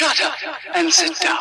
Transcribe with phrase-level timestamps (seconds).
[0.00, 0.34] Shut up
[0.74, 1.36] and sit down.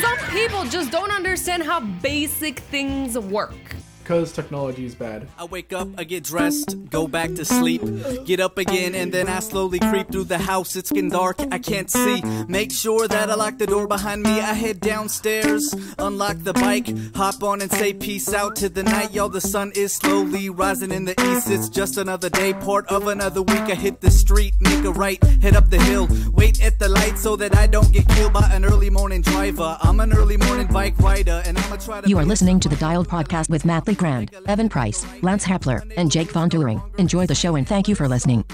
[0.00, 3.67] Some people just don't understand how basic things work.
[4.08, 5.28] Because technology is bad.
[5.38, 7.82] I wake up, I get dressed, go back to sleep,
[8.24, 10.76] get up again, and then I slowly creep through the house.
[10.76, 12.22] It's getting dark, I can't see.
[12.48, 14.30] Make sure that I lock the door behind me.
[14.30, 19.12] I head downstairs, unlock the bike, hop on and say peace out to the night.
[19.12, 21.50] Y'all, the sun is slowly rising in the east.
[21.50, 23.68] It's just another day, part of another week.
[23.68, 27.18] I hit the street, make a right, head up the hill, wait at the light
[27.18, 29.76] so that I don't get killed by an early morning driver.
[29.82, 32.08] I'm an early morning bike rider, and I'ma try to.
[32.08, 35.82] You are listening to the Dialed Podcast with Matt Lee Grand, Evan Price, Lance Hepler,
[35.96, 36.80] and Jake Von Turing.
[36.98, 38.44] Enjoy the show and thank you for listening.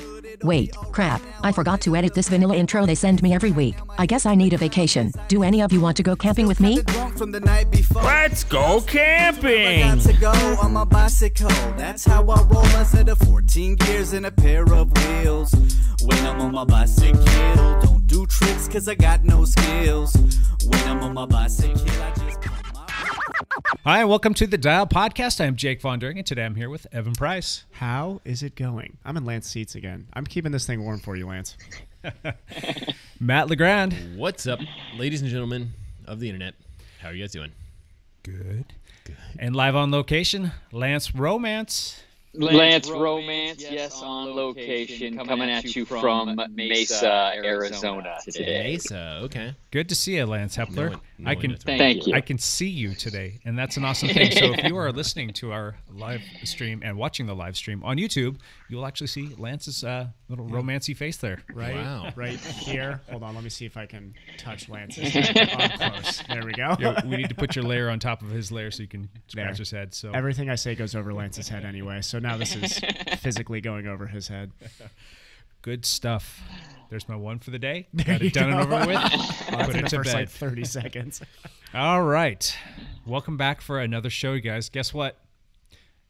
[0.43, 3.77] Wait, crap, I forgot to edit this vanilla intro they send me every week.
[3.99, 5.13] I guess I need a vacation.
[5.29, 6.83] Do any of you want to go camping with me?
[6.83, 8.03] drunk from the night before.
[8.03, 9.81] Let's go I camping!
[9.81, 11.49] got to go on my bicycle.
[11.77, 12.67] That's how I roll.
[12.67, 15.55] I set of 14 gears and a pair of wheels.
[16.03, 17.23] When I'm on my bicycle,
[17.83, 20.15] don't do tricks cause I got no skills.
[20.67, 22.64] When I'm on my bicycle, I just pump my.
[23.85, 25.41] Hi, and welcome to the Dial Podcast.
[25.41, 27.65] I'm Jake Von During, and today I'm here with Evan Price.
[27.73, 28.97] How is it going?
[29.05, 30.07] I'm in Lance seats again.
[30.13, 31.57] I'm keeping this thing warm for you, Lance.
[33.21, 34.17] Matt Legrand.
[34.17, 34.61] What's up,
[34.97, 35.73] ladies and gentlemen
[36.07, 36.55] of the internet?
[37.01, 37.51] How are you guys doing?
[38.23, 38.67] Good.
[39.39, 42.04] And live on location, Lance Romance.
[42.35, 48.73] Lance, Romance, yes, on location, coming, at you from Mesa, Arizona today.
[48.73, 49.55] Mesa, okay.
[49.71, 50.91] Good to see you, Lance Hepler.
[50.91, 52.15] one- no I can Thank you.
[52.15, 54.33] I can see you today, and that's an awesome thing.
[54.33, 57.99] So if you are listening to our live stream and watching the live stream on
[57.99, 58.37] YouTube,
[58.69, 61.39] you'll actually see Lance's uh, little romancy face there.
[61.53, 62.13] Right, Wow.
[62.17, 63.01] right here.
[63.11, 66.23] Hold on, let me see if I can touch Lance's head up close.
[66.29, 66.77] There we go.
[66.79, 69.09] Yeah, we need to put your layer on top of his layer so you can
[69.29, 69.55] scratch There.
[69.55, 69.95] his head.
[69.95, 72.81] So Everything I say goes over Lance's head anyway, so now this is
[73.21, 74.51] physically going over his head.
[75.63, 76.41] good stuff.
[76.91, 77.89] There's my one for the day.
[77.93, 78.95] There Got it done and over with.
[78.97, 80.15] That's Put it the to first bed.
[80.15, 81.23] like 30 seconds.
[81.73, 82.57] All right.
[83.07, 84.69] Welcome back for another show, you guys.
[84.69, 85.19] Guess what?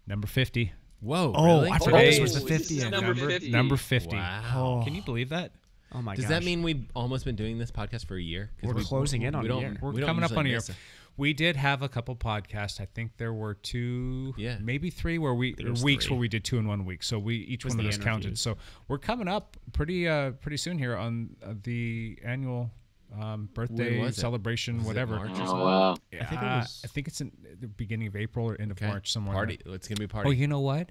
[0.06, 0.72] Number 50.
[1.04, 1.70] Whoa, Oh, really?
[1.70, 2.78] I forgot this was the is 50.
[2.90, 3.50] Number Number 50.
[3.50, 4.16] Number 50.
[4.16, 4.80] Wow.
[4.84, 5.52] Can you believe that?
[5.92, 6.16] Oh my god.
[6.16, 6.30] Does gosh.
[6.40, 8.50] that mean we've almost been doing this podcast for a year?
[8.60, 9.78] 'Cause We're we- closing in on we a don't, year.
[9.80, 10.56] We're we don't coming up on a year.
[10.58, 10.70] miss
[11.16, 12.80] We did have a couple podcasts.
[12.80, 14.58] I think there were two, Yeah.
[14.60, 16.14] maybe three, where we it weeks three.
[16.14, 17.04] where we did two in one week.
[17.04, 18.36] So we each one of the us counted.
[18.36, 18.56] So
[18.88, 22.72] we're coming up pretty uh pretty soon here on uh, the annual
[23.18, 25.16] um, birthday celebration, Was it whatever.
[25.16, 25.58] March or Oh, something?
[25.58, 25.96] wow.
[26.12, 28.78] I think it was- I think it's in the beginning of April or end of
[28.78, 28.86] Okay.
[28.86, 29.34] March somewhere.
[29.34, 29.58] Party.
[29.66, 30.28] It's gonna be a party.
[30.28, 30.90] Oh, you know what?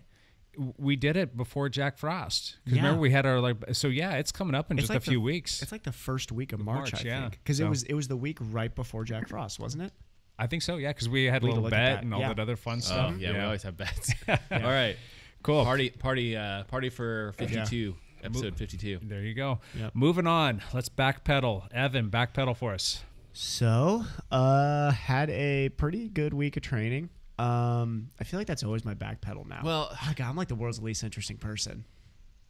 [0.77, 2.57] We did it before Jack Frost.
[2.63, 2.83] Because Yeah.
[2.83, 3.57] remember we had our like.
[3.73, 5.61] So yeah, it's coming up in It's just like a few the- weeks.
[5.63, 7.21] It's like the first week of March, March, I yeah.
[7.21, 7.39] think.
[7.43, 9.93] Because So- it was it was the week right before Jack Frost, wasn't it?
[10.37, 10.77] I think so.
[10.77, 12.03] Yeah, because we had a We can little look at bet that.
[12.03, 12.29] and all Yeah.
[12.29, 13.17] that other fun Oh, stuff.
[13.19, 14.13] yeah, we always have bets.
[14.27, 14.95] All right.
[15.43, 15.63] Cool.
[15.63, 18.99] Party, party, uh, party for 52, episode 52.
[19.03, 19.59] There you go.
[19.77, 19.91] Yep.
[19.95, 20.61] Moving on.
[20.73, 21.71] Let's backpedal.
[21.73, 23.03] Evan, backpedal for us.
[23.33, 27.09] So, uh, had a pretty good week of training.
[27.39, 29.61] Um, I feel like that's always my backpedal now.
[29.63, 31.85] Well- oh God, I'm like the world's least interesting person.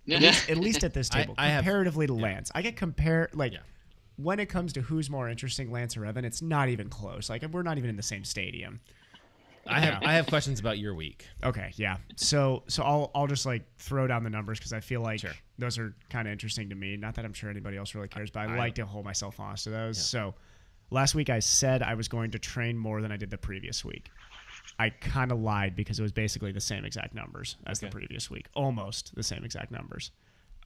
[0.06, 0.36] Yeah.
[0.50, 3.54] At least at this I- table, I have- comparatively to Lance, I get compare like
[3.54, 3.60] Yeah.
[4.18, 6.26] when it comes to who's more interesting, Lance or Evan.
[6.26, 7.30] It's not even close.
[7.30, 8.82] Like we're not even in the same stadium.
[9.66, 11.26] I have, I have questions about your week.
[11.42, 11.96] Okay, yeah.
[12.18, 15.32] So, so I'll I'll just like throw down the numbers because I feel like Sure.
[15.60, 16.98] Those are kind of interesting to me.
[16.98, 19.40] Not that I'm sure anybody else really cares, but I, I- like to hold myself
[19.40, 20.04] honest to those.
[20.04, 20.34] So,
[20.90, 23.84] last week I said I was going to train more than I did the previous
[23.86, 24.10] week.
[24.80, 28.30] I kind of lied because it was basically the same exact numbers as the previous
[28.32, 30.12] week, almost the same exact numbers.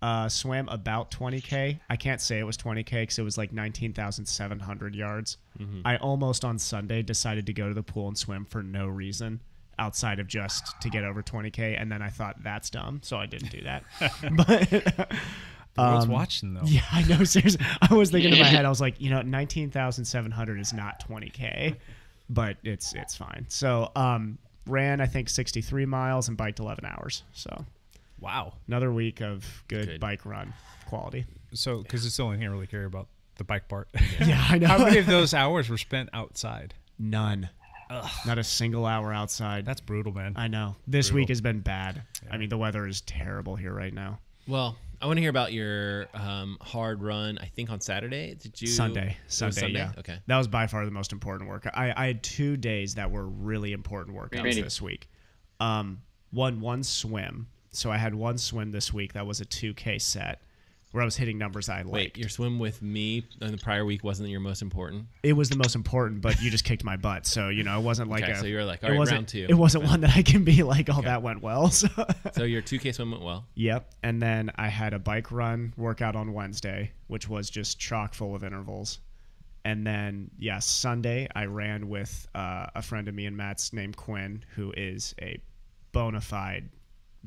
[0.02, 1.80] Uh, swam about 20k.
[1.90, 5.38] I can't say it was 20k because it was like 19,700 yards.
[5.86, 9.42] I almost on Sunday decided to go to the pool and swim for no reason
[9.80, 13.26] outside of just to get over 20k, and then I thought that's dumb, so I
[13.26, 13.84] didn't do that.
[14.36, 15.12] but
[15.78, 16.62] world's Um, watching though.
[16.66, 17.24] yeah, I know.
[17.24, 21.08] Seriously, I was thinking in my head, I was like, you know, 19,700 is not
[21.08, 21.76] 20k,
[22.30, 23.46] but it's it's fine.
[23.50, 27.24] So, um, ran I think 63 miles and biked 11 hours.
[27.34, 27.66] So
[28.20, 28.54] Wow.
[28.68, 30.00] another week of good, Good.
[30.02, 30.54] bike run
[30.88, 31.26] quality.
[31.54, 33.08] So because it's the only thing I really care about
[33.38, 33.88] the bike part.
[34.20, 34.68] Yeah, I know.
[34.68, 36.74] How many of those hours were spent outside?
[37.00, 37.50] None.
[38.26, 39.66] Not a single hour outside.
[39.66, 40.34] That's brutal, man.
[40.36, 40.76] I know.
[40.88, 42.04] This week has been bad.
[42.30, 44.20] I mean, the weather is terrible here right now.
[44.48, 47.38] Well, I want to hear about your um, hard run.
[47.40, 48.36] I think on Saturday.
[48.36, 49.80] Did you Sunday, Sunday, Sunday.
[49.80, 49.92] yeah.
[50.00, 50.18] Okay.
[50.28, 51.68] That was by far the most important work.
[51.74, 54.62] I, I had two days that were really important workouts Really?
[54.62, 55.08] this week.
[55.60, 56.02] Um,
[56.32, 57.48] one one swim.
[57.72, 60.42] So I had one swim this week that was a 2K set.
[60.92, 61.90] Where I was hitting numbers I liked.
[61.92, 65.06] Wait, your swim with me in the prior week wasn't your most important.
[65.22, 67.26] it was the most important, but you just kicked my butt.
[67.26, 68.38] So you know, it wasn't like Okay, a.
[68.40, 69.46] so you were like, it all right, wasn't, round two.
[69.50, 71.70] It wasn't one that I can be like, oh, that went well.
[71.78, 71.88] So.
[72.34, 73.46] So your 2K swim went well.
[73.56, 73.94] Yep.
[74.04, 78.34] And then I had a bike run workout on Wednesday, which was just chock full
[78.36, 79.00] of intervals.
[79.66, 83.98] And then, yeah, Sunday I ran with uh, a friend of me and Matt's named
[83.98, 85.42] Quinn, who is a
[85.92, 86.70] bona fide,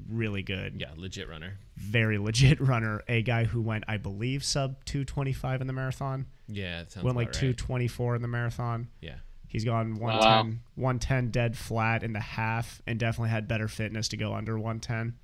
[0.08, 1.58] really good, Yeah, legit runner.
[1.76, 3.02] very legit runner.
[3.08, 6.26] A guy who went, I believe, sub 225 in the marathon.
[6.48, 7.56] Yeah, that sounds went like about right.
[7.58, 8.88] 224 in the marathon.
[9.00, 9.16] Yeah.
[9.48, 14.16] He's gone 110, 110 dead flat in the half and definitely had better fitness to
[14.16, 15.16] go under 110.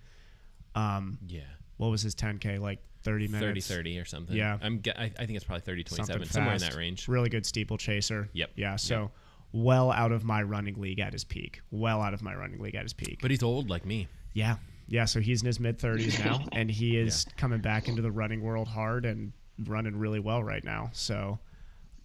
[0.74, 1.40] Um, Yeah.
[1.76, 2.58] what was his 10K?
[2.58, 3.66] Like 30 30 minutes?
[3.68, 4.36] 30 30 or something.
[4.36, 4.58] Yeah.
[4.60, 7.06] I'm I, I think it's probably 30 27, somewhere in that range.
[7.08, 8.28] Really good steeple chaser.
[8.32, 8.50] Yep.
[8.56, 8.76] Yeah.
[8.76, 9.10] So
[9.52, 11.60] well out of my running league at his peak.
[11.70, 13.20] Well out of my running league at his peak.
[13.22, 14.08] But he's old like me.
[14.36, 14.56] Yeah.
[14.88, 15.04] Yeah.
[15.06, 18.42] So he's in his mid 30s now and he is coming back into the running
[18.42, 19.32] world hard and
[19.64, 20.90] running really well right now.
[20.92, 21.38] So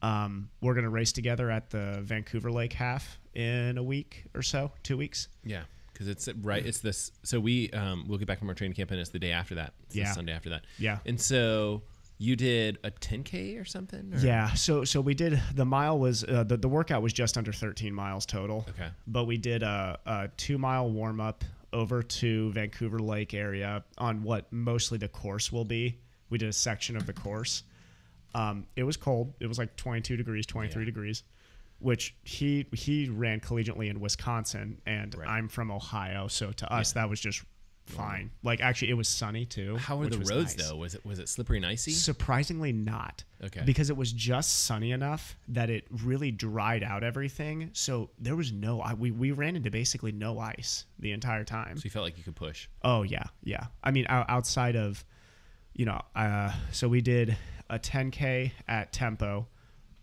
[0.02, 4.42] um, we're going to race together at the Vancouver Lake half in a week or
[4.42, 5.28] so, two weeks.
[5.44, 5.64] Yeah,
[5.94, 6.66] because it's right.
[6.66, 7.12] It's this.
[7.24, 9.56] So we um we'll get back from our training camp and it's the day after
[9.56, 9.74] that.
[9.88, 10.12] It's Yeah.
[10.14, 10.66] Sunday after that.
[10.80, 11.00] Yeah.
[11.06, 11.84] And so
[12.18, 14.14] you did a 10k or something.
[14.14, 14.20] Or?
[14.20, 17.52] Yeah, so so we did the mile was uh, the the workout was just under
[17.52, 18.66] 13 miles total.
[18.70, 18.90] Okay.
[19.08, 21.44] But we did a, a two mile warm up
[21.74, 26.00] over to Vancouver Lake area on what mostly the course will be.
[26.30, 27.64] We did a section of the course.
[28.34, 29.34] Um, it was cold.
[29.40, 31.24] It was like 22 degrees, 23 degrees,
[31.80, 35.28] which he he ran collegiately in Wisconsin, and Right.
[35.28, 37.44] I'm from Ohio, so to us that was just
[37.86, 38.32] fine.
[38.44, 39.78] Like actually, it was sunny too.
[39.78, 40.70] How were the roads nice.
[40.70, 40.76] though?
[40.76, 41.92] Was it was it slippery and icy?
[41.92, 43.24] Surprisingly not.
[43.44, 43.62] Okay.
[43.66, 47.70] Because it was just sunny enough that it really dried out everything.
[47.74, 51.78] So there was no I we, we ran into basically no ice the entire time.
[51.78, 52.68] so you felt like you could push.
[52.84, 53.66] Oh yeah, yeah.
[53.84, 55.04] I mean outside of
[55.74, 57.38] you know, uh so we did
[57.70, 59.48] a 10k at tempo.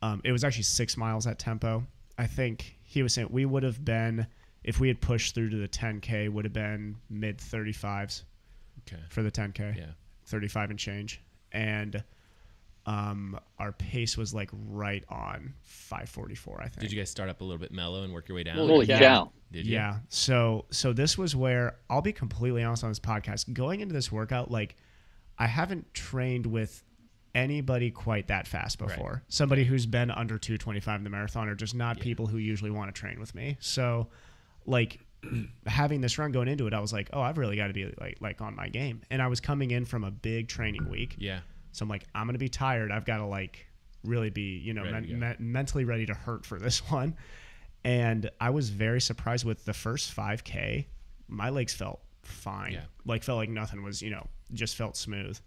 [0.03, 1.87] Um it was actually 6 miles at tempo.
[2.17, 4.27] I think he was saying we would have been
[4.69, 8.25] if we had pushed through to the 10k would have been mid 35s
[8.87, 9.03] Okay.
[9.09, 9.77] for the 10k.
[9.77, 9.85] Yeah.
[10.27, 11.23] 35 and change.
[11.53, 12.03] And
[12.87, 16.81] um, our pace was like right on 544, I think.
[16.81, 18.57] Did you guys start up a little bit mellow and work your way down?
[18.57, 19.31] Holy Or- cow.
[19.51, 19.73] Did you?
[19.75, 20.01] Yeah.
[20.11, 23.51] So so this was where I'll be completely honest on this podcast.
[23.55, 24.77] Going into this workout, like
[25.39, 26.83] I haven't trained with
[27.35, 29.23] anybody quite that fast before.
[29.29, 32.95] Somebody who's been under 225 in the marathon are just not people who usually want
[32.95, 33.57] to train with me.
[33.61, 34.09] So
[34.69, 35.01] like
[35.67, 37.93] having this run going into it, I was like, oh, I've really got to be
[38.01, 39.03] like like on my game.
[39.11, 41.17] And I was coming in from a big training week.
[41.19, 41.41] Yeah.
[41.73, 42.93] So I'm like, I'm gonna be tired.
[42.93, 43.67] I've got to like
[44.05, 47.17] really be, you know, Ready men- me- mentally ready to hurt for this one.
[47.85, 50.87] And I was very surprised with the first 5K.
[51.29, 52.73] My legs felt fine.
[52.73, 52.85] Yeah.
[53.05, 55.39] Like felt like nothing was, you know, just felt smooth.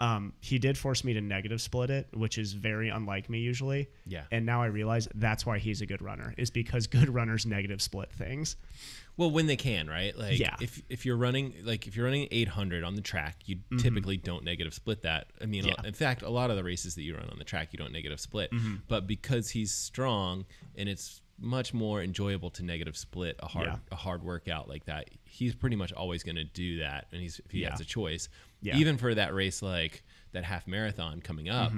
[0.00, 3.88] Um, he did force me to negative split it, which is very unlike me usually.
[4.06, 4.24] Yeah.
[4.30, 7.82] And now I realize that's why he's a good runner, is because good runners negative
[7.82, 8.56] split things.
[9.16, 10.16] Well, when they can, right?
[10.16, 10.54] Like, Yeah.
[10.60, 14.44] if if you're running like if you're running 800 on the track, you typically don't
[14.44, 15.26] negative split that.
[15.42, 15.82] I mean, Mm-hmm.
[15.82, 15.88] Yeah.
[15.88, 17.92] in fact, a lot of the races that you run on the track, you don't
[17.92, 18.52] negative split.
[18.52, 18.76] Mm-hmm.
[18.86, 20.44] But because he's strong
[20.76, 23.76] and it's much more enjoyable to negative split a hard Yeah.
[23.90, 27.40] a hard workout like that, he's pretty much always going to do that, and he's
[27.44, 27.70] if he Yeah.
[27.72, 28.28] has a choice.
[28.62, 28.76] Yeah.
[28.76, 30.02] Even for that race like
[30.32, 31.72] that half marathon coming up.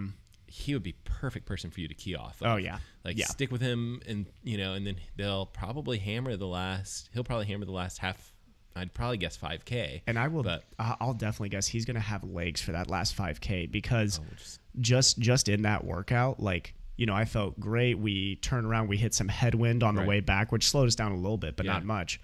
[0.46, 2.40] He would be perfect person for you to key off.
[2.40, 2.46] Mm-hmm.
[2.52, 2.78] Oh, yeah.
[3.04, 3.26] like Yeah.
[3.26, 7.08] stick with him, and you know, and then they'll probably hammer the last.
[7.12, 8.32] He'll probably hammer the last half.
[8.74, 10.02] I'd probably guess five k.
[10.08, 10.42] And I will.
[10.42, 14.60] But I'll definitely guess he's gonna have legs for that last 5K because Oh, just-
[14.80, 17.98] just just in that workout, like you know, I felt great.
[17.98, 20.08] We turned around, we hit some headwind on the Right.
[20.08, 21.72] way back, which slowed us down a little bit, but Yeah.
[21.74, 22.20] not much.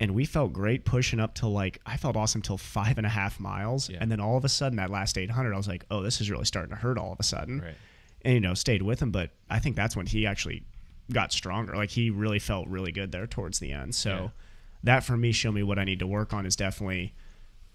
[0.00, 3.10] And we felt great pushing up to like I felt awesome till five and a
[3.10, 3.98] half miles, Yeah.
[4.00, 6.30] and then all of a sudden that last 800, I was like, oh, this is
[6.30, 7.60] really starting to hurt all of a sudden.
[7.60, 7.74] Right.
[8.22, 10.64] And you know, stayed with him, but I think that's when he actually
[11.12, 11.74] got stronger.
[11.76, 13.94] Like he really felt really good there towards the end.
[13.94, 14.28] So Yeah.
[14.84, 17.14] that for me showed me what I need to work on is definitely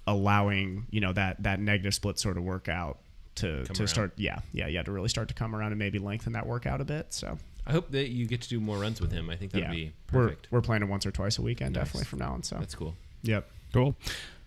[0.05, 2.99] allowing you know that that negative split sort of workout
[3.35, 3.87] to Come to around.
[3.87, 6.79] start yeah yeah yeah to really start to come around and maybe lengthen that workout
[6.81, 9.29] a bit so I hope that you get to do more runs with him.
[9.29, 10.47] I think that'd yeah be we're perfect.
[10.51, 11.83] we're planning once or twice a weekend Nice.
[11.85, 12.95] definitely from now on so That's cool.
[13.23, 13.95] yep Cool.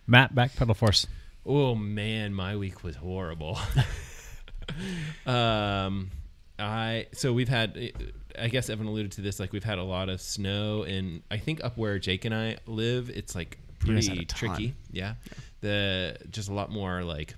[0.07, 1.07] Matt, back pedal force.
[1.45, 3.59] Oh man, my week was horrible.
[5.27, 6.11] um,
[6.59, 7.93] I so we've had.
[8.39, 9.41] I guess Evan alluded to this.
[9.41, 12.59] Like we've had a lot of snow, and I think up where Jake and I
[12.67, 14.49] live, it's like You guys had pretty a ton.
[14.57, 14.75] tricky.
[14.93, 15.15] Yeah,
[15.61, 17.35] the just a lot more like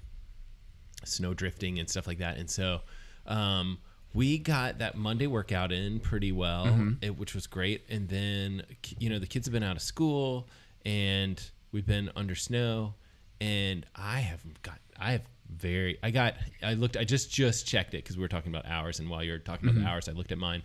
[1.04, 2.36] snow drifting and stuff like that.
[2.38, 2.80] And so
[3.26, 3.78] um,
[4.14, 6.92] we got that Monday workout in pretty well, Mm-hmm.
[7.02, 7.84] it, which was great.
[7.88, 8.62] And then
[8.98, 10.48] you know the kids have been out of school
[10.84, 11.42] and
[11.72, 12.94] we've been under snow,
[13.40, 15.22] and I have got I have
[15.54, 15.98] very.
[16.02, 16.34] I got.
[16.62, 16.96] I looked.
[16.96, 19.68] I just just checked it because we were talking about hours, and while you're talking
[19.68, 20.62] about the hours, I looked at mine.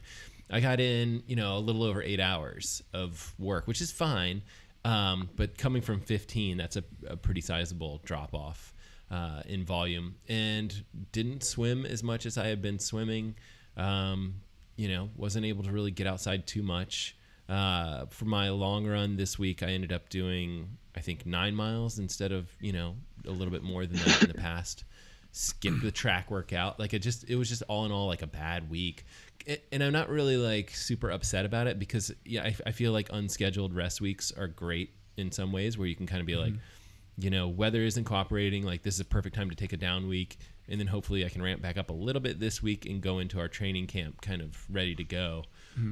[0.49, 4.41] I got in, you know, a little over eight hours of work, which is fine.
[4.85, 8.73] Um, but coming from 15, that's a, a pretty sizable drop off
[9.11, 10.15] uh, in volume.
[10.27, 13.35] And didn't swim as much as I had been swimming.
[13.75, 14.41] Um,
[14.75, 17.15] you know, wasn't able to really get outside too much.
[17.49, 21.97] Uh, for my long run this week, I ended up doing, I think, nine miles
[21.99, 22.95] instead of, you know,
[23.25, 24.83] a little bit more than that in the past.
[25.31, 26.79] Skipped the track workout.
[26.79, 29.05] Like it just, it was just all in all like a bad week.
[29.71, 33.09] And I'm not really like super upset about it because yeah, I, I feel like
[33.13, 36.53] unscheduled rest weeks are great in some ways where you can kind of be like,
[37.17, 38.63] you know, weather isn't cooperating.
[38.63, 40.37] Like this is a perfect time to take a down week,
[40.69, 43.19] and then hopefully I can ramp back up a little bit this week and go
[43.19, 45.43] into our training camp kind of ready to go.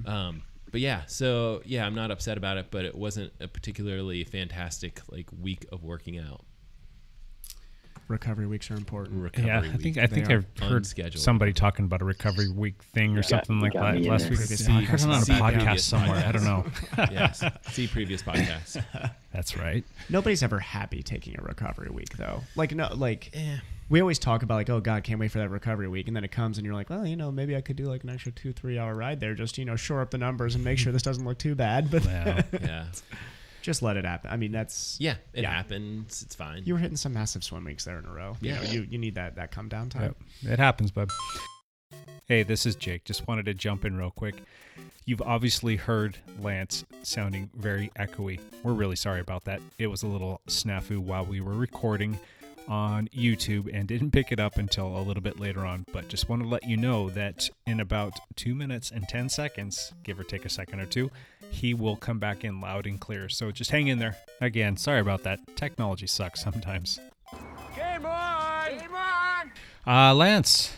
[0.07, 4.23] Um, but yeah, so yeah, I'm not upset about it, but it wasn't a particularly
[4.23, 6.43] fantastic like week of working out.
[8.07, 9.23] Recovery weeks are important.
[9.23, 11.23] Recovery Yeah, I think I think They are I've heard unscheduled.
[11.23, 14.39] somebody talking about a recovery week thing or something like that last week.
[14.39, 16.23] Previous I heard it on a podcast previous somewhere.
[16.25, 16.65] I don't know.
[17.11, 18.83] yes, see previous podcasts.
[19.33, 19.83] That's right.
[20.09, 22.41] Nobody's ever happy taking a recovery week though.
[22.55, 23.57] Like no, like eh.
[23.89, 26.23] we always talk about like, oh God, can't wait for that recovery week, and then
[26.23, 28.31] it comes and you're like, well, you know, maybe I could do like an extra
[28.31, 30.93] two, three hour ride there, just you know, shore up the numbers and make sure
[30.93, 31.89] this doesn't look too bad.
[31.89, 32.43] But Yeah.
[32.61, 32.85] Yeah,
[33.65, 34.29] just let it happen.
[34.31, 35.51] I mean, that's yeah, it Yeah.
[35.51, 36.21] happens.
[36.21, 36.63] It's fine.
[36.65, 38.37] You were hitting some massive swim weeks there in a row.
[38.39, 38.61] You Yeah.
[38.63, 40.15] know, you you need that that come down time.
[40.43, 40.53] Yep.
[40.53, 41.09] It happens, bud.
[42.27, 43.03] Hey, this is Jake.
[43.05, 44.35] Just wanted to jump in real quick.
[45.05, 48.39] You've obviously heard Lance sounding very echoey.
[48.63, 49.61] We're really sorry about that.
[49.77, 52.19] It was a little snafu while we were recording
[52.67, 55.85] on YouTube and didn't pick it up until a little bit later on.
[55.91, 59.93] But just want to let you know that in about two minutes and 10 seconds,
[60.03, 61.11] give or take a second or two,
[61.49, 63.29] he will come back in loud and clear.
[63.29, 64.15] So just hang in there.
[64.41, 65.39] Again, sorry about that.
[65.55, 66.99] Technology sucks sometimes.
[67.75, 68.69] Game on!
[68.77, 69.51] Game on!
[69.87, 70.73] Uh, Lance,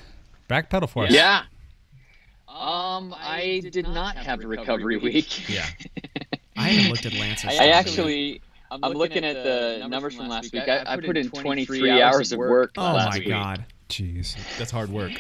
[0.47, 1.11] back pedal for us.
[1.11, 1.43] Yeah.
[2.49, 5.47] Um, I did not have a recovery week.
[5.47, 5.67] yeah,
[6.57, 7.45] I haven't looked at Lance's.
[7.45, 7.71] I story.
[7.71, 10.67] actually, I'm looking at the numbers from last week.
[10.67, 13.27] I, I put in 23 hours of work Oh last my week.
[13.29, 13.65] God.
[13.89, 14.35] Jeez.
[14.57, 15.13] that's hard work.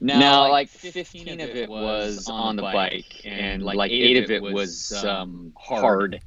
[0.00, 4.92] Now, like 15 of it was on the bike, and like eight of it was
[5.04, 6.20] um, hard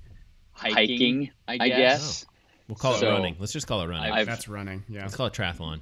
[0.53, 2.25] hiking, I guess.
[2.67, 3.35] We'll call So, it running.
[3.39, 4.11] Let's just call it running.
[4.11, 4.83] I've- That's running.
[4.89, 5.01] Yeah.
[5.01, 5.81] Let's call it triathlon.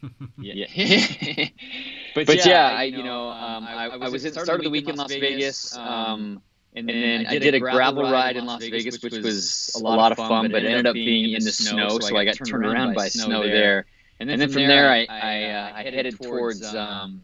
[0.38, 0.66] Yeah.
[2.14, 4.88] but, yeah, I you know um, I, I was at the start of the week
[4.88, 6.40] in Las Vegas, um,
[6.74, 10.18] and then I did a gravel ride in Las Vegas, which was a lot of
[10.18, 13.08] fun, but it ended up being in the snow, so I got turned around by
[13.08, 13.86] snow there.
[14.20, 17.22] And then from there, I I, uh, I headed towards um,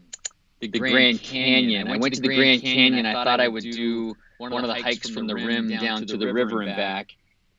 [0.59, 1.87] the Grand Canyon.
[1.87, 3.05] I went to the Grand Canyon.
[3.05, 6.31] I thought I would do one of the hikes from the rim down to the
[6.33, 7.11] river and back.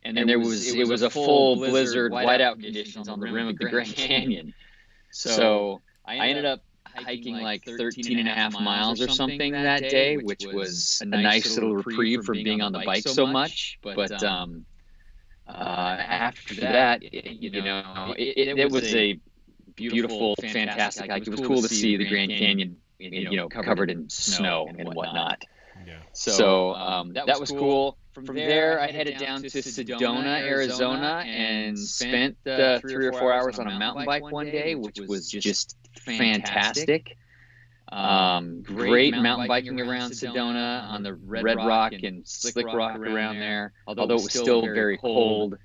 [0.05, 3.69] And there was it was a full blizzard, whiteout conditions on the rim of the
[3.69, 4.55] Grand Canyon.
[5.11, 6.61] So I ended up
[6.97, 11.55] hiking like 13 and a half miles or something that day, which was a nice
[11.55, 13.79] little reprieve from being on the bike so much.
[13.83, 14.67] But um,
[15.47, 19.19] uh, after that, it, you know, it, it, it was a
[19.75, 21.27] beautiful, fantastic hike.
[21.27, 25.43] It was cool to see the Grand Canyon, you know, covered in snow and whatnot.
[25.87, 25.99] Yeah.
[26.13, 27.97] So um, that was cool.
[28.25, 33.59] From there, I headed down to Sedona, Arizona, and spent uh, three or four hours
[33.59, 37.19] on a mountain bike one day, which was just fantastic.
[37.93, 43.73] Um, great mountain biking around Sedona on the Red Rock and Slick Rock around there,
[43.87, 45.59] although it was still very cold.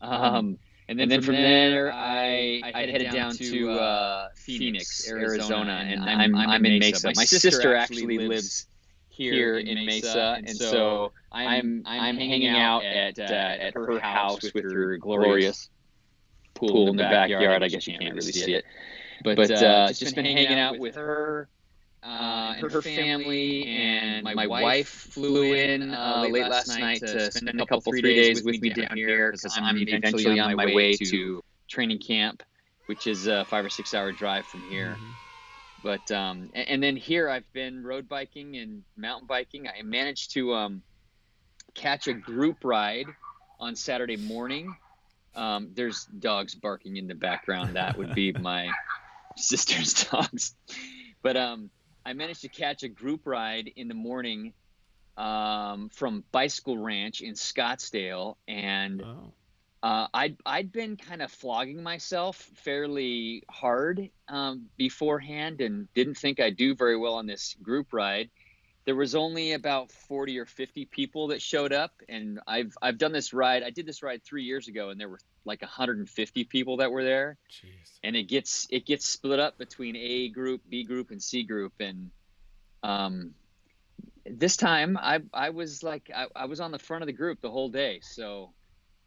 [0.00, 6.34] Um, and then, from there, I, I headed down to uh, Phoenix, Arizona, and I'm,
[6.34, 7.12] I'm in Mesa.
[7.14, 8.66] My sister actually lives
[9.12, 14.64] here in Mesa, and so I'm I'm hanging out at uh, at her house with
[14.64, 15.70] her glorious
[16.54, 17.62] pool in the backyard.
[17.62, 18.64] I guess you can't really see it,
[19.24, 21.48] but uh, just been hanging out with her.
[22.04, 27.60] Uh, and her family and my wife flew in uh, late last night to spend
[27.60, 31.44] a couple three days with me down here because I'm eventually on my way to
[31.68, 32.42] training camp,
[32.86, 34.96] which is a five or six hour drive from here.
[35.82, 39.68] But um, and, and then here I've been road biking and mountain biking.
[39.68, 40.82] I managed to um,
[41.74, 43.06] catch a group ride
[43.58, 44.74] on Saturday morning.
[45.34, 47.76] Um, there's dogs barking in the background.
[47.76, 48.70] That would be my
[49.36, 50.54] sister's dogs.
[51.22, 51.70] But um,
[52.04, 54.52] I managed to catch a group ride in the morning
[55.16, 59.32] um, from Bicycle Ranch in Scottsdale, and Oh.
[59.82, 66.38] Uh, I'd I'd been kind of flogging myself fairly hard um, beforehand, and didn't think
[66.40, 68.30] I'd do very well on this group ride.
[68.84, 73.12] there was only about 40 or 50 people that showed up and I've I've done
[73.12, 73.62] this ride.
[73.62, 77.04] I did this ride 3 years ago and there were like 150 people that were
[77.04, 77.38] there.
[77.50, 78.00] Jeez.
[78.02, 81.72] And it gets it gets split up between A group, B group and C group
[81.80, 82.10] and
[82.82, 83.34] um
[84.26, 87.40] this time I I was like I, I was on the front of the group
[87.40, 88.00] the whole day.
[88.02, 88.52] So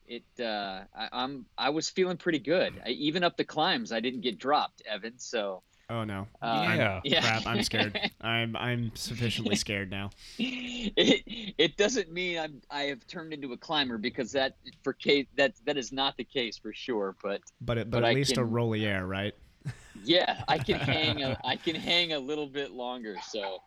[0.07, 2.73] it uh I, I'm I was feeling pretty good.
[2.85, 5.13] I, even up the climbs I didn't get dropped, Evan.
[5.17, 6.27] So Oh no.
[6.41, 7.01] uh, Yeah.
[7.03, 7.21] yeah.
[7.21, 7.99] Crap, I'm scared.
[8.21, 10.09] I'm I'm sufficiently scared now.
[10.39, 15.27] it, it doesn't mean I'm I have turned into a climber because that for case
[15.37, 17.15] that that is not the case for sure.
[17.21, 19.33] But But it, but, But at I least a can- Rollier, right?
[20.03, 23.15] yeah, I can hang a, I can hang a little bit longer.
[23.29, 23.57] So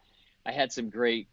[0.47, 1.29] I had some great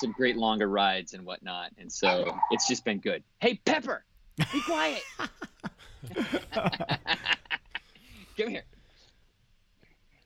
[0.00, 3.22] some great longer rides and whatnot, and so it's just been good.
[3.40, 4.04] Hey Pepper,
[4.36, 5.02] be quiet.
[8.36, 8.64] Come here.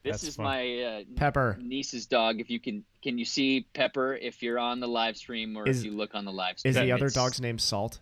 [0.05, 0.45] This That's is fun.
[0.47, 1.59] my uh, Pepper.
[1.61, 2.41] niece's dog.
[2.41, 5.81] If you can, can you see Pepper if you're on the live stream or Is-
[5.81, 6.71] if you look on the live stream?
[6.71, 8.01] Is the other It's- dog's name Salt?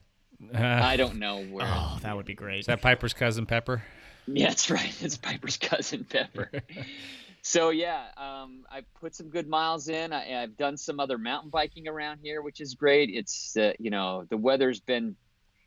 [0.54, 1.66] I don't know where.
[1.66, 2.60] Oh, that would be great.
[2.60, 3.82] Is that Piper's cousin Pepper?
[4.26, 4.94] Yeah, that's right.
[5.02, 6.50] It's Piper's cousin Pepper.
[7.42, 10.12] so yeah, um, I put some good miles in.
[10.12, 13.08] I, I've done some other mountain biking around here, which is great.
[13.10, 15.16] It's uh, you know the weather's been,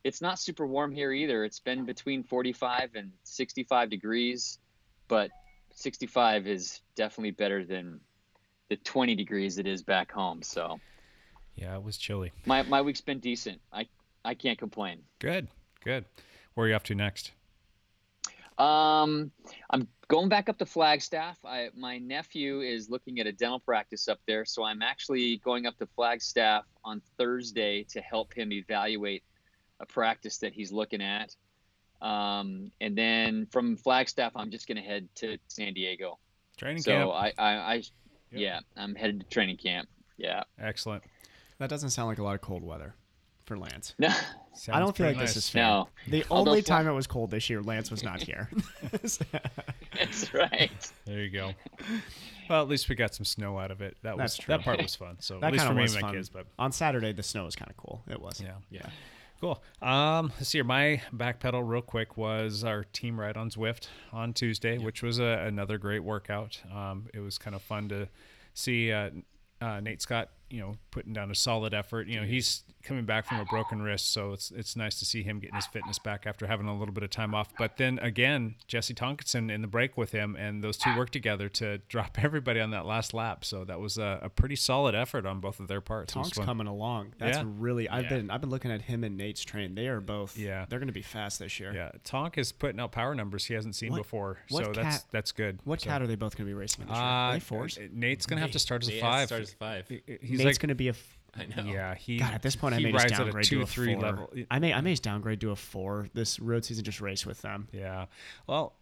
[0.03, 1.43] it's not super warm here either.
[1.43, 4.59] It's been between 45 and 65 degrees,
[5.07, 5.29] but
[5.73, 7.99] 65 is definitely better than
[8.69, 10.41] the 20 degrees it is back home.
[10.41, 10.79] So
[11.55, 12.31] Yeah, it was chilly.
[12.45, 13.61] my my week's been decent.
[13.73, 13.87] I
[14.23, 14.99] I can't complain.
[15.19, 15.47] Good,
[15.83, 16.05] good.
[16.53, 17.31] Where are you off to next?
[18.57, 19.31] Um,
[19.69, 21.37] I'm going back up to Flagstaff.
[21.45, 25.65] I, my nephew is looking at a dental practice up there, so I'm actually going
[25.65, 29.23] up to Flagstaff on Thursday to help him evaluate
[29.79, 31.35] a practice that he's looking at.
[32.01, 36.17] Um, and then from Flagstaff, I'm just going to head to San Diego.
[36.57, 37.11] Training so camp.
[37.11, 37.83] I, I, I
[38.31, 39.89] yeah, I'm headed to training camp.
[40.17, 40.43] Yeah.
[40.59, 41.03] Excellent.
[41.59, 42.93] That doesn't sound like a lot of cold weather
[43.45, 43.95] for Lance.
[43.97, 44.09] No,
[44.53, 45.63] Sounds I don't feel like pretty this is fair.
[45.63, 45.89] No.
[46.07, 48.49] The Although only Fla- time it was cold this year, Lance was not here.
[48.91, 50.91] that's right.
[51.05, 51.51] There you go.
[52.49, 53.97] Well, at least we got some snow out of it.
[54.03, 54.53] That was true.
[54.53, 55.17] that part was fun.
[55.19, 56.15] So that at least kind for of me was and my fun.
[56.15, 58.01] kids, but On Saturday, the snow was kind of cool.
[58.09, 58.39] It was.
[58.41, 58.87] yeah, Yeah.
[59.39, 59.61] Cool.
[59.81, 60.65] Um, let's see here.
[60.65, 65.19] My back pedal, real quick, was our team ride on Zwift on Tuesday, which was
[65.19, 66.61] a, another great workout.
[66.73, 68.09] Um, it was kind of fun to
[68.53, 69.11] see uh,
[69.61, 72.07] uh, Nate Scott, you know, putting down a solid effort.
[72.07, 75.21] You know, he's coming back from a broken wrist, so it's it's nice to see
[75.23, 77.49] him getting his fitness back after having a little bit of time off.
[77.57, 81.49] But then again, Jesse Tonkinson in the break with him, and those two worked together
[81.49, 83.43] to drop everybody on that last lap.
[83.43, 86.13] So that was a, a pretty solid effort on both of their parts.
[86.13, 87.13] Tonk's coming along.
[87.17, 87.43] That's Yeah.
[87.45, 87.89] really.
[87.89, 88.09] I've Yeah.
[88.09, 88.29] been.
[88.31, 89.75] I've been looking at him and Nate's train.
[89.75, 90.37] They are both.
[90.37, 90.65] Yeah.
[90.69, 91.73] They're going to be fast this year.
[91.73, 94.97] Yeah, Tonk is putting out power numbers he hasn't seen What- before, what so that's
[94.97, 95.59] cat- that's good.
[95.65, 97.03] What so, cat are they both going to be racing this year?
[97.03, 97.77] Uh, are they fours?
[97.91, 99.27] Nate's gonna have to start as a five.
[99.27, 99.87] start as five.
[99.87, 100.91] He- He's Nate's like, going to be a.
[100.91, 101.71] F- I know.
[101.71, 102.17] yeah, he.
[102.17, 104.01] God, at this point, I he made his a downgrade two, to a three four.
[104.03, 104.33] level.
[104.49, 104.73] I may.
[104.73, 106.09] I made his downgrade to a four.
[106.13, 107.67] This road season, just race with them.
[107.71, 108.05] Yeah,
[108.47, 108.73] well,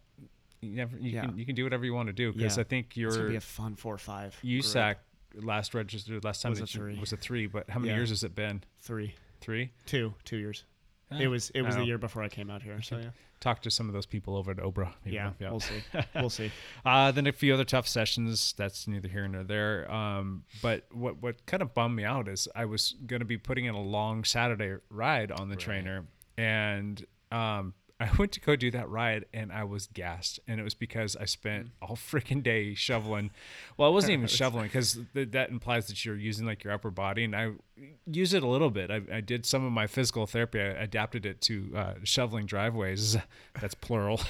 [0.60, 1.22] you never you Yeah.
[1.26, 2.62] can you can do whatever you want to do because Yeah.
[2.62, 4.36] I think It's going to your be a fun four or five.
[4.42, 4.96] USAC
[5.34, 6.98] last registered last time Was a three.
[6.98, 7.96] was a three, but how many Yeah.
[7.98, 8.62] years has it been?
[8.80, 9.70] Three, Three.
[9.86, 10.64] two, two years.
[11.10, 11.50] It was.
[11.50, 12.82] It was I the year before I came out here.
[12.82, 13.10] So yeah.
[13.40, 14.92] Talk to some of those people over at Obra.
[15.04, 15.28] maybe Yeah.
[15.28, 15.40] out.
[15.40, 15.82] We'll see.
[16.14, 16.50] We'll see.
[16.84, 18.54] Uh, then a few other tough sessions.
[18.56, 19.90] That's neither here nor there.
[19.90, 23.38] Um, but what what kind of bummed me out is I was going to be
[23.38, 28.54] putting in a long Saturday ride on the trainer, and um, I went to go
[28.54, 32.42] do that ride, and I was gassed, and it was because I spent all freaking
[32.42, 33.30] day shoveling.
[33.76, 36.92] Well, I wasn't even shoveling because th- that implies that you're using like your upper
[36.92, 37.52] body, and I
[38.06, 38.90] use it a little bit.
[38.90, 40.60] I, I did some of my physical therapy.
[40.60, 43.16] I adapted it to uh, shoveling driveways.
[43.60, 44.20] That's plural.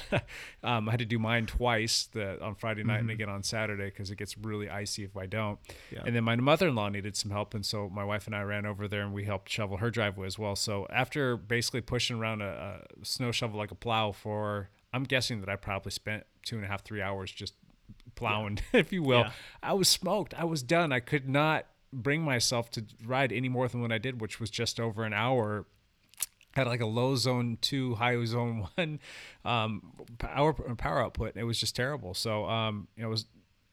[0.63, 3.85] um, I had to do mine twice the, on Friday night and again on Saturday
[3.85, 5.59] because it gets really icy if I don't.
[5.91, 6.01] Yeah.
[6.05, 8.87] And then my mother-in-law needed some help, and so my wife and I ran over
[8.87, 10.55] there and we helped shovel her driveway as well.
[10.55, 15.41] So after basically pushing around a, a snow shovel like a plow for, I'm guessing
[15.41, 17.53] that I probably spent two and a half, three hours just
[18.15, 19.19] plowing, if you will.
[19.19, 19.31] Yeah.
[19.61, 20.33] I was smoked.
[20.33, 20.91] I was done.
[20.91, 24.49] I could not bring myself to ride any more than what I did, which was
[24.49, 25.65] just over an hour.
[26.53, 28.99] Had like a low zone two, high zone one
[29.45, 31.37] um, power power output.
[31.37, 32.13] It was just terrible.
[32.13, 33.25] So um, you know, I was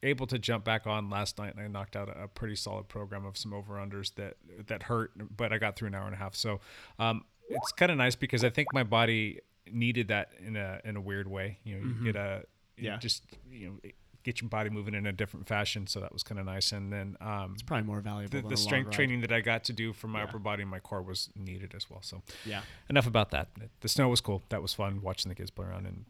[0.03, 2.87] able to jump back on last night, and I knocked out a, a pretty solid
[2.87, 4.35] program of some over unders that
[4.67, 6.35] that hurt, but I got through an hour and a half.
[6.35, 6.59] So
[6.99, 9.39] um, it's kind of nice because I think my body
[9.71, 11.59] needed that in a in a weird way.
[11.63, 12.43] You know, you get a
[12.77, 12.97] Yeah.
[12.97, 13.91] just you know
[14.23, 15.87] get your body moving in a different fashion.
[15.87, 16.73] So that was kind of nice.
[16.73, 18.41] And then um, It's probably more valuable.
[18.41, 20.79] the, the strength training that I got to do for my upper body and my
[20.79, 22.01] core was needed as well.
[22.01, 22.63] So Yeah.
[22.89, 23.47] enough about that.
[23.79, 24.43] The snow was cool.
[24.49, 26.03] That was fun watching the kids play around and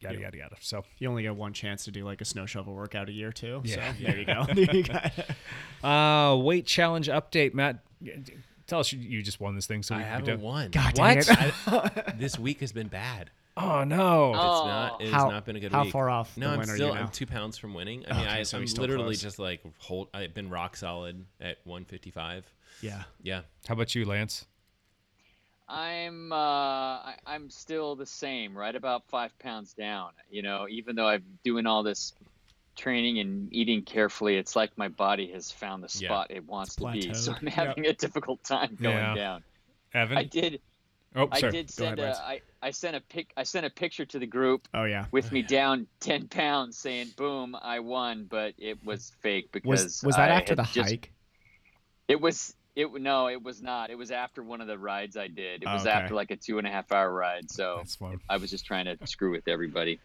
[0.00, 0.56] yada yada yada.
[0.60, 3.30] So You only get one chance to do like a snow shovel workout a year
[3.30, 3.60] too.
[3.64, 3.92] Yeah.
[3.94, 4.44] So there you go.
[4.52, 5.12] There you got
[5.84, 7.84] uh weight challenge update, Matt.
[8.66, 10.70] Tell us you, you just won this thing, so I we, we haven't don't- won.
[10.70, 11.26] God What?
[11.26, 12.18] dang it.
[12.18, 13.30] this week has been bad.
[13.56, 14.30] Oh no!
[14.30, 14.66] It's Oh.
[14.66, 15.00] not.
[15.00, 15.72] It's How- not been a good week.
[15.76, 15.92] how week.
[15.92, 16.94] far off No, the I'm win are you still.
[16.94, 17.00] now?
[17.02, 18.04] I'm two pounds from winning.
[18.08, 19.22] I mean, Okay, I, so I'm you're still literally close.
[19.22, 20.08] just like hold.
[20.12, 22.44] I've been rock solid at 155.
[22.80, 23.04] Yeah.
[23.22, 23.42] Yeah.
[23.68, 24.46] How about you, Lance?
[25.68, 30.10] I'm uh, I, I'm still the same, right about five pounds down.
[30.30, 32.12] You know, even though I'm doing all this
[32.76, 36.08] training and eating carefully, it's like my body has found the Yeah.
[36.08, 37.12] spot it wants to be.
[37.14, 37.32] So.
[37.40, 39.14] I'm having a difficult time going Yeah.
[39.14, 39.44] down.
[39.94, 40.16] Evan?
[40.18, 40.60] I did.
[41.14, 41.52] oh, I sorry.
[41.52, 42.02] did Go ahead, send a.
[42.02, 42.18] Lance.
[42.18, 43.32] I, I sent a pic.
[43.36, 45.06] I sent a picture to the group Oh yeah.
[45.12, 50.02] with me down ten pounds, saying "Boom, I won," but it was fake because Was
[50.02, 51.12] was that I after the just- hike?
[52.08, 52.54] It was.
[52.76, 53.90] It no, it was not.
[53.90, 55.62] It was after one of the rides I did.
[55.62, 55.90] It Oh, was okay.
[55.92, 57.48] after like a two and a half hour ride.
[57.48, 57.84] So
[58.28, 60.00] I was just trying to screw with everybody.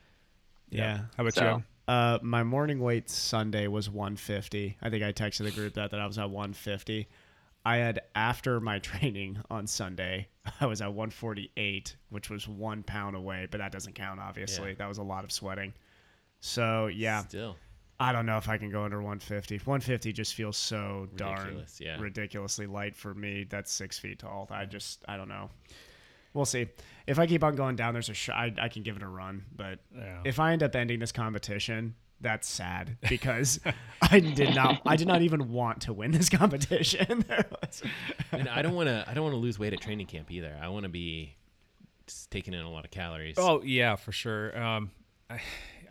[0.69, 0.97] Yeah.
[1.17, 1.63] How about So- you?
[1.89, 4.77] Uh, my morning weight Sunday was 150.
[4.79, 7.07] I think I texted the group that that I was at 150.
[7.65, 10.27] I had after my training on Sunday,
[10.61, 14.19] I was at 148, which was one pound away, but that doesn't count.
[14.19, 14.75] Obviously, Yeah.
[14.77, 15.73] that was a lot of sweating.
[16.41, 17.57] So yeah, Still.
[17.99, 19.55] I don't know if I can go under 150.
[19.57, 21.99] 150 just feels so darn Ridiculous, yeah.
[21.99, 23.47] ridiculously light for me.
[23.49, 24.47] That's six feet tall.
[24.51, 25.49] I just I don't know.
[26.39, 26.67] We'll see.
[27.05, 29.07] If I keep on going down, there's a sh- I, I can give it a
[29.07, 29.43] run.
[29.53, 30.21] But Yeah.
[30.23, 33.59] if I end up ending this competition, that's sad because
[34.01, 37.25] I did not I did not even want to win this competition.
[38.31, 39.03] And I don't want to.
[39.07, 40.55] I don't want to lose weight at training camp either.
[40.61, 41.35] I want to be
[42.07, 43.35] just taking in a lot of calories.
[43.37, 44.57] Oh yeah, for sure.
[44.57, 44.91] Um,
[45.29, 45.39] I,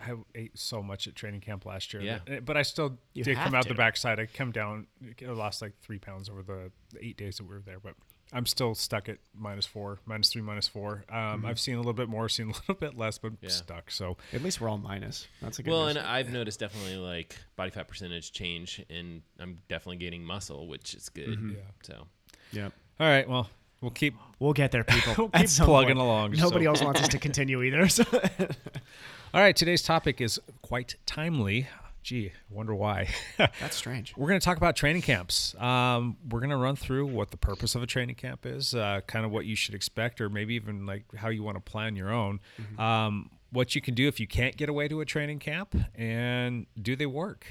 [0.00, 2.02] I ate so much at training camp last year.
[2.02, 2.18] Yeah.
[2.26, 3.68] that- but I still You did come out to.
[3.68, 4.18] the backside.
[4.20, 4.86] I come down.
[5.20, 7.94] I lost like three pounds over the, the eight days that we were there, but
[8.32, 11.04] I'm still stuck at minus four, minus three, minus four.
[11.08, 13.48] Um, I've seen a little bit more, seen a little bit less, but Yeah.
[13.48, 13.90] stuck.
[13.90, 15.26] So At least we're all minus.
[15.40, 15.96] That's a good Well, news.
[15.96, 20.94] and I've noticed definitely like body fat percentage change, and I'm definitely gaining muscle, which
[20.94, 21.28] is good.
[21.28, 21.50] Mm-hmm.
[21.52, 21.56] Yeah.
[21.82, 22.06] So
[22.52, 22.72] Yep.
[23.00, 23.48] all right, well
[23.80, 25.14] we'll keep We'll get there, people.
[25.18, 25.98] We'll keep plugging point.
[25.98, 27.88] along, Nobody so- else wants us to continue either.
[27.88, 28.04] So.
[29.34, 31.66] All right, today's topic is quite timely.
[32.08, 33.10] Gee, wonder why.
[33.36, 34.16] That's strange.
[34.16, 35.54] We're going to talk about training camps.
[35.56, 39.02] Um, we're going to run through what the purpose of a training camp is, uh,
[39.06, 41.96] kind of what you should expect, or maybe even like how you want to plan
[41.96, 42.40] your own.
[42.78, 46.64] Um, what you can do if you can't get away to a training camp, and
[46.80, 47.46] do they work?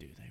[0.00, 0.23] Do they?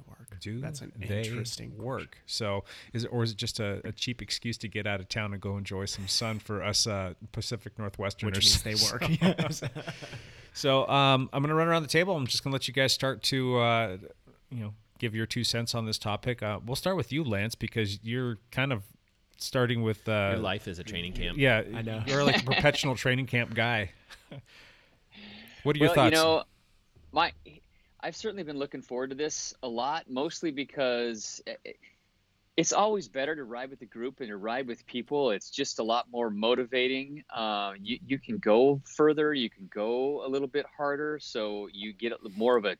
[0.43, 2.17] Do That's an they interesting work?
[2.25, 5.07] So, is it or is it just a, a cheap excuse to get out of
[5.07, 8.25] town and go enjoy some sun for us uh, Pacific Northwesterners?
[8.35, 9.21] Which means they work.
[9.21, 9.63] Yes.
[10.53, 12.15] So um, I'm going to run around the table.
[12.15, 13.97] I'm just going to let you guys start to, uh,
[14.51, 16.43] you know, give your two cents on this topic.
[16.43, 18.83] Uh, we'll start with you, Lance, because you're kind of
[19.37, 21.37] starting with uh, your life is a training camp.
[21.37, 22.03] Yeah, I know.
[22.05, 23.91] You're like a perpetual training camp guy.
[25.63, 26.15] what are your well, thoughts?
[26.15, 26.43] you know,
[27.11, 27.31] my
[28.03, 31.41] I've certainly been looking forward to this a lot, mostly because
[32.57, 35.31] it's always better to ride with the group and to ride with people.
[35.31, 37.23] It's just a lot more motivating.
[37.33, 41.93] Uh, you you can go further, you can go a little bit harder, so you
[41.93, 42.75] get more of a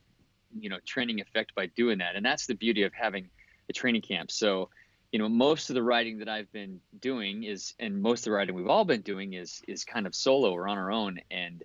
[0.59, 3.29] you know training effect by doing that, and that's the beauty of having
[3.69, 4.29] a training camp.
[4.29, 4.69] So.
[5.11, 8.31] You know, most of the riding that I've been doing is, and most of the
[8.31, 11.19] riding we've all been doing is, is kind of solo or on our own.
[11.29, 11.63] And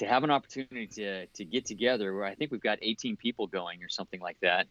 [0.00, 3.46] to have an opportunity to to get together where I think we've got 18 people
[3.46, 4.66] going or something like that,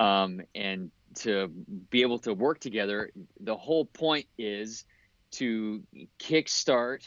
[0.00, 1.46] um, and to
[1.90, 3.10] be able to work together.
[3.40, 4.84] The whole point is
[5.32, 5.80] to
[6.18, 7.06] kickstart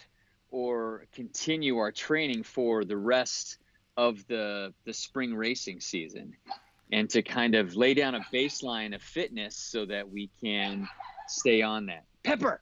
[0.50, 3.58] or continue our training for the rest
[3.98, 6.38] of the the spring racing season,
[6.94, 10.88] and to kind of lay down a baseline of fitness so that we can
[11.28, 12.06] stay on that.
[12.24, 12.62] Pepper.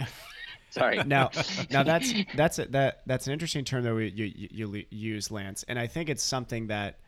[0.76, 1.02] Sorry.
[1.04, 1.30] now,
[1.70, 5.30] now that's that's a, that that's an interesting term that we, you, you you use,
[5.30, 6.98] Lance, and I think it's something that,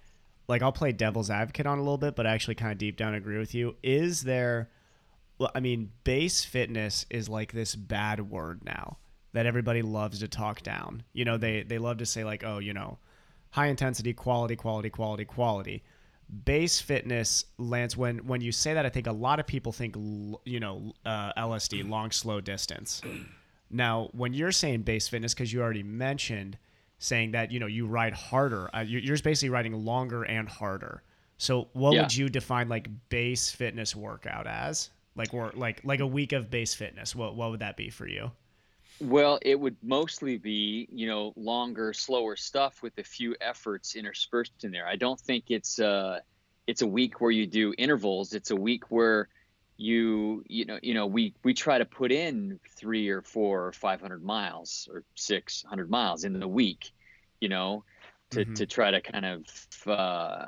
[0.48, 2.96] like, I'll play devil's advocate on a little bit, but I actually kind of deep
[2.96, 3.76] down agree with you.
[3.82, 4.70] Is there,
[5.38, 8.98] well, I mean, base fitness is like this bad word now
[9.32, 11.02] that everybody loves to talk down.
[11.12, 12.98] You know, they they love to say like, oh, you know,
[13.50, 15.82] high intensity, quality, quality, quality, quality.
[16.44, 17.96] Base fitness, Lance.
[17.96, 19.96] When when you say that, I think a lot of people think,
[20.44, 23.00] you know, uh, LSD, long slow distance.
[23.70, 26.58] Now, when you're saying base fitness, because you already mentioned
[26.98, 30.48] saying that you know you ride harder, uh, you- you're just basically riding longer and
[30.48, 31.02] harder.
[31.36, 32.02] So, what Yeah.
[32.02, 34.90] would you define like base fitness workout as?
[35.14, 37.14] Like, or like like a week of base fitness.
[37.14, 38.32] What what would that be for you?
[39.00, 44.64] Well, it would mostly be, you know, longer, slower stuff with a few efforts interspersed
[44.64, 44.86] in there.
[44.88, 46.20] I don't think it's uh
[46.66, 48.32] it's a week where you do intervals.
[48.34, 49.28] It's a week where
[49.78, 53.72] you you know you know we we try to put in three or four or
[53.72, 56.92] five hundred miles or six hundred miles in the week,
[57.40, 57.84] you know,
[58.32, 58.54] to Mhm.
[58.54, 59.46] to try to kind of
[59.88, 60.46] uh,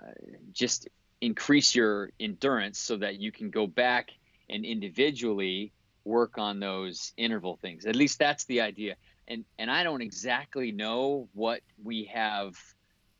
[0.52, 0.88] just
[1.20, 4.10] increase your endurance so that you can go back
[4.48, 5.72] and individually
[6.04, 7.86] work on those interval things.
[7.86, 8.96] At least that's the idea.
[9.28, 12.54] And and I don't exactly know what we have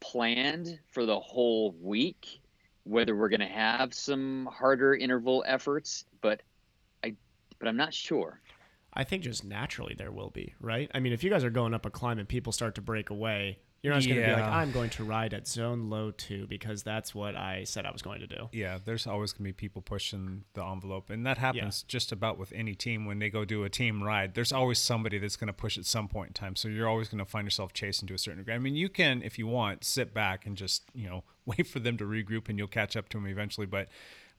[0.00, 2.39] planned for the whole week,
[2.84, 6.42] whether we're going to have some harder interval efforts, but
[7.04, 7.14] I
[7.58, 8.40] but I'm not sure.
[8.92, 10.90] I think just naturally there will be, right?
[10.92, 13.10] I mean, if you guys are going up a climb and people start to break
[13.10, 16.10] away, you're not just going to be like, I'm going to ride at zone low
[16.10, 18.48] two because that's what I said I was going to do.
[18.52, 21.08] Yeah, there's always going to be people pushing the envelope.
[21.08, 24.34] And that happens just about with any team when they go do a team ride.
[24.34, 26.56] There's always somebody that's going to push at some point in time.
[26.56, 28.54] So you're always going to find yourself chasing to a certain degree.
[28.54, 31.78] I mean, you can, if you want, sit back and just, you know, wait for
[31.78, 33.66] them to regroup and you'll catch up to them eventually.
[33.66, 33.88] But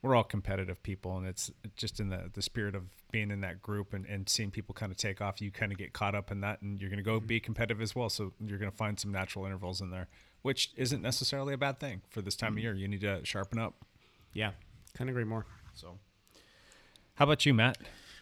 [0.01, 1.17] we're all competitive people.
[1.17, 4.49] And it's just in the, the spirit of being in that group and, and seeing
[4.51, 6.89] people kind of take off, you kind of get caught up in that and you're
[6.89, 7.27] going to go mm-hmm.
[7.27, 8.09] be competitive as well.
[8.09, 10.07] So you're going to find some natural intervals in there,
[10.41, 12.63] which isn't necessarily a bad thing for this time of mm-hmm.
[12.63, 12.73] year.
[12.73, 13.75] You need to sharpen up.
[14.33, 14.51] Yeah,
[14.93, 15.45] couldn't agree more.
[15.73, 15.99] So,
[17.15, 17.77] how about you, Matt?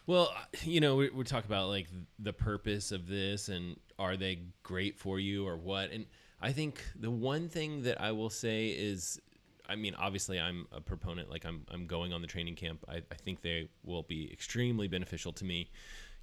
[0.05, 1.87] Well, you know, we, we talk about like
[2.17, 5.91] the purpose of this and are they great for you or what?
[5.91, 6.07] And
[6.41, 9.19] I think the one thing that I will say is,
[9.69, 12.83] I mean, obviously I'm a proponent, like I'm, I'm going on the training camp.
[12.89, 15.69] I, I think they will be extremely beneficial to me,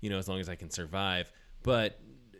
[0.01, 1.31] you know, as long as I can survive.
[1.63, 1.99] But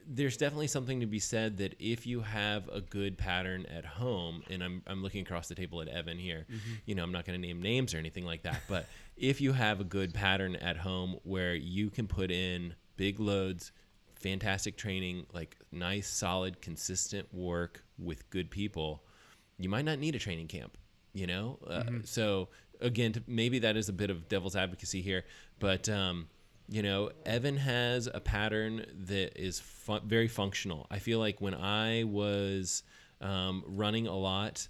[0.09, 4.43] there's definitely something to be said that if you have a good pattern at home,
[4.49, 6.75] and I'm, I'm looking across the table at Evan here, mm-hmm.
[6.85, 9.53] you know, I'm not going to name names or anything like that, but if you
[9.53, 13.73] have a good pattern at home where you can put in big loads,
[14.15, 19.03] fantastic training, like nice, solid, consistent work with good people,
[19.59, 20.77] you might not need a training camp,
[21.17, 21.59] you know?
[21.67, 22.49] Uh, so,
[22.81, 25.25] again, to, maybe that is a bit of devil's advocacy here,
[25.59, 26.29] but, um,
[26.69, 30.87] you know, Evan has a pattern that is fu- very functional.
[30.91, 32.83] I feel like when I was
[33.21, 34.67] um, running a lot,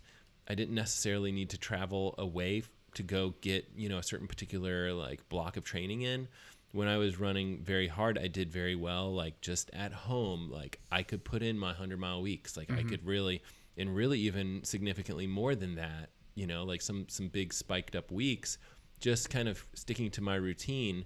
[0.49, 4.93] I didn't necessarily need to travel away to go get, you know, a certain particular
[4.93, 6.29] like block of training in.
[6.73, 10.51] When I was running very hard, I did very well, like just at home.
[10.51, 12.57] Like I could put in my 100 mile weeks.
[12.57, 13.43] Like I could really,
[13.77, 18.12] and really even significantly more than that, you know, like some, some big spiked up
[18.12, 18.59] weeks,
[19.01, 21.05] just kind of sticking to my routine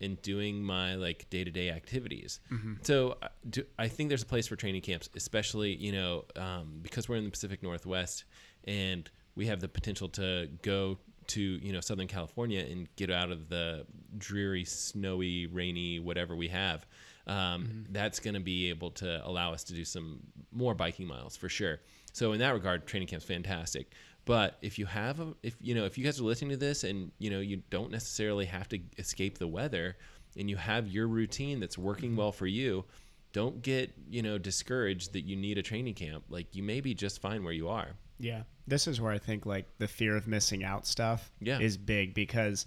[0.00, 2.40] and doing my like day-to-day activities.
[2.82, 6.80] So uh, do, i think there's a place for training camps especially you know um,
[6.82, 8.24] because we're in the pacific northwest
[8.64, 13.30] and we have the potential to go to you know southern california and get out
[13.30, 13.86] of the
[14.18, 16.84] dreary snowy rainy whatever we have
[17.26, 21.36] um, that's going to be able to allow us to do some more biking miles
[21.36, 21.80] for sure.
[22.12, 23.92] So in that regard training camp's fantastic
[24.24, 26.84] but if you have a, if you know, if you guys are listening to this
[26.84, 29.96] and you know you don't necessarily have to escape the weather,
[30.36, 32.84] and you have your routine that's working well for you,
[33.32, 36.24] don't get you know discouraged that you need a training camp.
[36.28, 37.88] Like you may be just fine where you are.
[38.18, 38.42] Yeah.
[38.68, 41.58] This is where I think like the fear of missing out stuff Yeah.
[41.58, 42.66] is big because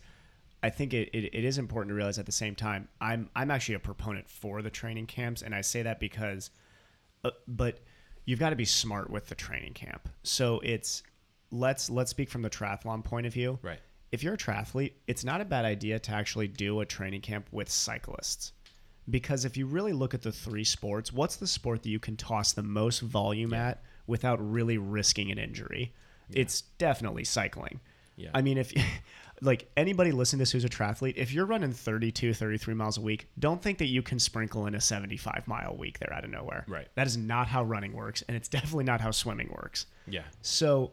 [0.61, 3.49] I think it, it, it is important to realize at the same time I'm I'm
[3.51, 6.49] actually a proponent for the training camps and I say that because
[7.23, 7.79] uh, but
[8.25, 10.09] you've got to be smart with the training camp.
[10.23, 11.03] So it's
[11.59, 13.59] let's let's speak from the triathlon point of view.
[13.61, 13.79] Right.
[14.11, 17.47] If you're a triathlete, it's not a bad idea to actually do a training camp
[17.51, 18.53] with cyclists.
[19.09, 22.15] Because if you really look at the three sports, what's the sport that you can
[22.15, 25.93] toss the most volume at without really risking an injury?
[26.31, 27.81] It's definitely cycling.
[28.15, 28.29] Yeah.
[28.33, 28.73] I mean, if
[29.41, 33.01] like anybody listen to this who's a triathlete, if you're running 32, 33 miles a
[33.01, 36.29] week, don't think that you can sprinkle in a 75 mile week there out of
[36.29, 36.65] nowhere.
[36.67, 36.87] Right.
[36.95, 39.85] That is not how running works, and it's definitely not how swimming works.
[40.07, 40.23] Yeah.
[40.41, 40.91] So,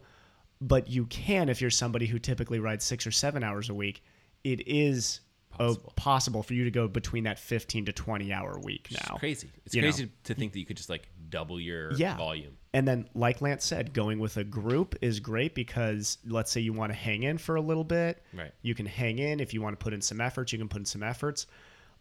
[0.63, 4.03] but you can if you're somebody who typically rides six or seven hours a week.
[4.45, 5.21] It is
[5.51, 8.99] possible, possible for you to go between that 15 to 20 hour week now.
[9.15, 9.51] It's crazy.
[9.67, 9.89] It's You know.
[9.89, 12.17] crazy to think that you could just like double your Yeah.
[12.17, 12.57] volume.
[12.75, 16.73] And then, like Lance said, going with a group is great because let's say you
[16.73, 18.23] want to hang in for a little bit.
[18.33, 18.53] Right.
[18.63, 19.41] You can hang in.
[19.41, 21.47] If you want to put in some efforts, you can put in some efforts.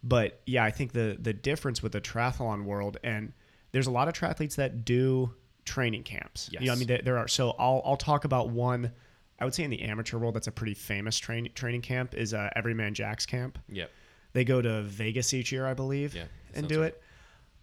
[0.02, 3.32] But yeah, I think the the difference with the triathlon world, and
[3.72, 6.48] there's a lot of triathletes that do training camps.
[6.52, 7.28] You know, I mean, there, there are.
[7.28, 8.92] So I'll I'll talk about one.
[9.38, 12.14] I would say in the amateur world, that's a pretty famous train, training camp.
[12.14, 13.58] Is uh, Every Man Jack's camp.
[13.68, 13.90] Yep.
[14.34, 16.88] They go to Vegas each year, I believe, Yeah, and do right.
[16.88, 17.02] it.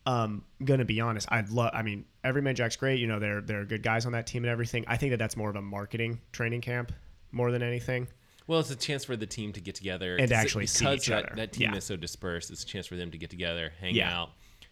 [0.06, 1.72] Um, gonna be honest, I'd love.
[1.74, 3.00] I mean, Every Man Jack's great.
[3.00, 4.84] You know, they're they're good guys on that team and everything.
[4.88, 6.92] I think that that's more of a marketing training camp
[7.32, 8.08] more than anything.
[8.48, 11.08] Well, it's a chance for the team to get together And actually see because each
[11.10, 11.36] that, other.
[11.36, 11.78] That team Yeah.
[11.78, 12.50] is so dispersed.
[12.50, 14.12] It's a chance for them to get together, hang Yeah.
[14.22, 14.32] out,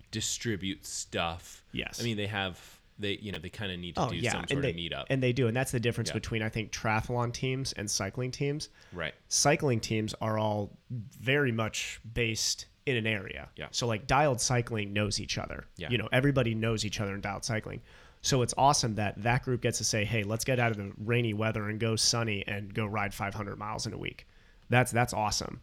[0.09, 1.63] distribute stuff.
[1.71, 1.99] Yes.
[2.01, 2.59] I mean, they have
[2.99, 4.69] they you know they kind of need to Oh do yeah, some and sort they
[4.71, 5.05] of meetup.
[5.09, 6.13] and they do, and that's the difference Yeah.
[6.15, 8.69] between I think triathlon teams and cycling teams.
[8.93, 9.13] right.
[9.29, 13.49] Cycling teams are all very much based in an area.
[13.55, 13.67] Yeah.
[13.71, 15.65] So like dialed cycling knows each other.
[15.75, 15.89] Yeah.
[15.89, 17.81] You know, everybody knows each other in dialed cycling.
[18.21, 20.91] So it's awesome that that group gets to say, "Hey, let's get out of the
[20.97, 24.25] rainy weather and go sunny and go ride 500 miles in a week."
[24.69, 25.61] That's that's awesome.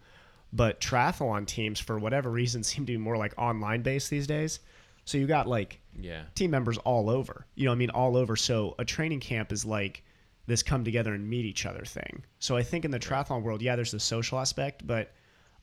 [0.53, 4.61] But triathlon teams, for whatever reason, seem to be more like online based these days.
[5.05, 6.23] So you got like Yeah.
[6.35, 7.47] team members all over.
[7.55, 8.37] You know, what I mean, all over.
[8.37, 10.03] So a training camp is like
[10.47, 12.25] this come together and meet each other thing.
[12.39, 15.13] So I think in the triathlon world, yeah, there's the social aspect, but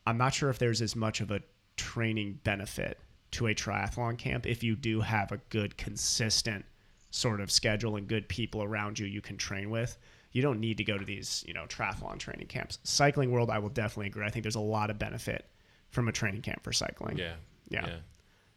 [0.07, 1.41] I'm not sure if there's as much of a
[1.77, 2.97] training benefit
[3.31, 6.65] to a triathlon camp if you do have a good, consistent
[7.11, 9.97] sort of schedule and good people around you you can train with.
[10.31, 12.79] You don't need to go to these, you know, triathlon training camps.
[12.83, 14.25] Cycling world, I will definitely agree.
[14.25, 15.45] I think there's a lot of benefit
[15.89, 17.17] from a training camp for cycling.
[17.17, 17.33] Yeah.
[17.69, 17.85] Yeah.
[17.87, 17.95] Yeah.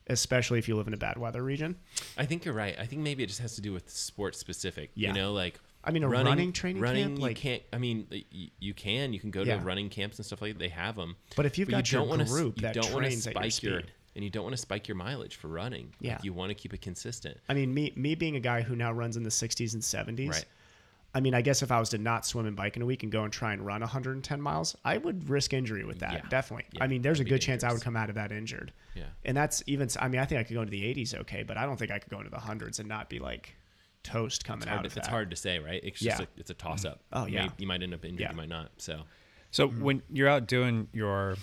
[0.06, 1.76] Especially if you live in a bad weather region.
[2.18, 2.76] I think you're right.
[2.78, 4.90] I think maybe it just has to do with sport specific.
[4.94, 5.08] Yeah.
[5.08, 7.62] You know, like I mean, a running training running, camp, you like- can't.
[7.72, 9.12] I mean, you, you can.
[9.12, 9.60] You can go to Yeah.
[9.62, 10.58] running camps and stuff like that.
[10.58, 11.16] They have them.
[11.36, 13.92] But if you've got your wanna, group you that don't at your spike your, speed.
[14.14, 15.86] and you don't want to spike your mileage for running.
[15.86, 16.18] Like, Yeah.
[16.22, 17.38] you want to keep it consistent.
[17.48, 20.30] I mean, me me being a guy who now runs in the 60s and 70s.
[20.30, 20.44] Right.
[21.14, 23.04] I mean, I guess if I was to not swim and bike in a week
[23.04, 26.12] and go and try and run 110 miles, I would risk injury with that.
[26.12, 26.22] Yeah.
[26.28, 26.66] Definitely.
[26.72, 28.32] Yeah, I mean, there's a that'd be good chance I would come out of that
[28.32, 28.72] injured.
[28.94, 29.04] Yeah.
[29.24, 29.88] And that's even.
[30.00, 31.90] I mean, I think I could go into the 80s okay, but I don't think
[31.92, 33.54] I could go into the hundreds and not be like
[34.02, 35.80] toast coming It's out hard, of to, it's hard to say, right?
[35.84, 36.18] It's Yeah.
[36.18, 37.00] just a, it's a toss up.
[37.12, 37.22] Mm-hmm.
[37.22, 37.42] Oh, You yeah.
[37.46, 38.20] may- you might end up injured.
[38.20, 38.30] Yeah.
[38.32, 38.70] You might not.
[38.78, 39.02] So
[39.50, 41.36] So when you're out doing your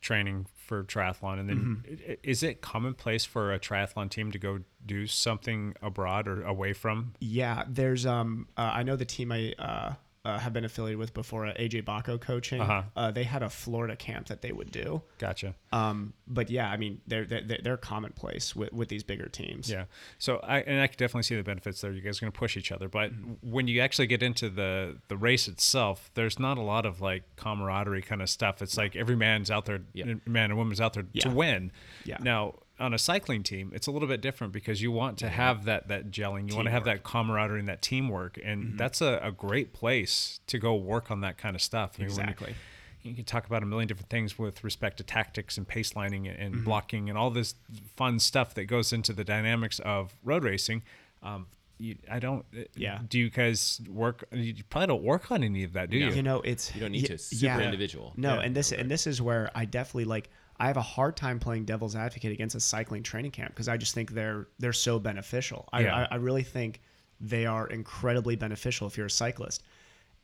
[0.00, 2.12] training for triathlon, and then Mm-hmm.
[2.22, 7.12] is it commonplace for a triathlon team to go do something abroad or away from?
[7.20, 11.12] Yeah, there's um uh, I know the team I uh, uh, have been affiliated with
[11.14, 12.60] before, uh, AJ Baucco coaching.
[12.60, 12.82] Uh-huh.
[12.94, 15.02] Uh, they had a Florida camp that they would do.
[15.18, 15.54] Gotcha.
[15.72, 19.68] Um, but yeah, I mean they're they're, they're commonplace with, with these bigger teams.
[19.68, 19.86] Yeah.
[20.18, 21.90] So I and I could definitely see the benefits there.
[21.92, 23.10] You guys are going to push each other, but
[23.42, 27.24] when you actually get into the the race itself, there's not a lot of like
[27.36, 28.62] camaraderie kind of stuff.
[28.62, 30.14] It's like every man's out there, Yeah.
[30.24, 31.72] man and woman's out there to win.
[32.04, 32.18] Yeah.
[32.20, 35.64] Now on a cycling team, it's a little bit different because you want to have
[35.66, 38.76] that that gelling, you want to have that camaraderie and that teamwork, and Mm-hmm.
[38.76, 41.92] that's a, a great place to go work on that kind of stuff.
[41.98, 42.54] I mean, when you- Exactly.
[43.02, 46.26] you can talk about a million different things with respect to tactics and pace lining
[46.28, 46.64] and Mm-hmm.
[46.64, 47.54] blocking and all this
[47.96, 50.82] fun stuff that goes into the dynamics of road racing.
[51.22, 51.46] Um,
[51.78, 52.44] you, I don't.
[52.56, 53.00] uh, Yeah.
[53.08, 54.24] Do you guys work?
[54.32, 56.08] You probably don't work on any of that, do No.
[56.08, 56.14] you?
[56.14, 57.14] You know, it's You don't need y- to.
[57.14, 58.12] It's super individual.
[58.16, 58.40] No, Yeah.
[58.42, 60.30] and this and this is where I definitely like.
[60.58, 63.76] I have a hard time playing devil's advocate against a cycling training camp because I
[63.76, 65.68] just think they're they're so beneficial.
[65.72, 65.96] I, Yeah.
[65.96, 66.80] I, I really think
[67.20, 69.62] they are incredibly beneficial if you're a cyclist.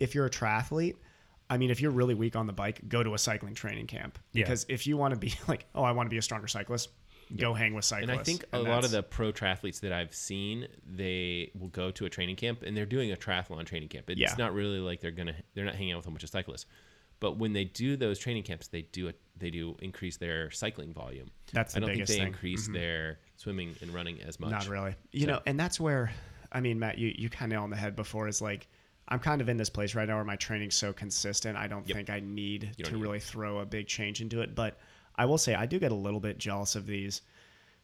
[0.00, 0.96] If you're a triathlete,
[1.50, 4.18] I mean, if you're really weak on the bike, go to a cycling training camp
[4.32, 4.44] Yeah.
[4.44, 6.90] because if you want to be like, oh, I want to be a stronger cyclist,
[7.36, 8.10] go hang with cyclists.
[8.10, 11.90] And I think a lot of the pro triathletes that I've seen, they will go
[11.90, 14.08] to a training camp and they're doing a triathlon training camp.
[14.10, 14.34] It's Yeah.
[14.38, 16.66] not really like they're gonna they're not hanging out with a bunch of cyclists.
[17.20, 19.20] But when they do those training camps, they do it.
[19.36, 21.30] They do increase their cycling volume.
[21.52, 22.26] That's I don't think they thing.
[22.26, 22.74] increase mm-hmm.
[22.74, 24.50] their swimming and running as much.
[24.50, 24.94] Not really.
[25.12, 26.10] You So- know, and that's where,
[26.50, 28.66] I mean, Matt, you, you kind of on the head before is like,
[29.06, 31.56] I'm kind of in this place right now where my training's so consistent.
[31.56, 34.54] I don't think I need to don't need really throw a big change into it.
[34.54, 34.78] But
[35.16, 37.22] I will say, I do get a little bit jealous of these,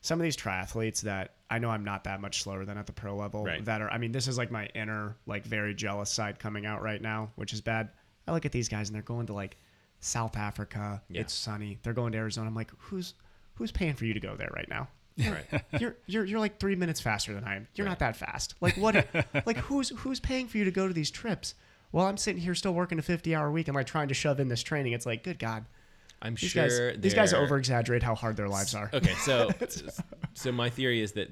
[0.00, 2.92] some of these triathletes that I know I'm not that much slower than at the
[2.92, 3.44] pro level.
[3.44, 3.64] Right.
[3.64, 6.82] That are, I mean, this is like my inner, like very jealous side coming out
[6.82, 7.88] right now, which is bad.
[8.26, 9.56] I look at these guys and they're going to like
[10.00, 11.02] South Africa.
[11.08, 11.22] Yeah.
[11.22, 11.78] It's sunny.
[11.82, 12.48] They're going to Arizona.
[12.48, 13.14] I'm like, who's,
[13.54, 14.88] who's paying for you to go there right now?
[15.18, 15.62] Right.
[15.80, 17.68] you're you're you're like three minutes faster than I am.
[17.76, 18.54] You're not that fast.
[18.60, 19.06] Like what?
[19.46, 21.54] like who's who's paying for you to go to these trips?
[21.92, 23.68] Well, I'm sitting here still working a 50 hour week.
[23.68, 24.92] Am I trying to shove in this training?
[24.92, 25.66] It's like, good God,
[26.20, 28.90] I'm these sure guys these guys over exaggerate how hard their lives are.
[28.92, 29.50] Okay, so
[30.34, 31.28] so my theory is that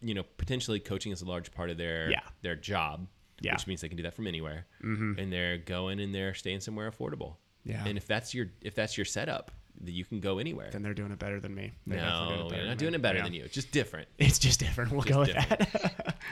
[0.00, 2.20] you know potentially coaching is a large part of their Yeah.
[2.42, 3.08] their job,
[3.40, 3.54] Yeah.
[3.54, 5.18] which means they can do that from anywhere, mm-hmm.
[5.18, 7.34] and they're going and they're staying somewhere affordable.
[7.64, 7.84] Yeah.
[7.86, 9.50] and if that's your if that's your setup,
[9.82, 10.70] that you can go anywhere.
[10.72, 11.72] Then they're doing it better than me.
[11.86, 12.76] They're definitely no, doing it better you're than not me.
[12.78, 13.24] doing it better Yeah.
[13.24, 13.48] than you.
[13.48, 14.08] Just different.
[14.18, 14.92] It's just different.
[14.92, 15.72] We'll Just go with different.
[15.72, 16.16] that.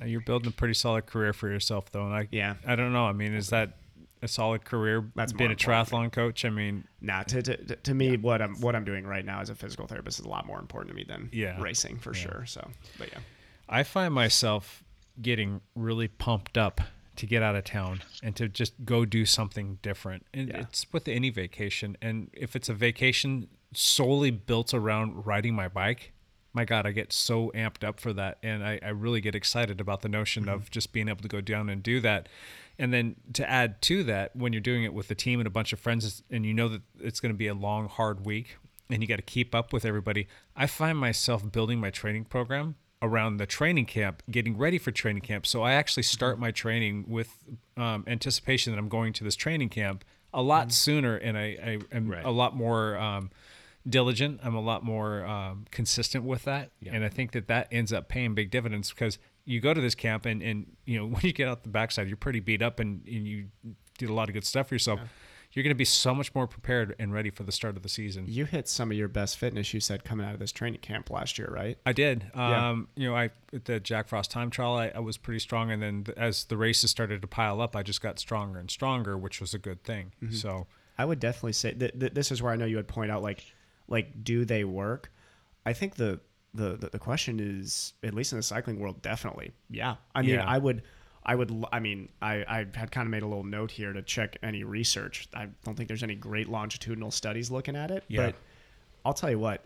[0.00, 2.04] Uh, You're building a pretty solid career for yourself, though.
[2.06, 2.54] And I, Yeah.
[2.64, 3.06] I don't know.
[3.06, 3.78] I mean, is that
[4.22, 5.04] a solid career?
[5.16, 5.88] That's being more a important.
[5.88, 6.44] triathlon coach.
[6.44, 9.40] I mean, nah, to, to, to- to me, what I'm what I'm doing right now
[9.40, 11.60] as a physical therapist is a lot more important to me than Yeah.
[11.60, 12.44] racing for sure.
[12.46, 13.18] So, but yeah.
[13.68, 14.84] I find myself
[15.20, 16.80] getting really pumped up
[17.16, 20.24] to get out of town and to just go do something different.
[20.32, 20.60] And Yeah.
[20.60, 21.96] it's with any vacation.
[22.00, 26.12] And if it's a vacation solely built around riding my bike,
[26.52, 28.38] my God, I get so amped up for that.
[28.42, 30.54] And I, I really get excited about the notion Mm-hmm.
[30.54, 32.28] of just being able to go down and do that.
[32.78, 35.50] And then to add to that, when you're doing it with a team and a
[35.50, 38.56] bunch of friends, and you know that it's going to be a long, hard week,
[38.88, 42.76] and you got to keep up with everybody, I find myself building my training program
[43.00, 45.46] around the training camp, getting ready for training camp.
[45.46, 47.32] So I actually start my training with
[47.76, 51.42] um, anticipation that I'm going to this training camp a lot sooner, and I,
[51.92, 52.24] I am Right.
[52.24, 53.30] a lot more um,
[53.88, 54.40] diligent.
[54.42, 58.08] I'm a lot more um, consistent with that, and I think that that ends up
[58.08, 61.32] paying big dividends because you go to this camp and and you know when you
[61.32, 63.46] get out the backside, you're pretty beat up and, and you
[63.96, 65.00] did a lot of good stuff for yourself.
[65.58, 67.88] You're going to be so much more prepared and ready for the start of the
[67.88, 68.26] season.
[68.28, 69.74] You hit some of your best fitness.
[69.74, 71.76] You said coming out of this training camp last year, right?
[71.84, 72.30] I did.
[72.32, 72.68] Yeah.
[72.70, 75.72] Um, You know, I at the Jack Frost time trial, I, I was pretty strong,
[75.72, 78.70] and then th- as the races started to pile up, I just got stronger and
[78.70, 80.12] stronger, which was a good thing.
[80.22, 80.34] Mm-hmm.
[80.34, 83.10] So I would definitely say that th- this is where I know you would point
[83.10, 83.44] out like
[83.88, 85.10] like do they work?
[85.66, 86.20] I think the,
[86.54, 89.50] the the the question is at least in the cycling world definitely.
[89.70, 89.96] Yeah.
[90.14, 90.44] I mean, Yeah.
[90.46, 90.82] I would
[91.28, 94.02] I would I mean, I I had kind of made a little note here to
[94.02, 95.28] check any research.
[95.34, 98.26] I don't think there's any great longitudinal studies looking at it, Yeah.
[98.26, 98.34] but
[99.04, 99.64] I'll tell you what,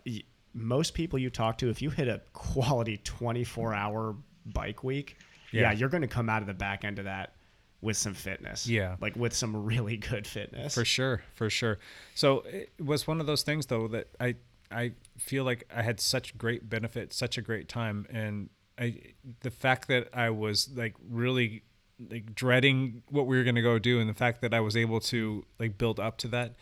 [0.53, 5.17] most people you talk to if you hit a quality 24-hour bike week,
[5.51, 5.71] yeah, Yeah.
[5.71, 7.33] you're going to come out of the back end of that
[7.81, 8.67] with some fitness.
[8.67, 8.95] Yeah.
[9.01, 10.73] Like with some really good fitness.
[10.75, 11.79] For sure, for sure.
[12.13, 14.35] So it was one of those things though that I
[14.71, 18.49] I feel like I had such great benefit, such a great time, and
[18.79, 18.99] I
[19.41, 21.63] the fact that I was like really
[22.09, 24.75] like dreading what we were going to go do, and the fact that I was
[24.75, 26.55] able to like build up to that.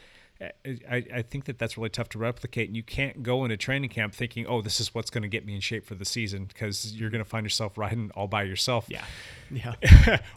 [0.89, 2.67] I, I think that that's really tough to replicate.
[2.67, 5.45] And you can't go into training camp thinking, "Oh, this is what's going to get
[5.45, 8.41] me in shape for the season," because you're going to find yourself riding all by
[8.43, 8.87] yourself.
[8.89, 9.03] Yeah.
[9.51, 9.75] Yeah.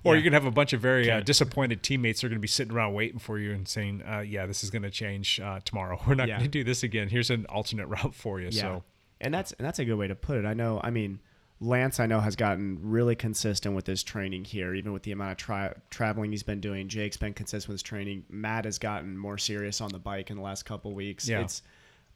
[0.02, 2.48] or you're gonna have a bunch of very uh, disappointed teammates who are gonna be
[2.48, 5.98] sitting around waiting for you and saying, uh, "Yeah, this is gonna change uh, tomorrow.
[6.06, 6.36] We're not Yeah.
[6.38, 7.08] gonna do this again.
[7.08, 8.60] Here's an alternate route for you." Yeah.
[8.60, 8.84] So
[9.22, 10.44] And that's and that's a good way to put it.
[10.44, 10.80] I know.
[10.84, 11.20] I mean,
[11.64, 15.32] Lance, I know has gotten really consistent with his training here, even with the amount
[15.32, 16.88] of tri- traveling he's been doing.
[16.88, 18.24] Jake's been consistent with his training.
[18.28, 21.28] Matt has gotten more serious on the bike in the last couple weeks.
[21.28, 21.40] Yeah.
[21.40, 21.62] It's,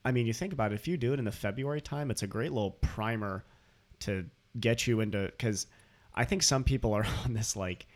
[0.04, 0.74] I mean, you think about it.
[0.76, 3.44] If you do it in the February time, it's a great little primer
[4.00, 4.24] to
[4.60, 5.66] get you into because
[6.14, 7.86] I think some people are on this like.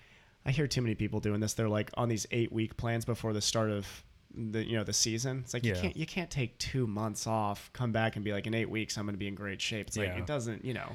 [0.44, 1.54] I hear too many people doing this.
[1.54, 3.86] They're like on these eight week plans before the start of
[4.34, 5.42] the you know the season.
[5.44, 8.48] It's like you can't you can't take two months off, come back and be like
[8.48, 9.86] in eight weeks I'm going to be in great shape.
[9.86, 10.18] It's like Yeah.
[10.18, 10.90] it doesn't you know.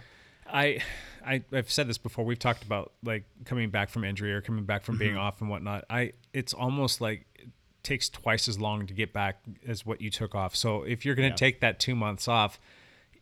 [0.51, 0.81] I,
[1.25, 2.25] I I've said this before.
[2.25, 5.19] We've talked about like coming back from injury or coming back from being Mm-hmm.
[5.21, 5.85] off and whatnot.
[5.89, 7.49] I it's almost like it
[7.83, 10.55] takes twice as long to get back as what you took off.
[10.55, 11.35] So if you're gonna Yeah.
[11.35, 12.59] take that two months off.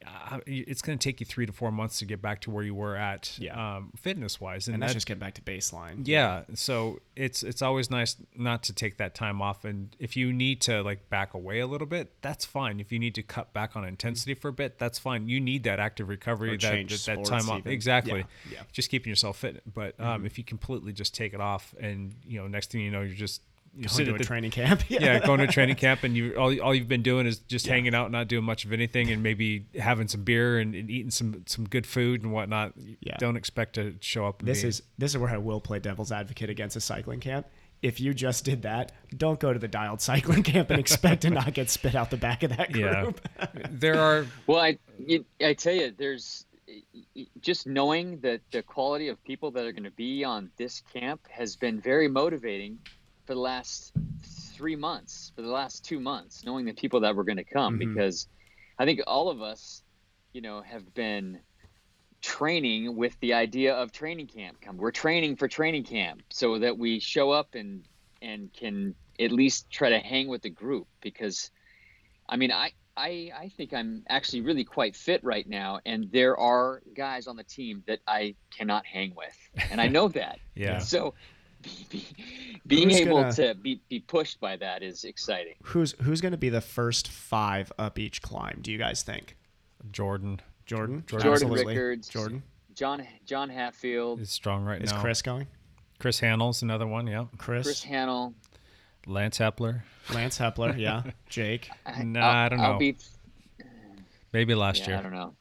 [0.06, 2.64] Uh, it's going to take you three to four months to get back to where
[2.64, 3.76] you were at, Yeah.
[3.78, 6.08] um, fitness wise, And that's just get back to baseline.
[6.08, 10.34] yeah so it's it's always nice not to take that time off and if you
[10.34, 13.54] need to like back away a little bit that's fine if you need to cut
[13.54, 16.88] back on intensity for a bit that's fine you need that active recovery Or that,
[16.90, 17.72] that, that time off even.
[17.72, 18.62] exactly Yeah, yeah.
[18.74, 22.40] just keeping yourself fit but um, if you completely just take it off and you
[22.40, 23.42] know next thing you know you're just
[23.76, 24.84] you Going sit to at a the- training camp.
[24.90, 27.68] yeah, going to a training camp and you all, all you've been doing is just
[27.68, 31.12] hanging out, not doing much of anything, and maybe having some beer and, and eating
[31.12, 32.74] some some good food and whatnot.
[33.02, 33.18] Yeah.
[33.18, 34.40] Don't expect to show up.
[34.40, 37.20] and This be- is this is where I will play devil's advocate against a cycling
[37.20, 37.48] camp.
[37.82, 41.30] If you just did that, don't go to the dialed cycling camp and expect to
[41.30, 43.20] not get spit out the back of that group.
[43.38, 43.46] yeah.
[43.70, 44.78] there are Well, I
[45.44, 46.46] I tell you, there's
[47.42, 51.22] just knowing that the quality of people that are going to be on this camp
[51.30, 52.80] has been very motivating
[53.26, 53.94] for the last
[54.54, 57.80] three months, for the last two months, knowing the people that were going to come
[57.80, 57.94] mm-hmm.
[57.94, 58.28] because
[58.78, 59.84] I think all of us,
[60.34, 61.40] you know, have been
[62.22, 64.62] training with the idea of training camp.
[64.62, 67.84] Come, we're training for training camp so that we show up and
[68.22, 71.52] and can at least try to hang with the group because
[72.28, 76.38] I mean, I, I, I think I'm actually really quite fit right now, and there
[76.38, 79.38] are guys on the team that I cannot hang with,
[79.70, 80.40] and I know that.
[80.58, 80.80] Yeah.
[80.80, 81.16] So,
[81.66, 82.06] be, be,
[82.68, 85.56] being Who's able gonna- to be, be pushed by that is exciting.
[85.64, 88.60] Who's who's going to be the first five up each climb?
[88.62, 89.36] Do you guys think?
[89.92, 91.04] Jordan Jordan.
[91.08, 91.66] Jordan Absolutely.
[91.68, 92.44] Rickards, Jordan.
[92.74, 95.02] John John Hatfield, is strong right Is now.
[95.02, 95.48] Chris going?
[96.00, 97.08] Chris Hanel's another one.
[97.08, 97.26] Yeah.
[97.38, 97.66] Chris.
[97.66, 98.34] Chris Hannell.
[99.08, 99.84] Lance Hepler.
[100.14, 100.76] Lance Hepler.
[100.78, 101.04] Yeah.
[101.30, 101.70] Jake.
[102.04, 102.80] Nah, I'll- I don't I'll know.
[102.80, 102.98] Be,
[104.34, 104.98] Maybe last yeah, year.
[104.98, 105.34] I don't know.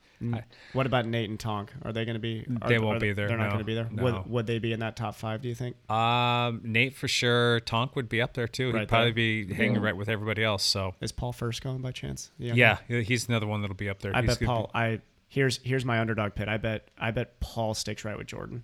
[0.72, 1.72] What about Nate and Tonk?
[1.82, 2.46] Are they going to be?
[2.62, 3.88] Are, They won't are be there, They're not going to be there.
[3.90, 4.02] no.
[4.02, 5.42] Would would they be in that top five?
[5.42, 5.76] Do you think?
[5.90, 7.60] Um, Nate for sure.
[7.60, 8.72] Tonk would be up there too.
[8.72, 9.10] He'd probably
[9.44, 9.46] there.
[9.48, 10.62] be hanging right with everybody else.
[10.64, 12.30] So Is Paul first going by chance?
[12.38, 14.14] yeah, Yeah, he's another one that'll be up there.
[14.14, 14.70] I He's bet gonna Paul.
[14.74, 16.48] I here's here's my underdog pit.
[16.48, 18.62] I bet I bet Paul sticks right with Jordan.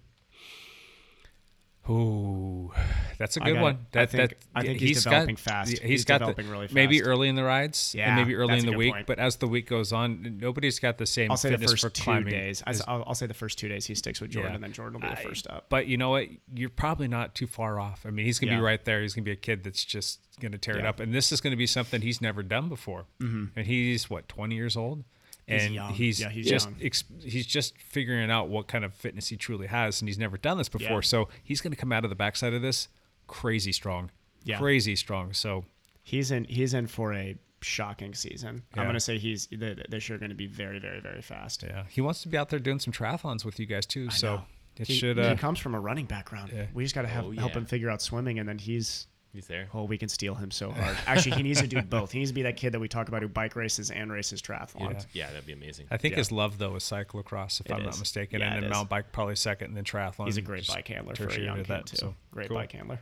[1.90, 2.72] Ooh,
[3.18, 3.74] that's a good got- one.
[3.74, 5.70] I That think- that I think he's got- developing fast.
[5.70, 6.74] He's He's got developing the, really fast.
[6.74, 8.92] Maybe early in the rides, Yeah, and maybe early in the week.
[8.92, 9.06] point.
[9.06, 11.90] But as the week goes on, nobody's got the same I'll say the first for
[11.90, 12.32] two climbing.
[12.32, 12.62] days.
[12.66, 14.54] I, will I'll say the first two days he sticks with Jordan, Yeah.
[14.56, 15.66] and then Jordan will be the first up.
[15.68, 16.28] But you know what?
[16.54, 18.04] You're probably not too far off.
[18.06, 18.58] I mean, he's gonna Yeah.
[18.58, 19.02] be right there.
[19.02, 21.56] He's gonna be a kid that's just gonna tear it up, and this is gonna
[21.56, 23.06] be something he's never done before.
[23.20, 23.44] Mm-hmm.
[23.58, 25.04] And he's what 20 years old, He's
[25.52, 25.92] and young.
[25.94, 26.76] he's Yeah, he's just young.
[26.82, 30.36] ex- he's just figuring out what kind of fitness he truly has, and he's never
[30.38, 30.96] done this before.
[30.96, 31.00] Yeah.
[31.00, 32.88] So he's going to come out of the backside of this
[33.26, 34.10] crazy strong,
[34.44, 34.58] Yeah.
[34.58, 35.32] crazy strong.
[35.32, 35.64] So
[36.02, 36.44] He's in.
[36.44, 38.62] He's in for a shocking season.
[38.74, 38.80] Yeah.
[38.82, 39.46] I'm gonna say he's.
[39.52, 41.62] They're, they're going to be very, very, very fast.
[41.62, 44.08] yeah, he wants to be out there doing some triathlons with you guys too.
[44.10, 44.42] so know.
[44.78, 45.18] it He, should.
[45.18, 46.50] he Uh, comes from a running background.
[46.54, 46.66] Yeah.
[46.72, 49.06] We just got to have Oh, help him figure out swimming, and then he's.
[49.32, 49.68] He's there.
[49.72, 50.96] Oh, we can steal him so hard.
[51.06, 52.10] Actually, he needs to do both.
[52.10, 54.42] He needs to be that kid that we talk about who bike races and races
[54.42, 54.92] triathlon.
[54.92, 55.00] Yeah.
[55.12, 55.86] Yeah, that'd be amazing.
[55.90, 56.18] I think yeah.
[56.18, 58.70] his love though is cyclocross, if It I'm not mistaken, Yeah, and then is.
[58.70, 60.26] mountain bike probably second, and then triathlon.
[60.26, 61.96] He's a great bike handler for a tertiary young to kid that, too.
[61.96, 62.56] so great cool.
[62.56, 62.98] bike handler.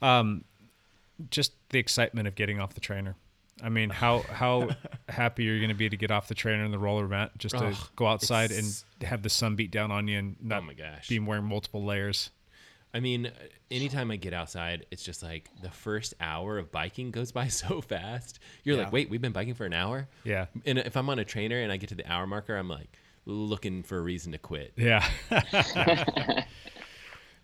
[0.00, 0.44] Um,
[1.30, 3.16] just the excitement of getting off the trainer.
[3.60, 4.68] I mean, how how
[5.08, 7.32] happy are you're going to be to get off the trainer and the roller mat,
[7.36, 8.64] just to Ugh, go outside and
[9.02, 11.08] have the sun beat down on you and oh not Oh my gosh.
[11.08, 12.30] being wearing multiple layers.
[12.94, 13.30] I mean,
[13.70, 17.80] anytime I get outside, it's just like the first hour of biking goes by so
[17.80, 18.38] fast.
[18.64, 18.84] You're Yeah.
[18.84, 20.08] like, wait, we've been biking for an hour?
[20.24, 20.46] Yeah.
[20.64, 22.88] And if I'm on a trainer and I get to the hour marker, I'm like
[23.26, 24.72] looking for a reason to quit.
[24.76, 25.06] Yeah.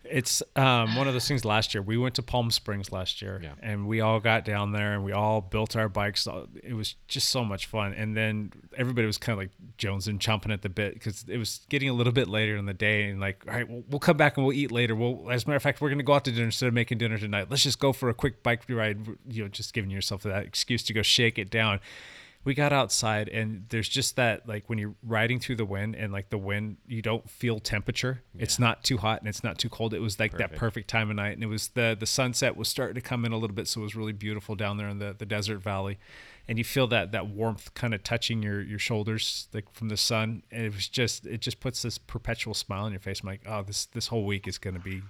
[0.09, 1.81] it's um, one of those things last year.
[1.81, 3.53] We went to Palm Springs last year Yeah.
[3.61, 6.27] and we all got down there and we all built our bikes.
[6.63, 7.93] It was just so much fun.
[7.93, 11.37] And then everybody was kind of like Jones and chomping at the bit because it
[11.37, 13.99] was getting a little bit later in the day and like, all right, we'll, we'll
[13.99, 14.95] come back and we'll eat later.
[14.95, 16.73] Well, as a matter of fact, we're going to go out to dinner instead of
[16.73, 17.47] making dinner tonight.
[17.49, 20.83] Let's just go for a quick bike ride, you know, just giving yourself that excuse
[20.83, 21.79] to go shake it down
[22.45, 26.13] we got outside and there's just that like when you're riding through the wind and
[26.13, 28.21] like the wind you don't feel temperature.
[28.37, 29.95] It's not too hot and it's not too cold.
[29.95, 30.59] It was like that Perfect.
[30.59, 33.31] perfect time of night and it was the the sunset was starting to come in
[33.31, 35.97] a little bit so it was really beautiful down there in the, the desert valley.
[36.47, 39.97] And you feel that that warmth kind of touching your your shoulders like from the
[39.97, 40.43] sun.
[40.51, 43.21] And it was just it just puts this perpetual smile on your face.
[43.21, 45.01] I'm like oh this this whole week is going to be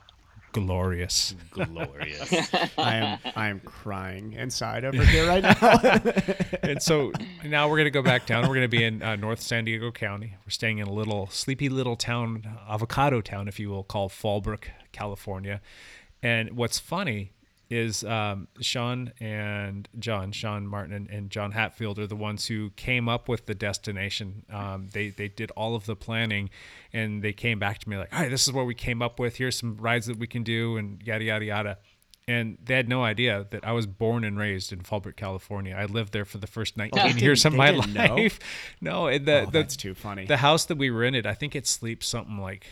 [0.56, 2.32] glorious Glorious.
[2.78, 3.20] I am.
[3.36, 5.80] I am crying inside over here right now.
[6.64, 7.12] and so
[7.44, 8.44] now we're going to go back down.
[8.44, 10.36] We're going to be in uh, North San Diego County.
[10.46, 14.66] We're staying in a little sleepy little town, avocado town, if you will, called Fallbrook,
[14.94, 15.62] California.
[16.24, 17.34] And what's funny
[17.70, 22.70] is um, Sean and John, Sean Martin and, and John Hatfield are the ones who
[22.72, 24.46] came up with the destination.
[24.52, 26.50] Um, they they did all of the planning,
[26.94, 29.20] and they came back to me like, "All right, this is what we came up
[29.20, 29.38] with.
[29.38, 31.78] Here's some rides that we can do, and yada yada yada."
[32.28, 35.76] And they had no idea that I was born and raised in Fallbrook, California.
[35.78, 38.16] I lived there for the first 19 didn't- years of my didn't know?
[38.16, 38.40] life.
[38.82, 40.26] No, and the, Oh, the, that's too funny.
[40.26, 42.66] The house that we rented, I think it sleeps something like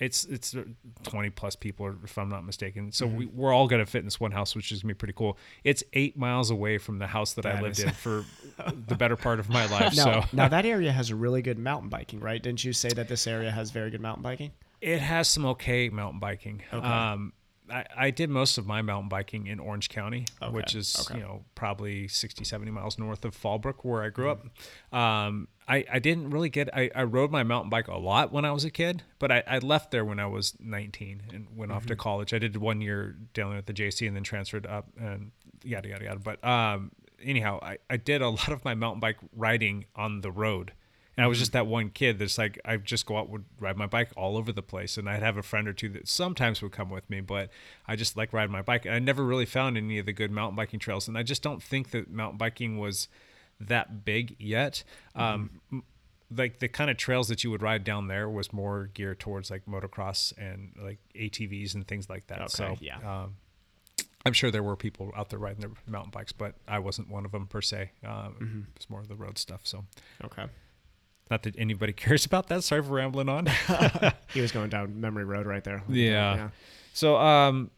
[0.00, 0.56] it's it's
[1.04, 3.16] 20 plus people if i'm not mistaken so Mm-hmm.
[3.16, 4.98] we, we're all going to fit in this one house which is going to be
[4.98, 7.90] pretty cool it's eight miles away from the house that, i That lived is- in
[7.92, 8.24] for
[8.88, 11.88] the better part of my life now, so now that area has really good mountain
[11.88, 12.42] biking, right?
[12.42, 14.50] Didn't you say that this area has very good mountain biking?
[14.80, 17.32] it has some okay mountain biking um
[17.70, 21.18] I, I did most of my mountain biking in Orange County, which is okay.
[21.18, 24.46] you know probably 60, 70 miles north of Fallbrook, where I grew up.
[24.92, 28.44] Um, I, I didn't really get I, I rode my mountain bike a lot when
[28.44, 31.70] I was a kid, but I, I left there when I was 19 and went
[31.70, 32.34] off to college.
[32.34, 35.30] I did one year down at the JC and then transferred up and
[35.62, 36.18] yada yada yada.
[36.18, 36.90] But um,
[37.22, 40.72] anyhow, I, I did a lot of my mountain bike riding on the road.
[41.20, 43.76] And I was just that one kid that's like, I just go out would ride
[43.76, 44.96] my bike all over the place.
[44.96, 47.50] And I'd have a friend or two that sometimes would come with me, but
[47.86, 48.86] I just like riding my bike.
[48.86, 51.08] And I never really found any of the good mountain biking trails.
[51.08, 53.06] And I just don't think that mountain biking was
[53.60, 54.82] that big yet.
[55.14, 55.82] Um, m-
[56.34, 59.50] like the kind of trails that you would ride down there was more geared towards
[59.50, 62.50] like motocross and like ATVs and things like that.
[62.50, 62.96] so yeah.
[63.24, 63.36] um,
[64.24, 67.26] I'm sure there were people out there riding their mountain bikes, but I wasn't one
[67.26, 67.90] of them per se.
[68.06, 69.60] Um, It's more of the road stuff.
[69.64, 69.84] So
[70.24, 70.46] Okay.
[71.30, 72.64] Not that anybody cares about that.
[72.64, 73.46] Sorry for rambling on.
[74.32, 75.82] He was going down memory road right there.
[75.88, 76.50] yeah.
[76.92, 77.70] So um,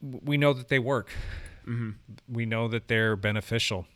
[0.00, 1.10] we know that they work.
[2.28, 3.86] We know that they're beneficial.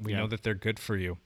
[0.00, 0.18] We Yeah.
[0.18, 1.18] know that they're good for you.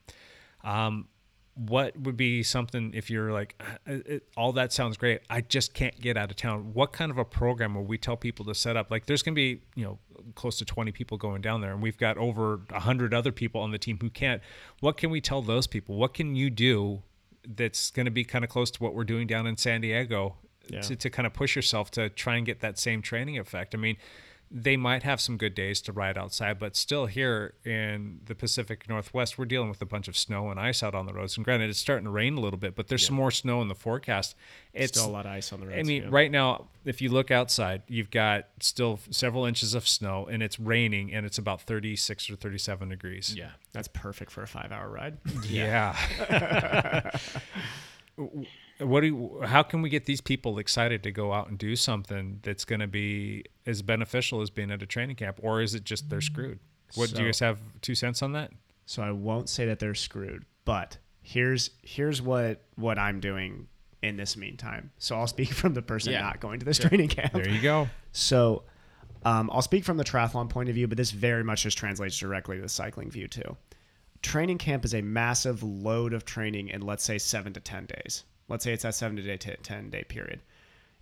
[0.64, 1.09] Um,
[1.55, 3.99] what would be something if you're like, "Uh,
[4.39, 5.20] all that sounds great.
[5.28, 6.72] I just can't get out of town.
[6.72, 8.91] What kind of a program will we tell people to set up?
[8.91, 9.99] Like, there's going to be, you know,
[10.35, 13.70] close to 20 people going down there, and we've got over 100 other people on
[13.70, 14.41] the team who can't.
[14.80, 15.97] What can we tell those people?
[15.97, 17.03] What can you do
[17.47, 20.36] that's going to be kind of close to what we're doing down in San Diego
[20.68, 20.80] Yeah.
[20.82, 23.74] to, to kind of push yourself to try and get that same training effect?
[23.74, 23.97] I mean,
[24.55, 28.86] they might have some good days to ride outside, but still here in the Pacific
[28.86, 31.36] Northwest, we're dealing with a bunch of snow and ice out on the roads.
[31.36, 33.68] And granted, it's starting to rain a little bit, but there's some more snow in
[33.68, 34.36] the forecast.
[34.74, 35.78] It's Still a lot of ice on the roads.
[35.78, 36.09] I mean, yeah.
[36.11, 40.61] right now, if you look outside, you've got still several inches of snow, and it's
[40.61, 43.34] raining, and it's about 36 or 37 degrees.
[43.34, 43.50] yeah.
[43.72, 45.16] That's perfect for a five-hour ride.
[45.48, 45.96] Yeah.
[48.85, 51.76] what do you, how can we get these people excited to go out and do
[51.76, 55.74] something that's going to be as beneficial as being at a training camp or is
[55.74, 56.59] it just they're screwed
[56.95, 58.51] what do you guys have two cents on that
[58.87, 63.68] So I won't say that they're screwed, but here's here's what what I'm doing
[64.03, 64.91] in this meantime.
[64.99, 66.20] So I'll speak from the person Yeah.
[66.22, 67.33] not going to this training camp.
[67.33, 67.89] There you go.
[68.11, 68.64] So
[69.24, 72.18] um, I'll speak from the triathlon point of view, but this very much just translates
[72.18, 73.57] directly to the cycling view too.
[74.20, 78.24] Training camp is a massive load of training in let's say seven to ten days.
[78.49, 80.40] Let's say it's that seven to day t- ten day period.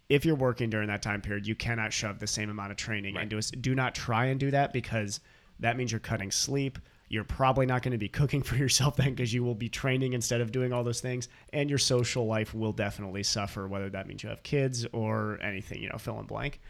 [0.09, 3.17] If you're working during that time period, you cannot shove the same amount of training
[3.17, 3.51] into us.
[3.51, 5.21] Do not try and do that because
[5.61, 6.79] that means you're cutting sleep.
[7.09, 10.13] You're probably not going to be cooking for yourself then because you will be training
[10.13, 11.29] instead of doing all those things.
[11.53, 15.81] And your social life will definitely suffer, whether that means you have kids or anything,
[15.81, 16.61] you know, fill in blank.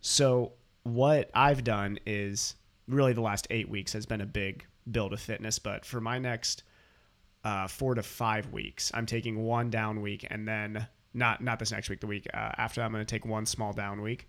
[0.00, 0.52] So
[0.82, 2.56] what I've done is
[2.88, 6.18] really the last eight weeks has been a big build of fitness, but for my
[6.18, 6.64] next
[7.44, 11.72] uh, four to five weeks, I'm taking one down week, and then not not this
[11.72, 14.28] next week, the week uh, after, I'm going to take one small down week,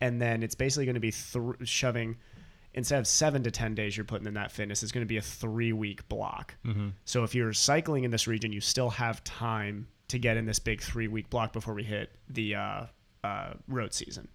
[0.00, 2.16] and then it's basically going to be thr shoving.
[2.72, 5.16] Instead of seven to ten days you're putting in that fitness, it's going to be
[5.16, 6.54] a three week block.
[7.04, 10.58] So if you're cycling in this region, you still have time to get in this
[10.58, 12.86] big three week block before we hit the uh,
[13.24, 14.28] uh, road season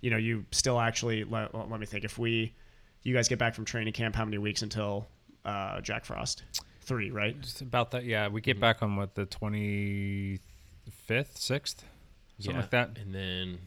[0.00, 2.04] you know, you still actually let, let me think.
[2.04, 2.54] If we,
[3.02, 5.08] you guys get back from training camp, how many weeks until
[5.44, 6.44] uh, Jack Frost?
[6.88, 7.36] Three, right?
[7.38, 8.04] It's about that.
[8.04, 8.62] Yeah, we get mm-hmm.
[8.62, 10.40] back on what the twenty
[10.90, 11.84] fifth, sixth,
[12.38, 12.60] something Yeah.
[12.62, 12.98] like that.
[12.98, 13.58] And then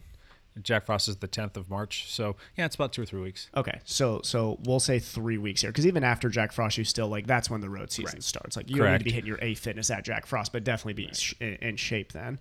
[0.60, 3.48] Jack Frost is the tenth of March, so yeah, it's about two or three weeks.
[3.56, 7.08] Okay, so so we'll say three weeks here, because even after Jack Frost, you still
[7.08, 8.56] like that's when the road season starts.
[8.56, 11.04] Like you don't need to be hitting your A fitness at Jack Frost, but definitely
[11.04, 12.38] be sh- in, in shape then.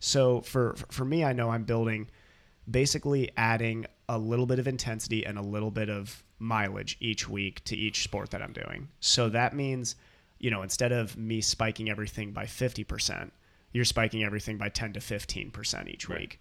[0.00, 2.08] So for for me, I know I'm building,
[2.68, 7.62] basically adding a little bit of intensity and a little bit of mileage each week
[7.64, 8.88] to each sport that I'm doing.
[9.00, 9.94] So that means,
[10.38, 13.32] you know, instead of me spiking everything by fifty percent,
[13.72, 16.38] you're spiking everything by ten to fifteen percent each week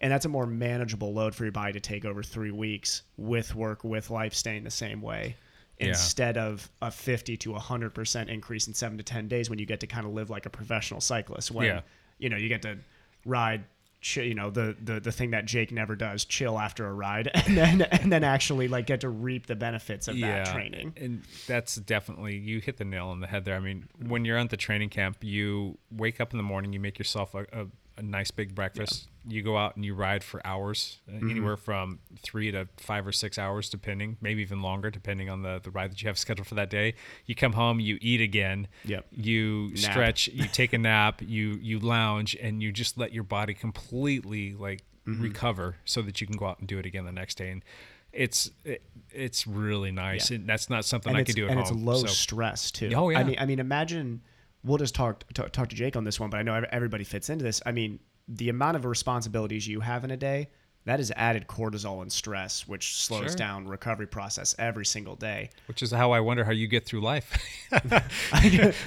[0.00, 3.54] and that's a more manageable load for your body to take over three weeks with
[3.54, 5.36] work with life staying the same way
[5.78, 5.90] Yeah.
[5.90, 9.78] instead of a 50 to 100% increase in seven to 10 days when you get
[9.78, 11.80] to kind of live like a professional cyclist when Yeah.
[12.18, 12.78] you know you get to
[13.24, 13.62] ride
[14.02, 17.30] chi- you know the, the the thing that Jake never does chill after a ride
[17.34, 21.22] and then and then actually like get to reap the benefits of that training And
[21.46, 23.56] that's definitely you hit the nail on the head there.
[23.56, 26.80] I mean, when you're at the training camp, you wake up in the morning, you
[26.80, 27.66] make yourself a, a,
[27.96, 29.08] a nice big breakfast.
[29.26, 31.30] You go out and you ride for hours, uh, Mm-hmm.
[31.30, 35.60] anywhere from three to five or six hours, depending, maybe even longer, depending on the,
[35.62, 36.94] the ride that you have scheduled for that day.
[37.26, 38.66] You come home, you eat again.
[38.84, 39.06] Yep.
[39.12, 39.78] You Nap.
[39.78, 44.54] stretch, you take a nap, you you lounge, and you just let your body completely
[44.54, 45.20] like Mm-hmm.
[45.20, 47.50] recover so that you can go out and do it again the next day.
[47.50, 47.64] And
[48.12, 50.30] it's it, it's really nice.
[50.30, 51.76] And that's not something and I could do at and home.
[51.76, 52.92] it's low so- stress too.
[52.94, 53.18] Oh, yeah.
[53.18, 54.20] I mean, I mean, imagine
[54.64, 57.28] we'll just talk talk, talk to Jake on this one, but I know everybody fits
[57.30, 57.60] into this.
[57.66, 57.98] I mean,
[58.28, 60.48] the amount of responsibilities you have in a day
[60.84, 63.36] that is added cortisol and stress, which slows Sure.
[63.36, 65.50] down recovery process every single day.
[65.66, 67.38] which is how I wonder how you get through life.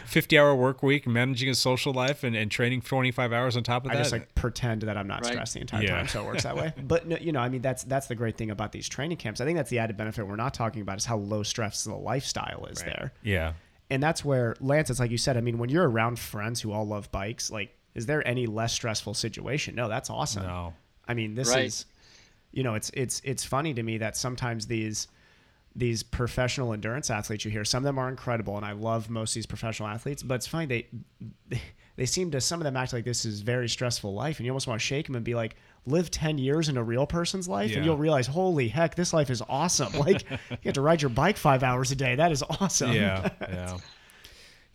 [0.05, 3.85] 50 hour work week, managing a social life, and, and training 25 hours on top
[3.85, 3.99] of I that.
[3.99, 5.31] I just like pretend that I'm not Right.
[5.31, 5.95] stressed the entire Yeah.
[5.95, 6.73] time, so it works that way.
[6.83, 9.39] But no, you know, I mean, that's that's the great thing about these training camps.
[9.41, 11.95] I think that's the added benefit we're not talking about is how low stress the
[11.95, 13.13] lifestyle is there.
[13.23, 13.53] yeah.
[13.89, 15.37] And that's where Lance, it's like you said.
[15.37, 18.73] I mean, when you're around friends who all love bikes, like, is there any less
[18.73, 19.75] stressful situation?
[19.75, 20.43] No, that's awesome.
[20.43, 20.73] No.
[21.07, 21.65] I mean, this Right.
[21.65, 21.85] is,
[22.51, 25.07] you know, it's it's it's funny to me that sometimes these
[25.77, 29.31] these professional endurance athletes you hear, some of them are incredible, and I love most
[29.31, 30.23] of these professional athletes.
[30.23, 31.59] But it's funny they
[31.95, 34.51] they seem to some of them act like this is very stressful life, and you
[34.51, 35.55] almost want to shake them and be like,
[35.85, 37.77] live ten years in a real person's life, Yeah.
[37.77, 39.93] and you'll realize, holy heck, this life is awesome.
[39.93, 42.15] Like you get to ride your bike five hours a day.
[42.15, 42.91] That is awesome.
[42.93, 43.29] Yeah.
[43.41, 43.77] Yeah.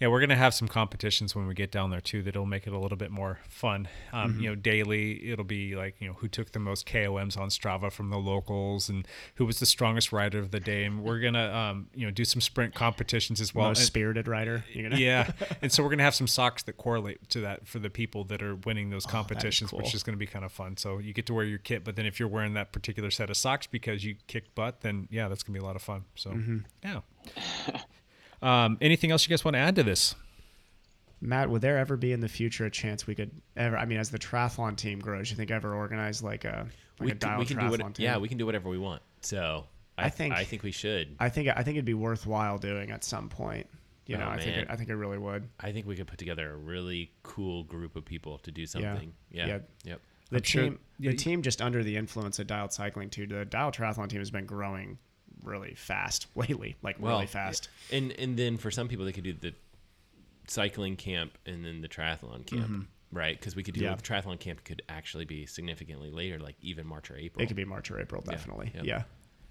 [0.00, 2.22] Yeah, we're gonna have some competitions when we get down there too.
[2.22, 3.86] That'll make it a little bit more fun.
[4.14, 4.40] Um, Mm-hmm.
[4.40, 7.92] You know, daily it'll be like you know who took the most KOMs on Strava
[7.92, 10.84] from the locals and who was the strongest rider of the day.
[10.84, 13.68] And we're gonna um, you know do some sprint competitions as well.
[13.68, 14.64] Most And- spirited rider.
[14.72, 15.30] You're gonna, yeah,
[15.62, 18.42] and so we're gonna have some socks that correlate to that for the people that
[18.42, 19.96] are winning those competitions, which Oh, cool.
[19.96, 20.78] is gonna be kind of fun.
[20.78, 23.28] So you get to wear your kit, but then if you're wearing that particular set
[23.28, 26.04] of socks because you kicked butt, then yeah, that's gonna be a lot of fun.
[26.14, 26.58] So Mm-hmm.
[26.82, 27.00] yeah.
[28.42, 30.14] um, anything else you guys want to add to this?
[31.22, 33.76] Matt, would there ever be in the future a chance we could ever?
[33.76, 36.66] I mean, as the triathlon team grows, you think ever organize like a
[36.98, 38.04] like we a can, dial we can triathlon do what, team?
[38.04, 39.02] yeah, we can do whatever we want.
[39.20, 39.66] So
[39.98, 41.14] I, I think- I think we should.
[41.18, 43.66] I think I think it'd be worthwhile doing at some point.
[44.06, 45.48] You know, Oh, I think it, I think it really would.
[45.60, 49.12] I think we could put together a really cool group of people to do something.
[49.30, 49.46] Yeah.
[49.46, 49.58] Yeah.
[49.84, 50.00] Yep.
[50.30, 53.26] The I'm team, yeah, the you- team, just under the influence of dialed cycling too.
[53.26, 54.98] The dialed triathlon team has been growing
[55.44, 57.68] really fast lately, like really fast.
[57.92, 59.54] And and then for some people they could do the
[60.48, 63.38] cycling camp and then the triathlon camp, right?
[63.38, 63.90] Because we could do Mm-hmm.
[63.90, 63.94] Yeah.
[63.96, 67.42] the triathlon camp could actually be significantly later, like even March or April.
[67.42, 68.72] It could be March or April, definitely.
[68.82, 69.06] Yep.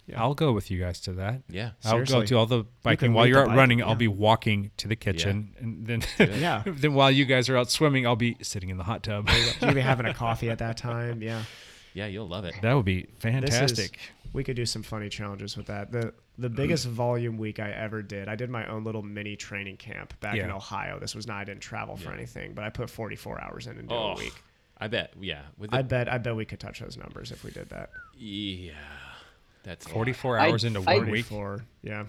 [0.08, 1.44] Yeah, I'll go with you guys to that.
[1.50, 1.72] Yeah.
[1.86, 2.28] I'll go Seriously.
[2.28, 3.78] to all the biking can while you're the out running.
[3.78, 6.64] biking, I'll be walking to the kitchen, and then Yeah.
[6.66, 9.30] then while you guys are out swimming, I'll be sitting in the hot tub.
[9.62, 11.22] You'll be having a coffee at that time.
[11.22, 11.44] Yeah.
[11.94, 12.56] Yeah, you'll love it.
[12.62, 14.00] that would be This is- fantastic.
[14.34, 15.92] we could do some funny challenges with that.
[15.92, 16.92] The the biggest Mm.
[16.92, 20.50] volume week I ever did, I did my own little mini training camp back in
[20.50, 20.98] Ohio.
[20.98, 23.90] This was not I didn't travel for anything, but I put 44 hours in and
[23.90, 24.34] did Oh, a week.
[24.78, 25.14] I bet.
[25.20, 25.42] Yeah.
[25.58, 27.90] With the, I bet I bet we could touch those numbers if we did that.
[28.18, 28.72] yeah.
[29.64, 29.94] That's a lot.
[29.96, 31.26] 44 I- hours into I- one week.
[31.26, 31.66] 44.
[31.82, 32.06] Yeah.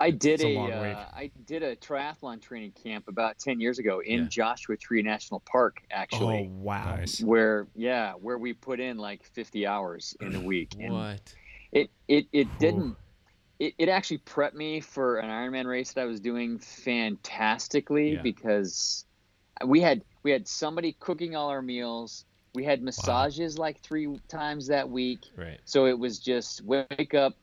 [0.00, 1.08] I did It's a a, uh.
[1.12, 4.28] I did a triathlon training camp about ten years ago in Yeah.
[4.28, 6.50] Joshua Tree National Park, actually.
[6.52, 6.96] Oh wow.
[6.96, 7.20] Nice.
[7.20, 10.74] Where yeah, where we put in like fifty hours in a week.
[10.78, 11.34] And What?
[11.72, 12.96] it it it didn't
[13.58, 18.22] it, it actually prepped me for an Ironman race that I was doing fantastically Yeah.
[18.22, 19.04] because
[19.66, 22.24] we had we had somebody cooking all our meals.
[22.54, 25.20] We had massages like three times that week.
[25.36, 25.60] Right.
[25.64, 27.34] So it was just wake up,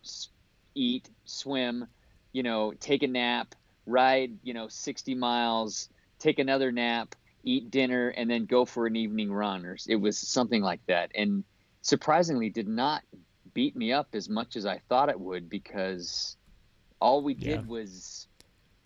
[0.73, 1.87] eat, swim,
[2.35, 3.55] you know, take a nap,
[3.85, 5.87] ride, you know, 60 miles,
[6.19, 7.15] take another nap,
[7.45, 9.65] eat dinner, and then go for an evening run.
[9.65, 11.11] Or it was something like that.
[11.15, 11.45] And
[11.81, 13.03] surprisingly, did not
[13.53, 16.35] beat me up as much as I thought it would because
[16.99, 17.67] all we did Yeah.
[17.67, 18.27] was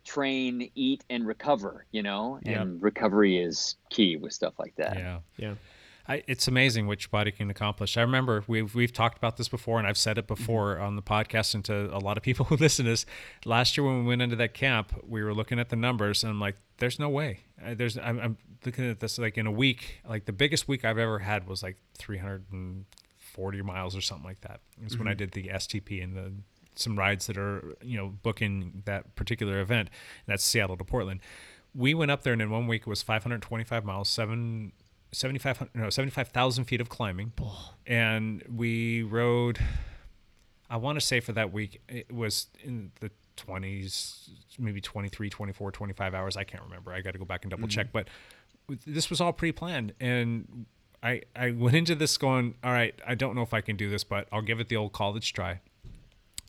[0.06, 2.62] train, eat, and recover, you know, Yeah.
[2.62, 4.96] and recovery is key with stuff like that.
[4.96, 5.20] Yeah.
[5.38, 5.56] Yeah.
[6.10, 7.96] I, it's amazing what your body can accomplish.
[7.96, 11.04] I remember we've we've talked about this before, and I've said it before on the
[11.04, 13.06] podcast and to a lot of people who listen to this.
[13.46, 16.32] Last year when we went into that camp, we were looking at the numbers, and
[16.32, 19.52] I'm like, "There's no way." Uh, There's I'm, I'm looking at this like in a
[19.52, 24.42] week, like the biggest week I've ever had was like 340 miles or something like
[24.42, 24.62] that.
[24.80, 26.34] It was when I did the STP and the
[26.74, 29.90] some rides that are you know booking that particular event.
[30.26, 31.20] And that's Seattle to Portland.
[31.76, 34.72] We went up there, and in one week it was 525 miles, seven
[35.12, 37.32] 7500 no 75,000 feet of climbing.
[37.88, 39.60] And we rode
[40.70, 45.72] I want to say for that week it was in the 20s maybe 23 24
[45.72, 46.38] 25 hours.
[46.38, 46.92] I can't remember.
[46.92, 47.88] I got to go back and double check.
[47.92, 48.08] Mm-hmm.
[48.68, 49.94] But this was all pre-planned.
[50.00, 50.66] And
[51.02, 53.90] I I went into this going all right I don't know if I can do
[53.90, 55.62] this but I'll give it the old college try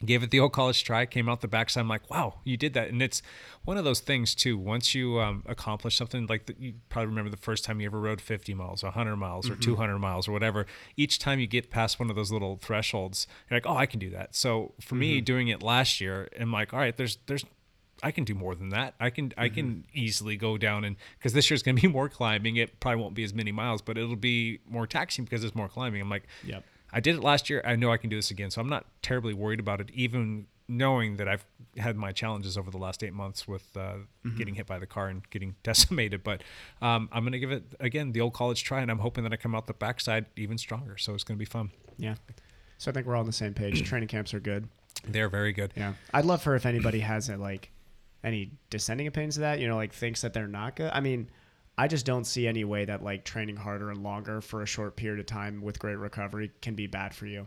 [0.05, 2.73] gave it the old college try came out the backside i'm like wow you did
[2.75, 3.21] that and it's
[3.65, 7.31] one of those things too once you um, accomplish something like the, you probably remember
[7.31, 9.63] the first time you ever rode 50 miles or 100 miles or mm-hmm.
[9.63, 13.57] 200 miles or whatever each time you get past one of those little thresholds you're
[13.57, 15.25] like oh i can do that so for me mm-hmm.
[15.25, 17.45] doing it last year i'm like all right there's there's
[18.03, 18.95] I can do more than that.
[18.99, 19.99] I can I can mm-hmm.
[19.99, 22.57] easily go down and because this year's going to be more climbing.
[22.57, 25.69] It probably won't be as many miles, but it'll be more taxing because it's more
[25.69, 26.01] climbing.
[26.01, 26.65] I'm like, Yep.
[26.93, 27.63] I did it last year.
[27.65, 28.51] I know I can do this again.
[28.51, 31.45] So I'm not terribly worried about it, even knowing that I've
[31.77, 33.95] had my challenges over the last eight months with uh,
[34.37, 36.23] getting hit by the car and getting decimated.
[36.23, 36.43] But
[36.81, 39.33] um, I'm going to give it, again, the old college try, and I'm hoping that
[39.33, 40.97] I come out the backside even stronger.
[40.97, 41.71] So it's going to be fun.
[41.99, 42.15] Yeah.
[42.79, 43.85] So I think we're all on the same page.
[43.89, 44.69] Training camps are good.
[45.07, 45.73] They're very good.
[45.77, 45.95] Yeah.
[46.15, 47.71] I'd love for if anybody has a, like
[48.23, 50.91] any dissenting opinions of that, you know, like thinks that they're not good.
[50.93, 51.31] I mean,
[51.81, 54.97] I just don't see any way that like training harder and longer for a short
[54.97, 57.47] period of time with great recovery can be bad for you.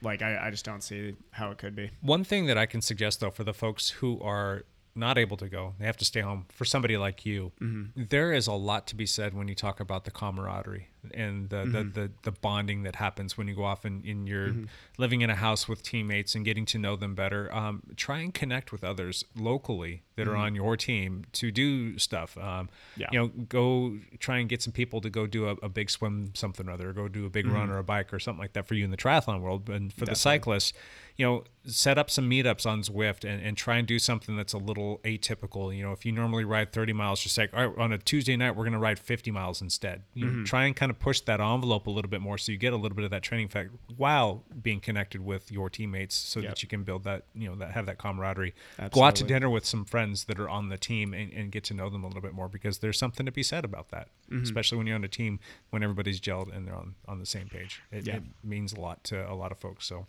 [0.00, 1.90] Like I, I just don't see how it could be.
[2.00, 4.62] One thing that I can suggest, though, for the folks who are
[4.98, 6.46] not able to go, they have to stay home.
[6.50, 8.02] For somebody like you, mm-hmm.
[8.08, 11.58] there is a lot to be said when you talk about the camaraderie and the,
[11.58, 11.92] the, mm-hmm.
[11.92, 14.64] the, the bonding that happens when you go off and, and you're mm-hmm.
[14.98, 17.54] living in a house with teammates and getting to know them better.
[17.54, 22.36] Um, try and connect with others locally that are on your team to do stuff.
[22.36, 23.08] Um, Yeah.
[23.12, 26.32] You know, go try and get some people to go do a, a big swim,
[26.34, 28.54] something or other, or go do a big run or a bike or something like
[28.54, 29.70] that for you in the triathlon world.
[29.70, 30.72] And for the cyclists,
[31.18, 34.52] you know, set up some meetups on Zwift and, and try and do something that's
[34.52, 35.76] a little atypical.
[35.76, 38.36] You know, if you normally ride 30 miles, just like, all right, on a Tuesday
[38.36, 40.04] night, we're going to ride 50 miles instead.
[40.14, 40.44] You know, mm-hmm.
[40.44, 42.76] try and kind of push that envelope a little bit more so you get a
[42.76, 46.50] little bit of that training effect while being connected with your teammates so Yep.
[46.50, 48.54] that you can build that, you know, that have that camaraderie.
[48.92, 51.64] Go out to dinner with some friends that are on the team and, and get
[51.64, 54.08] to know them a little bit more because there's something to be said about that,
[54.30, 54.44] mm-hmm.
[54.44, 55.40] especially when you're on a team
[55.70, 57.82] when everybody's gelled and they're on, on the same page.
[57.90, 58.18] It, Yeah.
[58.18, 59.84] it means a lot to a lot of folks.
[59.84, 60.06] So,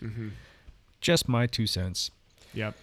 [0.00, 0.28] mm-hmm.
[1.02, 2.10] Just my two cents.
[2.54, 2.74] Yep.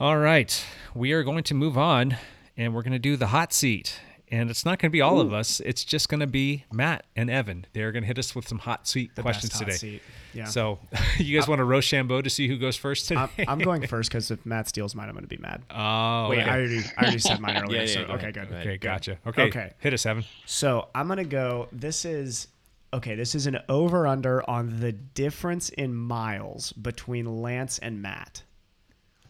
[0.00, 0.64] All right,
[0.94, 2.16] we are going to move on,
[2.56, 4.00] and we're going to do the hot seat.
[4.28, 5.60] And it's not going to be all of us.
[5.60, 7.64] It's just going to be Matt and Evan.
[7.74, 9.76] They're going to hit us with some hot seat The questions hot today.
[9.76, 10.02] seat.
[10.34, 10.46] Yeah.
[10.46, 10.80] So,
[11.18, 13.20] you guys uh, want to Rochambeau to see who goes first today?
[13.20, 15.62] I'm, I'm going first because if Matt steals mine, I'm going to be mad.
[15.70, 16.50] oh, Wait, okay.
[16.50, 17.82] I already, I already said mine earlier.
[17.82, 18.50] Yeah, yeah, so, go okay, ahead, good.
[18.50, 19.18] go okay, gotcha.
[19.28, 19.72] Okay, Okay.
[19.78, 20.24] hit us, Evan.
[20.44, 21.68] So I'm gonna go.
[21.70, 22.48] This is
[22.92, 23.14] okay.
[23.14, 28.42] This is an over under on the difference in miles between Lance and Matt.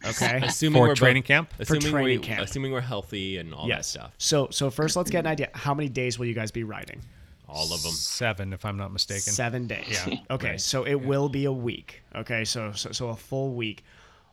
[0.04, 0.40] Okay.
[0.44, 1.52] Assuming For we're training both, camp?
[1.56, 2.42] For Assuming training we, camp.
[2.42, 3.86] Assuming we're healthy and all that yes.
[3.88, 4.12] stuff.
[4.18, 5.48] So so first, let's get an idea.
[5.54, 7.00] How many days will you guys be riding?
[7.48, 7.92] All of them.
[7.92, 9.32] Seven, if I'm not mistaken.
[9.32, 10.00] Seven days.
[10.06, 10.16] Yeah.
[10.30, 10.60] Okay, Right.
[10.60, 12.02] so it will be a week.
[12.14, 13.84] Okay, so, so so a full week.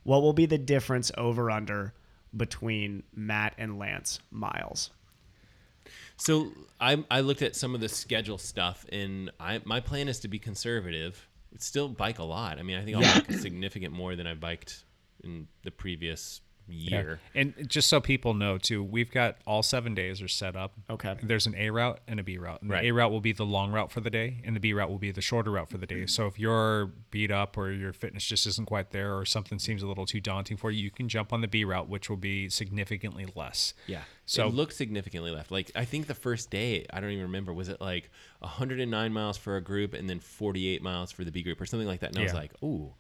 [0.04, 1.94] What will be the difference over under
[2.36, 4.90] between Matt and Lance miles?
[6.24, 10.22] So I I looked at some of the schedule stuff, and I my plan is
[10.22, 11.28] to be conservative.
[11.58, 12.60] Still bike a lot.
[12.60, 14.86] I mean, I think I'll bike significant more than I biked
[15.22, 17.20] in the previous year.
[17.36, 20.74] And just so people know too, we've got all seven days are set up.
[20.90, 21.16] Okay.
[21.22, 22.62] There's an A route and a B route.
[22.62, 22.82] And Right.
[22.82, 24.90] The A route will be the long route for the day, and the B route
[24.90, 26.06] will be the shorter route for the day.
[26.06, 29.84] So if you're beat up or your fitness just isn't quite there, or something seems
[29.84, 32.18] a little too daunting for you, you can jump on the B route, which will
[32.18, 33.74] be significantly less.
[33.88, 34.02] Yeah.
[34.26, 35.52] So- it looked significantly left.
[35.52, 38.10] Like I think the first day, I don't even remember, was it like
[38.40, 41.88] 109 miles for a group and then 48 miles for the B group or something
[41.88, 42.12] like that?
[42.12, 42.94] And I was like, ooh,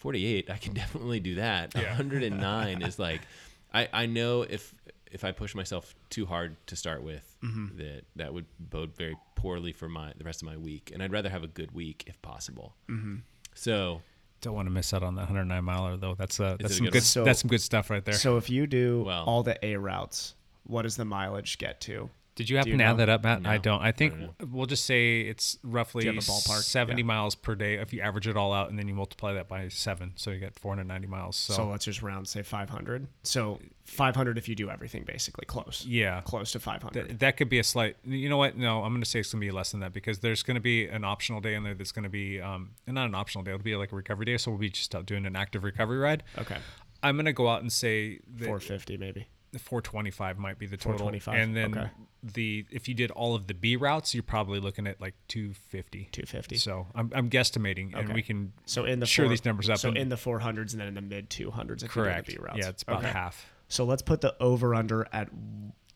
[0.00, 1.74] 48, I can definitely do that.
[1.74, 3.20] 109 is like,
[3.72, 4.74] I I know if
[5.12, 7.78] if I push myself too hard to start with, Mm-hmm.
[7.78, 11.10] that that would bode very poorly for my the rest of my week, and I'd
[11.12, 12.74] rather have a good week if possible.
[12.88, 13.16] Mm-hmm.
[13.54, 14.02] So
[14.42, 16.14] Don't want to miss out on that 109 miler though.
[16.14, 17.02] That's uh, it that's a some good good.
[17.02, 18.14] So- that's some good stuff right there.
[18.14, 20.34] So if you do Well- all the A routes,
[20.64, 22.10] what does the mileage get to?
[22.40, 23.46] Did you happen you to add that up, Matt?
[23.46, 23.82] I don't.
[23.82, 26.62] I think I don't we'll just say it's roughly you have a ballpark?
[26.62, 27.04] 70 Yeah.
[27.06, 29.68] miles per day if you average it all out and then you multiply that by
[29.68, 30.12] seven.
[30.16, 31.36] So you get 490 miles.
[31.36, 33.08] So, So, let's just round say 500.
[33.24, 35.84] So 500 if you do everything basically close.
[35.86, 36.22] Yeah.
[36.22, 36.92] Close to 500.
[37.08, 37.96] Th- that could be a slight.
[38.04, 38.56] You know what?
[38.56, 40.54] No, I'm going to say it's going to be less than that because there's going
[40.54, 43.14] to be an optional day in there that's going to be, um, and not an
[43.14, 43.50] optional day.
[43.52, 44.38] It'll be like a recovery day.
[44.38, 46.22] So we'll be just out doing an active recovery ride.
[46.38, 46.56] okay.
[47.02, 49.26] I'm going to go out and say that 450 maybe.
[49.52, 50.98] The 425 might be the total.
[50.98, 51.90] 425, And then okay.
[52.22, 56.08] the if you did all of the B routes, you're probably looking at like 250.
[56.12, 56.56] 250.
[56.56, 59.78] So I'm, I'm guesstimating, and we can So in the sure these numbers up.
[59.78, 62.28] So and- in the 400s and then in the mid 200s if correct.
[62.28, 62.58] you do the B routes.
[62.64, 63.10] Yeah, it's about Okay.
[63.10, 63.50] half.
[63.68, 65.28] So let's put the over under at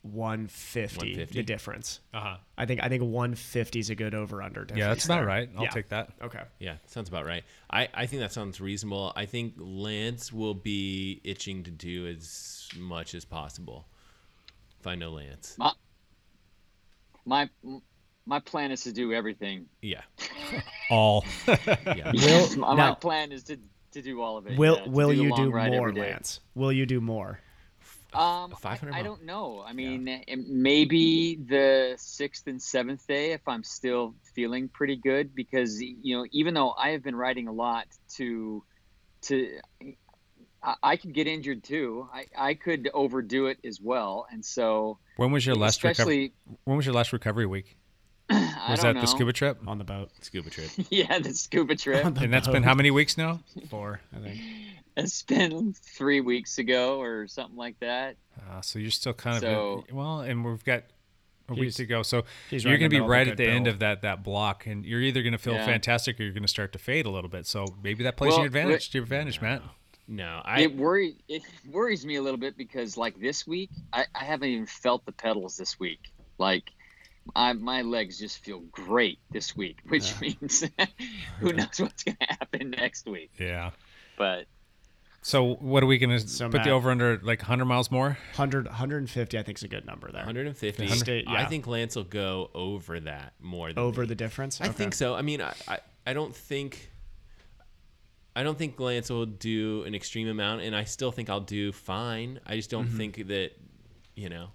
[0.04, 1.38] 150, 150?
[1.38, 2.00] the difference.
[2.12, 2.36] Uh huh.
[2.58, 4.66] I think I think 150 is a good over under.
[4.74, 5.48] Yeah, that's about right.
[5.56, 5.70] I'll Yeah.
[5.70, 6.10] take that.
[6.22, 6.42] Okay.
[6.58, 7.42] Yeah, sounds about right.
[7.70, 9.12] I, I think that sounds reasonable.
[9.16, 13.86] I think Lance will be itching to do as much as possible.
[14.80, 15.56] If I know Lance.
[17.24, 17.48] My
[18.26, 19.66] my plan is to do everything.
[19.80, 20.02] Yeah.
[20.90, 21.24] All.
[21.46, 22.12] Yeah.
[22.14, 23.58] Will- my, now- my plan is to,
[23.92, 24.58] to do all of it.
[24.58, 25.92] Will yeah, will the you do more.
[25.92, 26.40] Lance?
[26.54, 27.40] Will you do more?
[28.14, 29.62] Um, I, I don't know.
[29.66, 35.34] I mean, em- maybe the sixth and seventh day if I'm still feeling pretty good,
[35.34, 37.86] because you know, even though I have been riding a lot
[38.16, 38.62] to,
[39.22, 39.58] to,
[40.62, 42.08] I, I could get injured too.
[42.12, 46.32] I, I could overdo it as well, and so when was your last recovery?
[46.32, 47.76] especially When was your last recovery week?
[48.30, 49.00] I Was don't that know.
[49.02, 49.58] the scuba trip?
[49.66, 50.10] On the boat.
[50.22, 50.70] Scuba trip.
[50.90, 52.04] yeah, the scuba trip.
[52.04, 53.40] And that's been how many weeks now?
[53.68, 54.40] Four, I think.
[54.96, 58.16] it's been three weeks ago or something like that.
[58.50, 60.84] Uh, so you're still kind of So- well, and we've got
[61.48, 62.02] a week to go.
[62.02, 64.22] So you're going to be middle of a right at the end of that that
[64.22, 65.66] block, and you're either going to feel Yeah.
[65.66, 67.46] fantastic or you're going to start to fade a little bit.
[67.46, 68.90] So maybe that plays to Well, your advantage.
[68.90, 69.62] To your advantage, Matt.
[70.06, 74.04] No, I it worry it worries me a little bit because like this week I,
[74.14, 76.00] I haven't even felt the pedals this week
[76.36, 76.70] like
[77.34, 80.62] I, my legs just feel great this week which means
[81.40, 83.70] who knows what's gonna happen next week Yeah.
[84.18, 84.44] but
[85.26, 87.90] So what are we going to So, put Matt- the over under like 100 miles
[87.90, 88.18] more?
[88.36, 90.20] 100, 150, I think is a good number there.
[90.20, 90.86] 150.
[90.88, 91.46] Stay- I yeah.
[91.48, 94.08] think Lance will go over that more than Over me.
[94.08, 94.60] the difference?
[94.60, 94.74] I Okay.
[94.74, 95.14] think so.
[95.14, 96.90] I mean, I, I, I don't think
[98.36, 101.72] I don't think Lance will do an extreme amount, and I still think I'll do
[101.72, 102.38] fine.
[102.44, 102.82] I just Mm-hmm.
[102.88, 103.52] don't think that
[104.16, 104.48] you know.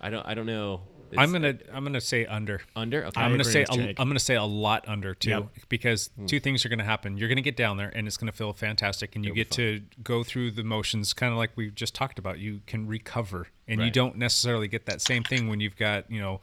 [0.00, 0.24] I don't.
[0.26, 0.80] I don't know.
[1.10, 2.60] It's I'm gonna I'm gonna say under.
[2.74, 3.04] under.
[3.06, 3.20] Okay.
[3.20, 3.72] I'm gonna say a.
[3.98, 5.48] I'm gonna say a lot under too, Yep.
[5.68, 7.16] because two things are gonna happen.
[7.16, 10.22] You're gonna get down there, and it's gonna feel fantastic, and you get to go
[10.24, 12.38] through the motions, kind of like we just talked about.
[12.38, 16.20] You can recover, and you don't necessarily get that same thing when you've got you
[16.20, 16.40] know,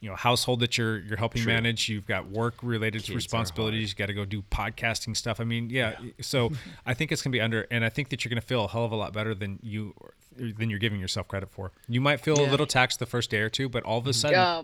[0.00, 1.52] you know, household that you're you're helping True.
[1.52, 1.88] manage.
[1.88, 3.90] You've got work related responsibilities.
[3.90, 5.40] You got to go do podcasting stuff.
[5.40, 5.96] I mean, yeah.
[6.20, 6.50] So
[6.86, 8.84] I think it's gonna be under, and I think that you're gonna feel a hell
[8.84, 9.94] of a lot better than you
[10.36, 11.72] than you're giving yourself credit for.
[11.88, 14.12] You might feel a little taxed the first day or two, but all of a
[14.12, 14.62] sudden yeah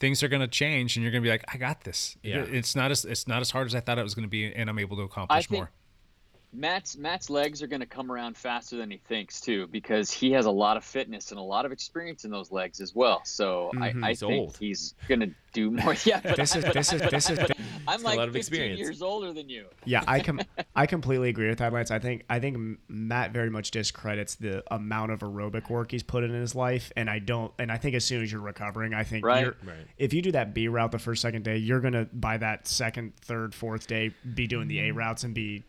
[0.00, 2.44] things are going to change and you're going to be like i got this Yeah.
[2.48, 4.46] it's not as it's not as hard as i thought it was going to be
[4.46, 5.70] and i'm able to accomplish think- more
[6.52, 10.32] Matt's Matt's legs are going to come around faster than he thinks too, because he
[10.32, 13.20] has a lot of fitness and a lot of experience in those legs as well.
[13.24, 14.56] So I, mm-hmm, I He's think old.
[14.58, 15.94] he's going to do more.
[16.04, 17.38] Yeah, but This is I- this is this is
[17.86, 18.80] I'm a like lot of 15 experience.
[18.80, 19.66] years older than you.
[19.84, 20.02] yeah.
[20.06, 20.40] I com-
[20.74, 21.90] I completely agree with that, Lance.
[21.90, 26.24] I think I think Matt very much discredits the amount of aerobic work he's put
[26.24, 27.52] in his life, and I don't.
[27.58, 29.44] And I think as soon as you're recovering, I think Right.
[29.44, 29.86] you're, Right.
[29.98, 33.16] if you do that B route the first second day, you're gonna by that second,
[33.20, 34.98] third, fourth day be doing the A mm-hmm.
[34.98, 35.64] routes and be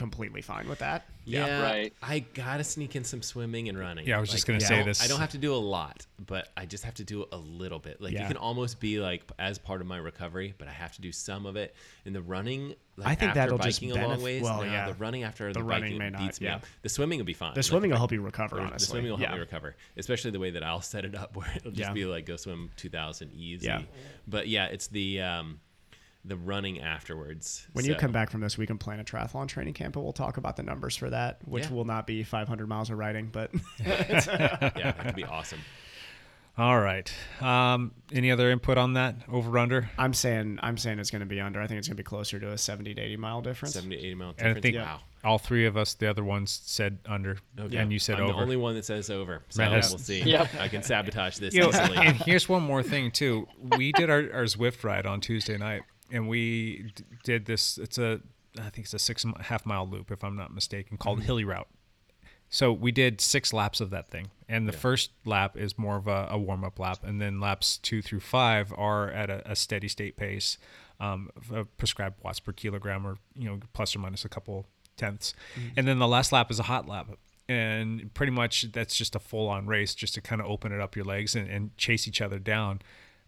[0.00, 1.04] completely fine with that.
[1.26, 1.92] Yeah, right.
[2.02, 4.06] I gotta sneak in some swimming and running.
[4.06, 5.04] Yeah, I was just gonna I say don't- this.
[5.04, 7.78] I don't have to do a lot, but I just have to do a little
[7.78, 8.00] bit.
[8.00, 8.22] Like Yeah.
[8.22, 11.12] you can almost be like as part of my recovery, but I have to do
[11.12, 11.74] some of it.
[12.06, 14.42] And the running, like I think after that'll just biking a long benef- ways.
[14.42, 14.86] well, nah, yeah.
[14.88, 16.56] the running after The the, running biking may not, beats me yeah.
[16.56, 16.64] up.
[16.80, 17.52] The swimming will be fine.
[17.54, 18.78] The swimming if will help you recover, honestly.
[18.78, 19.34] The swimming will help Yeah.
[19.34, 21.92] me recover, especially the way that I'll set it up, where it'll just Yeah.
[21.92, 23.66] be like go swim two thousand easy.
[23.66, 23.82] Yeah.
[24.26, 25.60] But yeah, it's the um,
[26.24, 27.66] the running afterwards.
[27.72, 30.12] When you come back from this, we can plan a triathlon training camp, and we'll
[30.12, 31.72] talk about the numbers for that, which Yeah.
[31.72, 35.60] will not be 500 miles of riding, but yeah, that could be awesome.
[36.58, 37.10] All right.
[37.40, 39.88] Um, any other input on that over under?
[39.96, 41.60] I'm saying I'm saying it's going to be under.
[41.60, 43.74] I think it's going to be closer to a 70 to 80 mile difference.
[43.74, 44.58] 70 to 80 mile And difference.
[44.58, 45.00] I think wow.
[45.24, 47.76] all three of us, the other ones, said under, Okay.
[47.78, 48.32] and you said I'm over.
[48.34, 49.42] the only one that says over.
[49.48, 50.22] So Matt has- we'll see.
[50.22, 50.54] Yep.
[50.58, 51.96] I can sabotage this You know, easily.
[51.96, 53.46] and here's one more thing too.
[53.78, 57.78] We did our, our Zwift ride on Tuesday night, and we d- did this.
[57.78, 58.20] It's a,
[58.58, 61.22] I think it's a six and a half mile loop, if I'm not mistaken, called
[61.22, 61.68] Hilly Route.
[62.52, 66.08] So we did six laps of that thing, and the first lap is more of
[66.08, 69.54] a, a warm up lap, and then laps two through five are at a, a
[69.54, 70.58] steady state pace,
[70.98, 71.30] um,
[71.78, 75.32] prescribed watts per kilogram, or you know plus or minus a couple tenths,
[75.76, 77.10] and then the last lap is a hot lap,
[77.48, 80.80] and pretty much that's just a full on race, just to kind of open it
[80.80, 82.80] up your legs and, and chase each other down.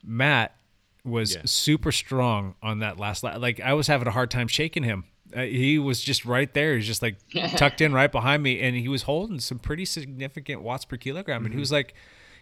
[0.04, 0.56] Matt
[1.04, 1.42] was Yeah.
[1.44, 3.40] super strong on that last lap.
[3.40, 5.04] Like I was having a hard time shaking him.
[5.34, 6.76] Uh, he was just right there.
[6.76, 7.16] He's just like
[7.56, 11.44] tucked in right behind me, and he was holding some pretty significant watts per kilogram.
[11.44, 11.94] And he was like,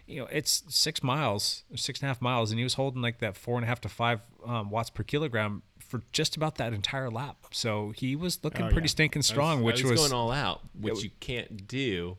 [0.07, 3.19] you know, it's six miles, six and a half miles, and he was holding like
[3.19, 6.73] that four and a half to five um, watts per kilogram for just about that
[6.73, 7.37] entire lap.
[7.51, 11.03] So he was looking pretty stinking strong, I which was, was, going all out, which
[11.03, 12.17] you can't do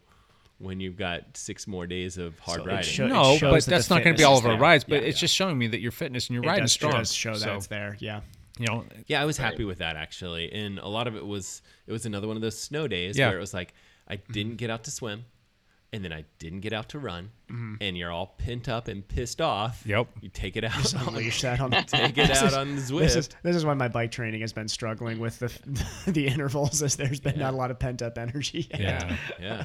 [0.62, 2.90] when you've got six more days of hard So it riding.
[2.90, 4.84] show- no, shows but that that's not going to be all of our rides.
[4.84, 5.20] But Yeah, it's yeah.
[5.22, 6.92] just showing me that your fitness and you're It riding does, strong.
[6.92, 7.96] does show that it's there.
[8.00, 8.20] Yeah.
[8.58, 11.62] You know, Yeah, I was happy with that actually, and a lot of it was
[11.86, 13.28] it was another one of those snow days Yeah.
[13.28, 13.74] where it was like
[14.08, 15.24] I didn't get out to swim,
[15.92, 17.74] and then I didn't get out to run, mm-hmm.
[17.80, 19.82] and you're all pent up and pissed off.
[19.84, 20.08] Yep.
[20.22, 20.94] You take it out.
[20.94, 23.74] on, Unleash that on take it out is- on the This is this is why
[23.74, 25.52] my bike training has been struggling with the
[26.10, 28.68] the intervals, as there's been not a lot of pent up energy.
[28.78, 29.16] yeah.
[29.40, 29.64] yeah.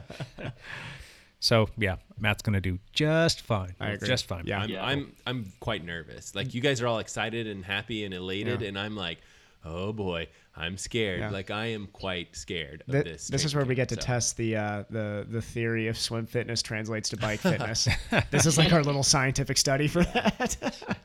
[1.39, 3.75] So yeah, Matt's gonna do just fine.
[3.79, 4.07] I agree.
[4.07, 4.45] Just fine.
[4.45, 4.59] Yeah.
[4.61, 4.83] I'm, Yeah.
[4.85, 6.33] I'm I'm quite nervous.
[6.35, 8.69] Like you guys are all excited and happy and elated, Yeah.
[8.69, 9.19] and I'm like,
[9.67, 11.19] oh boy, I'm scared.
[11.19, 11.29] Yeah.
[11.29, 13.27] Like I am quite scared of Th- this.
[13.27, 14.01] This, is where we get to so.
[14.01, 17.87] test the uh, the the theory of swim fitness translates to bike fitness.
[18.31, 20.57] this is like our little scientific study for that.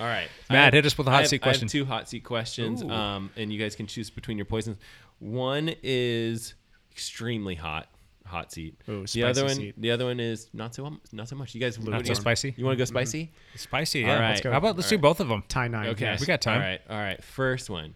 [0.00, 1.68] All right, Matt, have- hit us with a hot I have- seat I have question.
[1.68, 4.78] two hot seat questions, um, and you guys can choose between your poisons.
[5.18, 6.54] One is
[6.92, 7.88] extremely hot,
[8.26, 8.80] hot seat.
[8.88, 9.74] Ooh, the other one, seat.
[9.80, 11.54] the other one is not so not so much.
[11.54, 12.54] You guys, what Not do so you- spicy?
[12.56, 13.32] You want to go spicy?
[13.54, 14.02] Spicy.
[14.04, 14.18] All Yeah.
[14.20, 14.28] right.
[14.30, 14.50] Let's go.
[14.50, 15.02] How about let's All do right.
[15.02, 15.44] both of them?
[15.48, 15.88] Tie nine.
[15.90, 16.20] Okay, yes.
[16.20, 16.60] We got time.
[16.60, 17.22] All right, all right.
[17.24, 17.94] First one,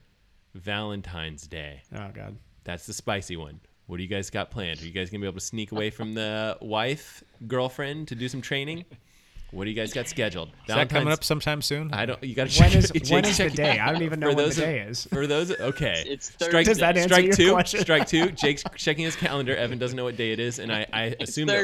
[0.55, 1.83] Valentine's Day.
[1.95, 2.37] Oh god.
[2.65, 3.61] That's the spicy one.
[3.87, 4.81] What do you guys got planned?
[4.81, 8.29] Are you guys gonna be able to sneak away from the wife, girlfriend to do
[8.29, 8.85] some training?
[9.53, 10.51] What do you guys got scheduled?
[10.69, 11.93] Is that coming up sometime soon?
[11.93, 12.23] I don't.
[12.23, 12.79] You got to When check.
[12.85, 13.81] is- check- when is the day?
[13.81, 15.05] I don't even know for when the those of- day is.
[15.07, 16.05] For those, okay.
[16.07, 16.53] It's strike.
[16.53, 16.65] Thursday.
[16.65, 17.51] Does that answer strike your two.
[17.53, 17.81] question?
[17.81, 18.31] Strike two.
[18.31, 19.57] Jake's checking his calendar.
[19.57, 21.55] Evan doesn't know what day it is, and I, I It's assume that-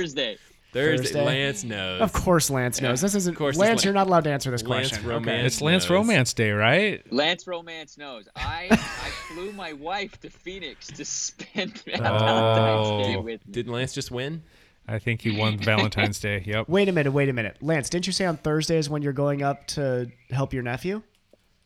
[0.73, 0.97] Thursday.
[0.97, 1.13] Thursday.
[1.13, 1.25] Thursday?
[1.25, 2.01] Lance knows.
[2.03, 3.01] Of course, Lance knows.
[3.01, 3.33] This isn't.
[3.35, 5.09] Of course it's Lance, you're not allowed to answer this Lance question.
[5.09, 5.47] Romance.
[5.55, 5.91] it's Lance knows.
[5.91, 7.13] Romance Day, right?
[7.13, 8.29] Lance Romance knows.
[8.37, 8.77] I I
[9.35, 11.99] flew my wife to Phoenix to spend Oh.
[12.01, 13.53] Valentine's Day with me.
[13.53, 14.43] Did Lance just win?
[14.89, 16.43] I think he won Valentine's Day.
[16.47, 16.69] Yep.
[16.69, 17.11] Wait a minute.
[17.13, 17.57] Wait a minute.
[17.61, 21.03] Lance, didn't you say on Thursdays when you're going up to help your nephew?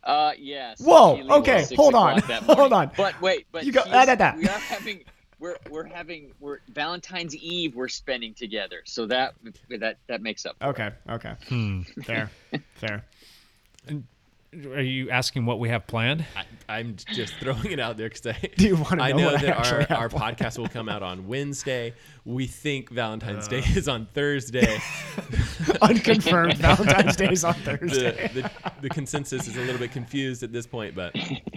[0.03, 0.81] Uh, yes.
[0.81, 2.91] Whoa, He leaves at okay, hold on, hold on.
[2.97, 4.35] But wait, but You go- he's- ah, da, da.
[4.35, 5.01] we are having
[5.41, 9.35] we're we're having we're Valentine's Eve we're spending together, so that
[9.71, 10.57] that that makes up.
[10.59, 10.71] for it.
[10.71, 10.91] Okay.
[11.09, 11.35] Okay.
[11.49, 11.81] Hmm.
[12.05, 12.31] Fair.
[12.75, 13.05] Fair.
[14.53, 16.25] Are you asking what we have planned?
[16.37, 16.45] I,
[16.79, 19.37] I'm just throwing it out there because I, Do you wanna know I know I
[19.43, 20.39] that actually our, our planned?
[20.39, 21.95] podcast will come out on Wednesday.
[22.25, 23.51] We think Valentine's Uh.
[23.51, 24.79] Day is on Thursday.
[25.83, 28.31] Unconfirmed Valentine's Day is on Thursday.
[28.35, 28.51] the,
[28.83, 31.15] the consensus is a little bit confused at this point, but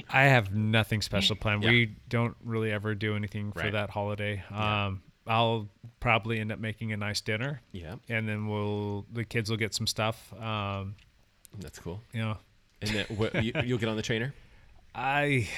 [0.10, 1.64] I have nothing special planned.
[1.64, 1.72] Yeah.
[1.72, 3.72] We don't really ever do anything for Right.
[3.74, 4.44] that holiday.
[4.52, 5.70] Um, I'll
[6.00, 7.62] probably end up making a nice dinner.
[7.72, 10.32] yeah, And then we'll the kids will get some stuff.
[10.40, 10.96] Um,
[11.60, 12.02] that's cool.
[12.14, 12.38] you know,
[12.88, 14.34] And then what, you, you'll get on the trainer.
[14.96, 15.50] I.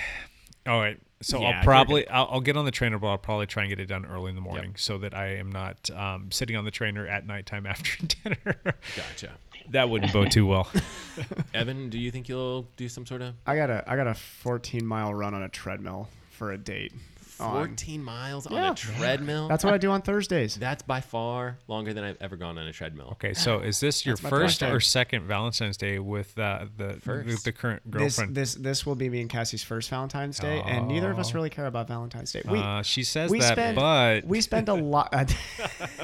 [0.68, 1.00] All right.
[1.22, 3.64] So Yeah, I'll you're probably I'll, I'll get on the trainer, but I'll probably try
[3.64, 6.56] and get it done early in the morning so that I am not um, sitting
[6.56, 8.58] on the trainer at nighttime after dinner.
[8.96, 9.32] Gotcha.
[9.70, 10.70] that wouldn't bode too well.
[11.54, 14.14] Evan, do you think you'll do some sort of I got a I got a
[14.14, 16.94] 14 mile run on a treadmill for a date.
[17.40, 17.68] On.
[17.68, 18.72] 14 miles on Yeah.
[18.72, 19.48] a treadmill.
[19.48, 20.56] That's what I do on Thursdays.
[20.60, 23.10] That's by far longer than I've ever gone on a treadmill.
[23.14, 24.76] Okay, so is this your That's my first birthday.
[24.76, 27.28] or second Valentine's Day with uh, the First.
[27.28, 28.36] with the current This girlfriend?
[28.36, 31.50] this this will be me and Cassie's first Valentine's Day, and neither of us really
[31.50, 32.42] care about Valentine's Day.
[32.50, 35.34] We uh, she says we that, spend but we spend a lot.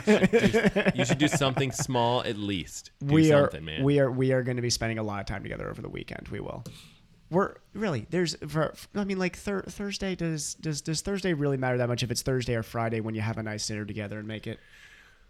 [0.07, 2.91] You should do something small at least.
[3.05, 3.83] Do we are something, man.
[3.83, 5.89] we are we are going to be spending a lot of time together over the
[5.89, 6.27] weekend.
[6.29, 6.63] We will.
[7.31, 11.77] We're really there's for, I mean like thir- Thursday does does does Thursday really matter
[11.79, 14.27] that much if it's Thursday or Friday when you have a nice dinner together and
[14.27, 14.59] make it.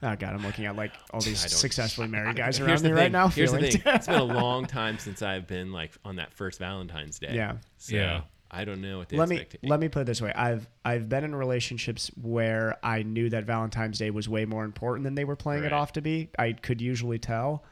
[0.04, 2.95] Oh God, I'm looking at like all these successfully married guys Here's around the me
[2.95, 3.28] right now.
[3.28, 3.93] Here's the feeling- thing.
[3.93, 7.36] It's been a long time since I've been like on that first Valentine's Day.
[7.36, 7.58] Yeah.
[7.78, 8.22] So Yeah.
[8.54, 9.70] I don't know what the let me expectation.
[9.70, 10.34] let me put it this way.
[10.34, 15.04] I've I've been in relationships where I knew that Valentine's Day was way more important
[15.06, 16.30] than they were playing it off to be.
[16.38, 17.64] I could usually tell.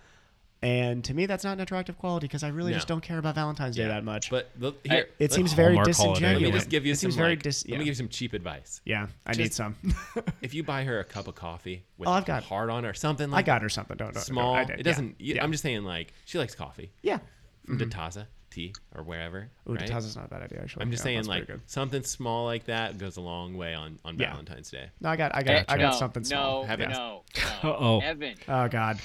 [0.62, 2.78] And to me, that's not an attractive quality because I really No.
[2.78, 3.88] just don't care about Valentine's Day Yeah.
[3.90, 4.30] that much.
[4.30, 6.12] But the, here, it let- seems very Hallmark holiday.
[6.14, 6.42] disingenuous.
[6.44, 7.94] Let me just give you it some seems very like, dis- Let me give you
[7.96, 8.82] some cheap advice.
[8.84, 9.76] yeah, I need just- some.
[10.42, 12.84] If you buy her a cup of coffee with Oh, I've a got- heart on
[12.84, 13.52] it or something like that.
[13.52, 13.96] I like got her something.
[13.96, 14.80] Don't, don't small, don't- I did.
[14.82, 15.16] it doesn't.
[15.20, 15.26] Yeah.
[15.28, 15.44] you- yeah.
[15.44, 17.20] I'm just saying like she likes coffee yeah.
[17.66, 17.90] from mm-hmm.
[17.90, 19.50] Detaza tea or wherever.
[19.70, 19.82] Ooh, right?
[19.90, 20.84] Detaza's not a bad idea actually.
[20.84, 21.62] I'm just Yeah, saying like good.
[21.68, 24.32] something small like that goes a long way on on Yeah.
[24.32, 24.90] Valentine's Day.
[25.02, 26.66] No, I got I got Eh, I got no, something no, small.
[26.66, 26.90] Have it.
[26.90, 27.76] no, Uh no.
[27.80, 29.00] oh, Evan, Oh God.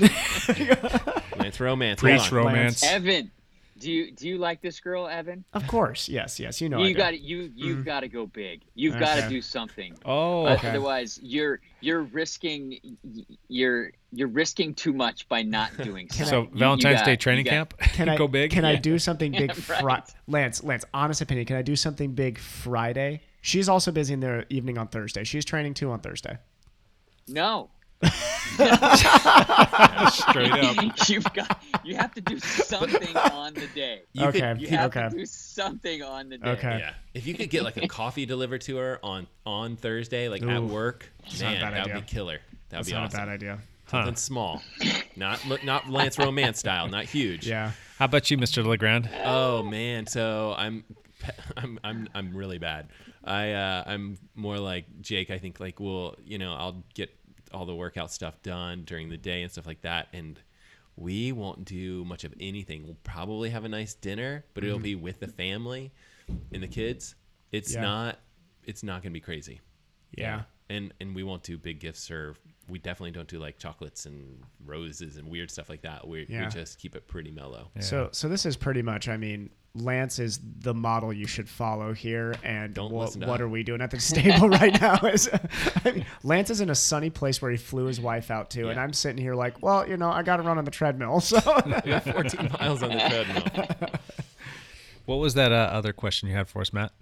[1.37, 2.01] Lance romance.
[2.01, 2.83] preach hold romance.
[2.83, 3.31] Evan,
[3.79, 5.45] do you do you like this girl, Evan?
[5.53, 6.09] of course.
[6.09, 6.39] Yes.
[6.39, 6.61] Yes.
[6.61, 6.83] You know.
[6.83, 8.63] You got to you you've got to go big.
[8.75, 9.97] You've got to do something.
[10.05, 10.69] Oh, Uh, okay.
[10.71, 12.79] Otherwise, you're you're risking
[13.49, 16.29] you're you're risking too much by not doing Can I- something.
[16.29, 17.79] so You- you Valentine's got- Day training got- camp.
[17.79, 18.51] Can I go big?
[18.51, 19.53] Can I do something big?
[19.55, 20.03] Fri- right.
[20.29, 21.47] Lance, Lance, honest opinion.
[21.47, 23.23] Can I do something big Friday?
[23.43, 25.25] She's also busy in the evening on Thursday.
[25.25, 26.39] She's training too on Thursday.
[27.29, 27.71] No,
[30.11, 30.77] straight up?
[31.09, 34.03] you've got you have to do something on the day.
[34.13, 34.41] You okay.
[34.41, 35.09] could- You have okay.
[35.09, 36.51] to do something on the day.
[36.51, 36.79] Okay.
[36.79, 36.95] Yeah.
[37.15, 40.63] If you could get like a coffee delivered to her on on Thursday, like at
[40.63, 41.95] work, man, bad that would idea.
[41.95, 42.39] be killer.
[42.71, 43.21] That would That's be not awesome.
[43.21, 43.59] a bad idea.
[43.87, 44.63] Something small,
[45.17, 47.47] not not Lance Romance style, not huge.
[47.47, 47.73] Yeah.
[47.99, 48.65] How about you, Mr.
[48.65, 49.09] Legrand?
[49.25, 50.85] Oh man, so I'm
[51.57, 52.89] I'm I'm I'm really bad.
[53.23, 55.31] I uh, I'm more like Jake.
[55.31, 57.11] I think like we'll you know I'll get
[57.55, 60.41] all the workout stuff done during the day and stuff like that, and
[60.97, 62.85] we won't do much of anything.
[62.85, 65.93] We'll probably have a nice dinner, but it'll be with the family
[66.53, 67.15] and the kids.
[67.53, 67.83] It's Mm-hmm.
[67.83, 67.89] Yeah.
[67.89, 68.19] not
[68.65, 69.61] it's not gonna be crazy.
[70.17, 70.43] Yeah.
[70.71, 72.35] And and we won't do big gifts or
[72.69, 76.07] we definitely don't do like chocolates and roses and weird stuff like that.
[76.09, 76.45] We, Yeah.
[76.45, 77.71] we just keep it pretty mellow.
[77.81, 79.09] So so this is pretty much.
[79.09, 82.35] I mean, Lance is the model you should follow here.
[82.45, 83.47] And Don't what, listen to what him.
[83.47, 84.99] are we doing at the stable right now?
[85.05, 85.29] Is
[85.85, 88.69] I mean, Lance is in a sunny place where he flew his wife out to,
[88.69, 91.21] and I'm sitting here like, well, you know, I got to run on the treadmill.
[91.21, 93.91] So 14 miles on the treadmill.
[95.07, 96.93] What was that uh, other question you had for us, Matt?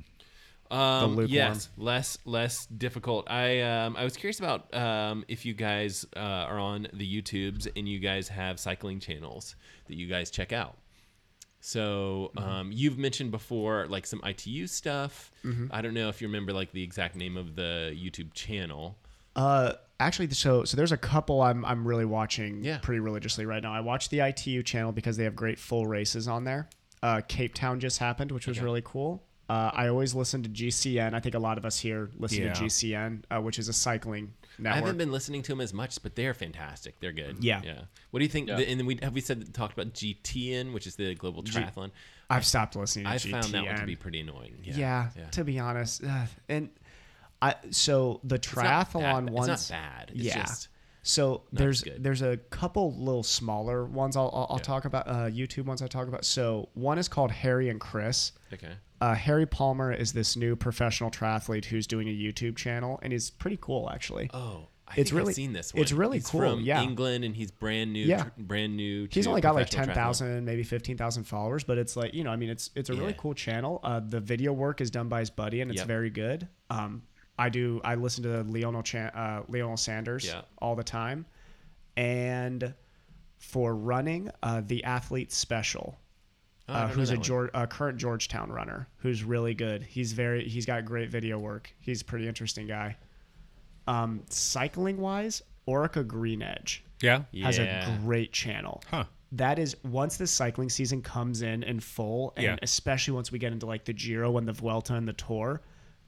[0.70, 1.26] Um, lukewarm.
[1.28, 3.30] yes, less less difficult.
[3.30, 7.68] I um, I was curious about um, if you guys uh, are on the YouTubes
[7.76, 9.54] and you guys have cycling channels
[9.88, 10.78] that you guys check out.
[11.64, 12.48] So Mm-hmm.
[12.48, 15.30] um, you've mentioned before like some ITU stuff.
[15.70, 18.96] I don't know if you remember like the exact name of the YouTube channel.
[19.36, 22.78] Uh, actually, so so there's a couple I'm I'm really watching Yeah.
[22.78, 23.72] pretty religiously right now.
[23.72, 26.68] I watch the ITU channel because they have great full races on there.
[27.02, 29.22] Uh, Cape Town just happened, which was really cool.
[29.48, 31.14] Uh, I always listen to GCN.
[31.14, 32.52] I think a lot of us here listen Yeah.
[32.54, 34.32] to GCN, uh, which is a cycling
[34.64, 37.00] I haven't been listening to them as much, but they're fantastic.
[37.00, 37.42] They're good.
[37.42, 37.60] Yeah.
[37.64, 37.82] yeah.
[38.10, 38.48] What do you think?
[38.48, 38.58] Yeah.
[38.58, 41.90] And then we have we said talked about GTN, which is the global triathlon.
[42.30, 43.30] I've stopped listening to I GTN.
[43.30, 44.56] found that one to be pretty annoying.
[44.62, 45.26] Yeah, yeah, yeah.
[45.30, 46.70] to be honest, uh, and
[47.40, 49.30] I so the It's not triathlon bad.
[49.30, 49.48] ones.
[49.48, 50.10] It's not bad.
[50.14, 50.42] It's yeah.
[50.42, 50.68] just
[51.02, 55.64] So there's there's a couple little smaller ones I'll I'll, I'll talk about uh, YouTube
[55.64, 56.24] ones I talk about.
[56.24, 58.32] So one is called Harry and Chris.
[58.52, 58.74] okay.
[59.00, 63.30] Uh, Harry Palmer is this new professional triathlete who's doing a YouTube channel and he's
[63.30, 64.30] pretty cool actually.
[64.32, 65.82] Oh, I It's really- I've seen this one.
[65.82, 66.80] it's really he's cool, From yeah.
[66.82, 68.04] England, and he's brand new.
[68.06, 68.22] Yeah.
[68.22, 69.08] tr- brand new.
[69.10, 72.30] He's only got like ten thousand, maybe fifteen thousand followers, but it's like you know,
[72.30, 73.80] I mean, it's it's a really cool channel.
[73.82, 75.88] Uh, the video work is done by his buddy, and it's Yep.
[75.88, 76.46] very good.
[76.70, 77.02] Um,
[77.42, 77.80] I do.
[77.84, 80.42] I listen to Lionel Chan, uh, Lionel Sanders Yeah.
[80.58, 81.26] all the time,
[81.96, 82.74] and
[83.38, 85.98] for running, uh, the athlete special.
[86.68, 87.16] Oh, uh, who's a.
[87.16, 89.82] George, uh, current Georgetown runner who's really good.
[89.82, 91.72] He's very he's got great video work.
[91.80, 92.96] He's a pretty interesting guy.
[93.88, 97.24] Um, cycling wise, Orica Green Edge Yeah.
[97.42, 98.82] has a great channel.
[98.88, 99.04] Huh.
[99.32, 102.56] That is once the cycling season comes in in full, and Yeah.
[102.62, 105.62] especially once we get into like the Giro and the Vuelta and the Tour,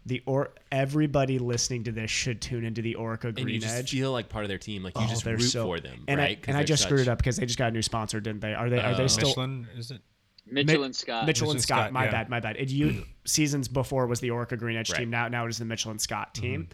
[0.07, 3.75] the or everybody listening to this should tune into the Orica And Green you just
[3.75, 3.91] Edge.
[3.93, 4.83] feel like part of their team.
[4.83, 6.31] Like you Oh, just root so- for them, and right?
[6.31, 7.83] I, 'Cause and I they're just screwed it up because they just got a new
[7.83, 8.53] sponsor, didn't they?
[8.55, 8.97] Are they are Oh.
[8.97, 9.29] they still?
[9.29, 10.01] Michelin is it?
[10.47, 11.27] Mitchell Mi- and Scott.
[11.27, 11.63] Mitchelton-Scott.
[11.85, 12.11] Scott, my yeah.
[12.11, 12.57] bad, my bad.
[12.59, 14.99] It you seasons before was the Orica Green Edge Right.
[14.99, 15.11] team.
[15.11, 16.69] Now now it is the Mitchelton-Scott team.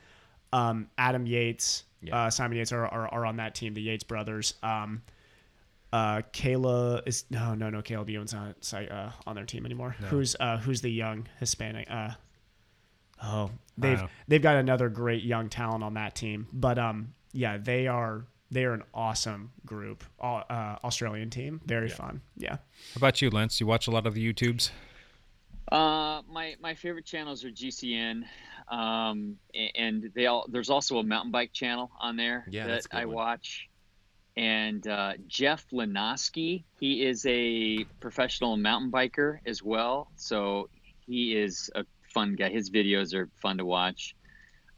[0.52, 0.58] Mm-hmm.
[0.58, 2.16] Um, Adam Yates, Yeah.
[2.24, 3.74] uh, Simon Yates are, are, are on that team.
[3.74, 4.54] The Yates brothers.
[4.64, 5.02] Um,
[5.92, 7.80] uh, Kayla is no no no.
[7.82, 9.94] Caleb Ewan's not uh, on their team anymore.
[10.08, 11.88] Who's uh, who's the young Hispanic?
[13.20, 16.46] Uh, oh, they've they've got another great young talent on that team.
[16.52, 20.04] But um, yeah, they are they are an awesome group.
[20.18, 22.20] All, uh, Australian team, very fun.
[22.36, 22.54] Yeah.
[22.54, 23.60] How about you, Lance?
[23.60, 24.70] You watch a lot of the YouTubes?
[25.70, 28.24] Uh, my my favorite channels are GCN,
[28.68, 29.36] um,
[29.76, 32.88] and they all there's also a mountain bike channel on there Yeah, that that's a
[32.88, 33.14] good I one.
[33.14, 33.68] watch.
[34.36, 40.68] And uh, Jeff Lenosky, he is a professional mountain biker as well, so
[41.06, 42.48] he is a fun guy.
[42.50, 44.14] His videos are fun to watch.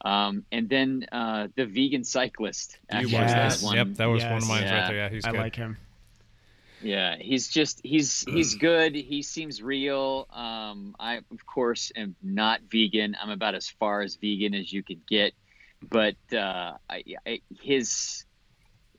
[0.04, 2.78] Um, and then uh, the vegan cyclist.
[2.90, 3.66] actually, watch that's that?
[3.66, 4.80] one- Yep, that was one of mine Yeah.
[4.80, 4.96] right there.
[4.96, 5.40] Yeah, he's I good.
[5.40, 5.76] like him.
[6.82, 8.96] Yeah, he's just he's he's good.
[8.96, 10.26] He seems real.
[10.32, 13.16] Um, I of course am not vegan.
[13.20, 15.32] I'm about as far as vegan as you could get,
[15.88, 18.24] but uh, I, I, his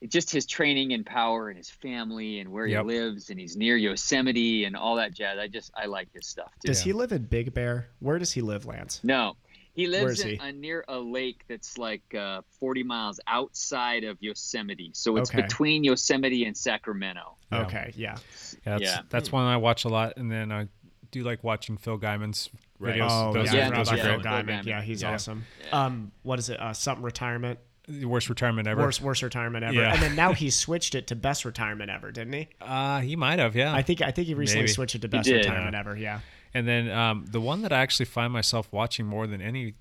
[0.08, 2.82] just his training and power and his family and where Yep.
[2.82, 5.38] he lives and he's near Yosemite and all that jazz.
[5.38, 6.68] I just I like his stuff too.
[6.68, 7.88] Does he live in Big Bear?
[8.00, 9.00] Where does he live, Lance?
[9.02, 9.36] No,
[9.72, 10.38] he lives in, he?
[10.38, 14.90] uh, near a lake that's like uh, 40 miles outside of Yosemite.
[14.94, 15.42] So it's Okay.
[15.42, 17.36] between Yosemite and Sacramento.
[17.50, 17.62] Yeah.
[17.62, 18.16] Okay, yeah.
[18.16, 18.18] Yeah,
[18.64, 19.00] that's, Yeah.
[19.08, 20.68] that's one I watch a lot, and then I
[21.10, 22.50] do like watching Phil Gaimon's
[22.80, 22.96] Right.
[23.00, 23.08] videos.
[23.10, 24.22] Oh, those yeah, are, I those forgot are about great.
[24.22, 24.62] Phil Phil Gaimon.
[24.62, 24.66] Gaimon.
[24.66, 25.12] Yeah, he's Yeah.
[25.14, 25.44] awesome.
[25.72, 26.60] Um, what is it?
[26.60, 27.58] Uh, something retirement.
[27.86, 28.80] The worst retirement ever.
[28.82, 29.74] Worst, worst retirement ever.
[29.74, 29.92] Yeah.
[29.92, 32.48] And then now he switched it to best retirement ever, didn't he?
[32.60, 33.74] Uh, he might have, yeah.
[33.74, 34.72] I think I think he recently Maybe.
[34.72, 35.44] switched it to best did.
[35.44, 35.96] retirement ever.
[35.96, 36.20] Yeah.
[36.54, 39.74] And then um, the one that I actually find myself watching more than any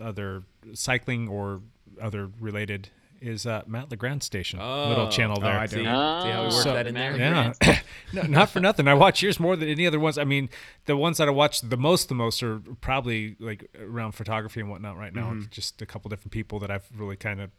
[0.00, 1.60] other cycling or
[2.00, 2.90] other related
[3.22, 5.10] is uh, Matt Legrand Station, little Oh.
[5.10, 5.58] channel Oh, there.
[5.58, 5.76] I do.
[5.76, 7.16] See, see how we worked So- that in there?
[7.16, 7.52] Yeah,
[8.12, 8.88] no, not for nothing.
[8.88, 10.18] I watch yours more than any other ones.
[10.18, 10.48] I mean,
[10.86, 14.68] the ones that I watch the most, the most are probably like around photography and
[14.70, 14.96] whatnot.
[14.96, 15.50] Right now, Mm-hmm.
[15.50, 17.50] just a couple different people that I've really kind of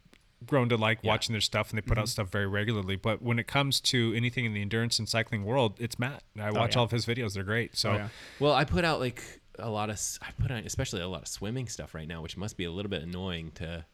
[0.46, 2.00] grown to like watching their stuff, and they put Mm-hmm.
[2.00, 2.96] out stuff very regularly.
[2.96, 6.22] But when it comes to anything in the endurance and cycling world, it's Matt.
[6.38, 6.78] I watch Oh, yeah.
[6.80, 7.76] all of his videos; they're great.
[7.76, 7.90] So.
[7.90, 8.08] Oh, yeah.
[8.40, 9.22] Well, I put out like
[9.58, 12.36] a lot of, I put out especially a lot of swimming stuff right now, which
[12.36, 13.84] must be a little bit annoying to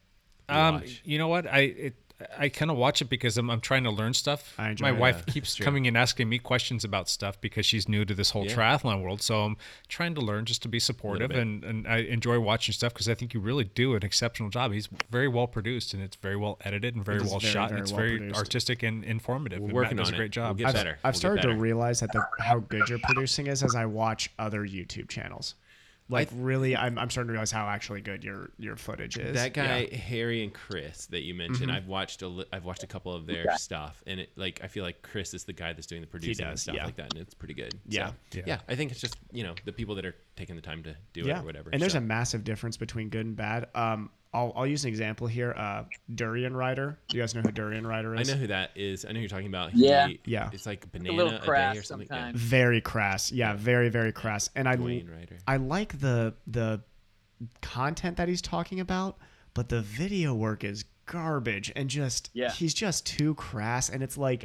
[0.51, 1.47] Um, you know what?
[1.47, 1.95] I it,
[2.39, 4.53] I kind of watch it because I'm, I'm trying to learn stuff.
[4.59, 4.99] I enjoy My it.
[5.01, 8.45] wife keeps coming and asking me questions about stuff because she's new to this whole
[8.45, 8.55] Yeah.
[8.55, 9.23] triathlon world.
[9.23, 9.57] So I'm
[9.89, 13.15] trying to learn just to be supportive and, and I enjoy watching stuff because I
[13.15, 14.73] think you really do an exceptional job.
[14.73, 17.79] He's very well produced and it's very well edited and very well very, shot very
[17.79, 18.39] and it's well very produced.
[18.39, 19.61] artistic and informative.
[19.61, 20.19] We're and working Matt does on a it.
[20.21, 20.47] great job.
[20.49, 20.91] We'll get I've, better.
[21.03, 23.87] I've We'll get started to realize that the how good your producing is as I
[23.87, 25.55] watch other YouTube channels.
[26.11, 29.35] Like really, I'm, I'm starting to realize how actually good your your footage is.
[29.35, 29.97] That guy Yeah.
[29.97, 33.27] Harry and Chris that you mentioned, I've watched a li- I've watched a couple of
[33.27, 36.07] their stuff, and it like I feel like Chris is the guy that's doing the
[36.07, 36.85] producing and stuff yeah.
[36.85, 37.75] like that, and it's pretty good.
[37.87, 38.09] Yeah.
[38.09, 38.43] So, Yeah.
[38.47, 40.97] yeah, I think it's just you know the people that are taking the time to
[41.13, 41.39] do yeah.
[41.39, 41.71] it or whatever.
[41.71, 41.99] And there's so.
[41.99, 43.69] a massive difference between good and bad.
[43.75, 45.53] Um, I'll, I'll use an example here.
[45.57, 45.85] Uh,
[46.15, 46.99] Durian Rider.
[47.09, 48.29] Do you guys know who Durian Rider is?
[48.29, 49.05] I know who that is.
[49.05, 49.75] I know who you're talking about.
[49.75, 50.07] Yeah.
[50.09, 50.51] He- Yeah.
[50.53, 52.07] It's like banana little a, day crass or something.
[52.09, 52.41] sometimes.
[52.41, 53.33] Very crass.
[53.33, 54.49] Yeah, very very crass.
[54.55, 55.37] And I Rider.
[55.49, 56.81] I like the the
[57.63, 59.19] content that he's talking about,
[59.55, 62.51] but the video work is garbage and just Yeah.
[62.53, 64.45] he's just too crass and it's like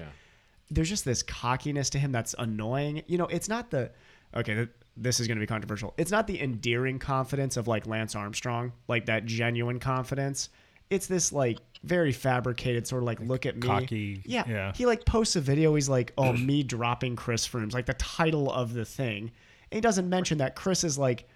[0.72, 3.04] there's just this cockiness to him that's annoying.
[3.06, 3.92] You know, it's not the
[4.36, 5.94] okay, th- this is going to be controversial.
[5.98, 10.50] It's not the endearing confidence of like Lance Armstrong, like that genuine confidence.
[10.90, 13.62] It's this like very fabricated sort of like look at me.
[13.62, 14.44] cocky, Yeah.
[14.48, 14.72] yeah.
[14.76, 18.52] He like posts a video he's like, "Oh, me dropping Chris Froome's," like the title
[18.52, 19.32] of the thing.
[19.72, 21.28] And he doesn't mention that Chris is like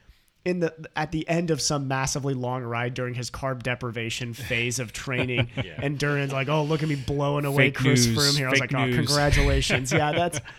[0.46, 4.80] in the at the end of some massively long ride during his carb deprivation phase
[4.80, 5.50] of training,
[5.82, 8.52] and Duran's like, "Oh, look at me blowing away Fake Chris news, Froome here." I
[8.52, 10.40] was like, "Oh, congratulations!" yeah, that's.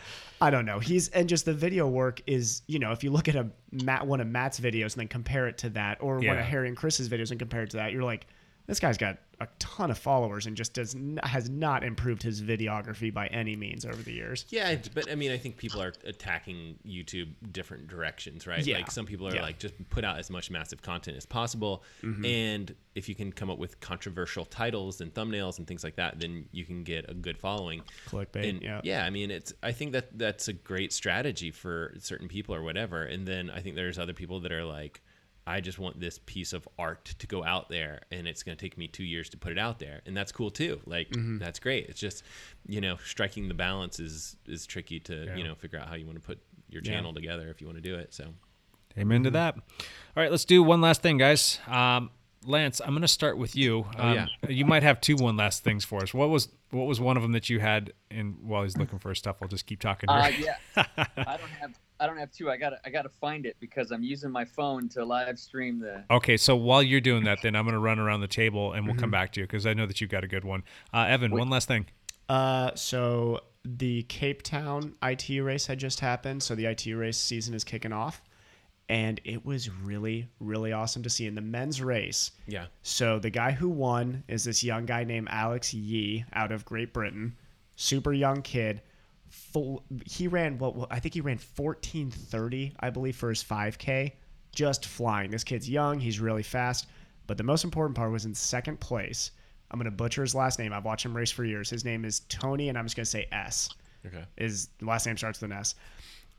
[0.43, 0.79] I don't know.
[0.79, 4.07] He's and just the video work is, you know, if you look at a Matt
[4.07, 6.77] one of Matt's videos and then compare it to that, or one of Harry and
[6.77, 8.27] Chris's videos and compare it to that, you're like,
[8.71, 12.43] this guy's got a ton of followers and just does n- has not improved his
[12.43, 14.45] videography by any means over the years.
[14.51, 18.65] Yeah, but I mean, I think people are attacking YouTube different directions, right?
[18.65, 18.77] Yeah.
[18.77, 19.43] Like some people are Yeah.
[19.43, 22.25] like, just put out as much massive content as possible, Mm-hmm.
[22.25, 26.21] and if you can come up with controversial titles and thumbnails and things like that,
[26.21, 27.83] then you can get a good following.
[28.09, 28.81] Clickbait, And, yeah.
[28.85, 29.05] yeah.
[29.07, 29.53] I mean, it's.
[29.63, 33.61] I think that that's a great strategy for certain people or whatever, and then I
[33.63, 35.01] think there's other people that are like.
[35.51, 38.61] I just want this piece of art to go out there, and it's going to
[38.65, 40.81] take me two years to put it out there, and that's cool too.
[40.87, 41.39] Like Mm-hmm.
[41.39, 41.87] that's great.
[41.89, 42.23] It's just,
[42.67, 46.07] you know, striking the balance is is tricky to you know figure out how you
[46.07, 46.93] want to put your Yeah.
[46.93, 48.15] channel together if you want to do it.
[48.15, 48.25] So
[48.99, 49.55] Amen to that.
[49.57, 49.63] All
[50.17, 51.61] right, let's do one last thing, guys.
[51.69, 52.11] Um,
[52.45, 53.87] Lance, I'm going to start with you.
[53.99, 54.27] Oh, Um, yeah.
[54.49, 56.15] You might have two one last things for us.
[56.15, 57.93] What was what was one of them that you had?
[58.11, 60.09] And while he's looking for his stuff, I'll just keep talking.
[60.09, 62.51] Uh, yeah, I don't have I don't have two.
[62.51, 65.39] I got to I got to find it because I'm using my phone to live
[65.39, 66.05] stream the.
[66.11, 68.85] Okay, so while you're doing that, then I'm going to run around the table and
[68.87, 69.01] we'll Mm-hmm.
[69.01, 70.63] come back to you because I know that you've got a good one.
[70.95, 71.87] Uh, Evan, one last thing.
[72.29, 77.53] Uh, so the Cape Town ITU race had just happened, so the ITU race season
[77.55, 78.23] is kicking off,
[78.91, 82.33] and it was really, really awesome to see in the men's race.
[82.49, 82.67] Yeah.
[82.83, 86.93] So the guy who won is this young guy named Alex Yee out of Great
[86.93, 87.37] Britain,
[87.77, 88.83] super young kid.
[89.29, 94.11] Full, he ran what well, I think he ran 14:30, I believe, for his 5K,
[94.51, 95.31] just flying.
[95.31, 96.89] This kid's young, he's really fast,
[97.29, 99.31] but the most important part was in second place.
[99.71, 100.73] I'm gonna butcher his last name.
[100.73, 101.71] I've watched him race for years.
[101.71, 103.69] His name is Tony, and I'm just gonna say S.
[104.05, 104.25] Okay.
[104.37, 105.77] His last name starts with an S,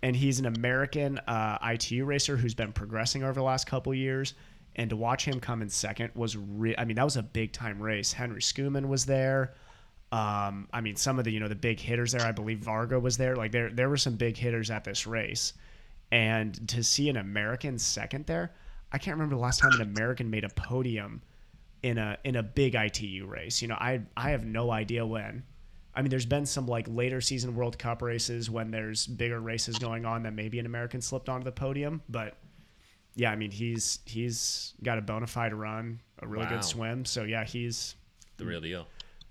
[0.04, 4.34] and he's an American uh, ITU racer who's been progressing over the last couple years.
[4.76, 7.52] And to watch him come in second was re- I mean that was a big
[7.52, 8.14] time race.
[8.14, 9.54] Henri Schoeman was there.
[10.14, 12.26] Um, I mean some of the you know the big hitters there.
[12.26, 13.36] I believe Varga was there.
[13.36, 15.54] Like there there were some big hitters at this race,
[16.12, 18.54] and to see an American second there,
[18.94, 21.22] I can't remember the last time an American made a podium
[21.84, 23.62] in a in a big ITU race.
[23.62, 25.44] You know, I I have no idea when.
[25.94, 29.78] I mean, there's been some like later season World Cup races when there's bigger races
[29.78, 32.38] going on that maybe an American slipped onto the podium, but
[33.16, 36.52] yeah, I mean he's he's got a bona fide run, a really Wow.
[36.52, 37.04] good swim.
[37.06, 37.96] So yeah, he's
[38.38, 38.88] The real deal.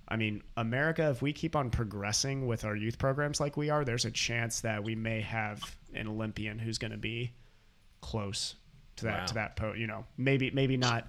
[0.09, 3.85] I mean, America, if we keep on progressing with our youth programs like we are,
[3.85, 5.63] there's a chance that we may have
[5.95, 7.33] an Olympian who's going to be
[8.01, 8.57] close
[8.97, 9.25] to that Wow.
[9.27, 11.07] to that po- you know, maybe maybe not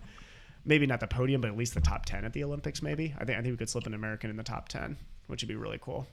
[0.64, 3.14] maybe not the podium, but at least the top 10 at the Olympics maybe.
[3.18, 4.96] I think I think we could slip an American in the top 10,
[5.28, 6.08] which would be really cool.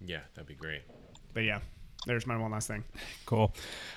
[0.00, 0.82] Yeah, that'd be great.
[1.34, 1.60] But yeah,
[2.06, 2.84] there's my one last thing.
[3.26, 3.54] Cool.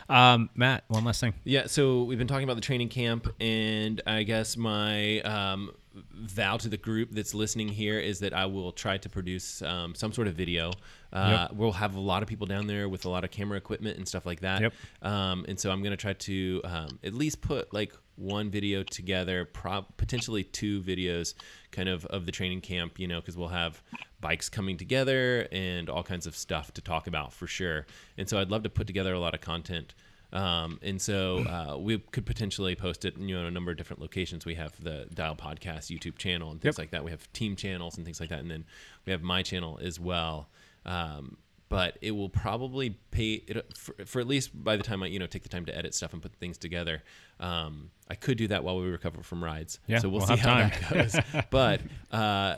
[0.10, 1.34] Um, Matt, one last thing.
[1.44, 5.72] Yeah, so we've been talking about the training camp, and I guess my um,
[6.14, 9.94] vow to the group that's listening here is that I will try to produce um,
[9.94, 10.72] some sort of video.
[11.14, 13.98] Uh, We'll have a lot of people down there with a lot of camera equipment
[13.98, 14.62] and stuff like that.
[14.62, 14.74] Yep.
[15.02, 18.84] Um, and so I'm going to try to um, at least put like one video
[18.84, 21.34] together, prob- potentially two videos
[21.72, 23.82] kind of of the training camp, you know, because we'll have
[24.20, 27.86] bikes coming together and all kinds of stuff to talk about for sure.
[28.18, 29.94] And so I'd love to put together a lot of content.
[30.34, 33.78] Um, and so uh, we could potentially post it, you know, in a number of
[33.78, 34.46] different locations.
[34.46, 36.84] We have the Dial Podcast YouTube channel and things Yep.
[36.84, 37.04] like that.
[37.04, 38.64] We have team channels and things like that, and then
[39.06, 40.48] we have my channel as well.
[40.86, 41.38] Um,
[41.72, 45.20] but it will probably pay it for, for at least by the time I you
[45.20, 47.02] know take the time to edit stuff and put things together.
[47.40, 49.80] Um, I could do that while we recover from rides.
[49.88, 50.72] Yeah, so we'll, we'll see how time.
[50.90, 51.44] that goes.
[51.50, 51.80] but
[52.12, 52.58] uh,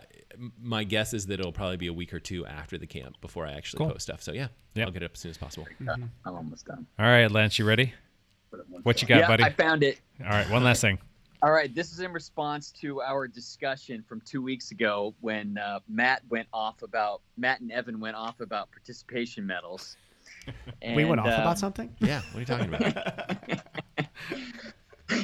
[0.59, 3.45] my guess is that it'll probably be a week or two after the camp before
[3.45, 3.91] I actually Cool.
[3.91, 4.23] post stuff.
[4.23, 4.87] So yeah, Yep.
[4.87, 5.67] I'll get it up as soon as possible.
[5.87, 6.87] I'm almost done.
[6.97, 7.93] All right, Lance, you ready?
[8.81, 9.43] What you got, yeah, buddy?
[9.43, 9.99] I found it.
[10.21, 10.97] All right, one last thing.
[11.43, 15.81] All right, this is in response to our discussion from two weeks ago when uh,
[15.89, 19.97] Matt went off about Matt and Evan went off about participation medals.
[20.95, 21.93] we went off um, about something?
[21.99, 23.37] Yeah, what are you talking about?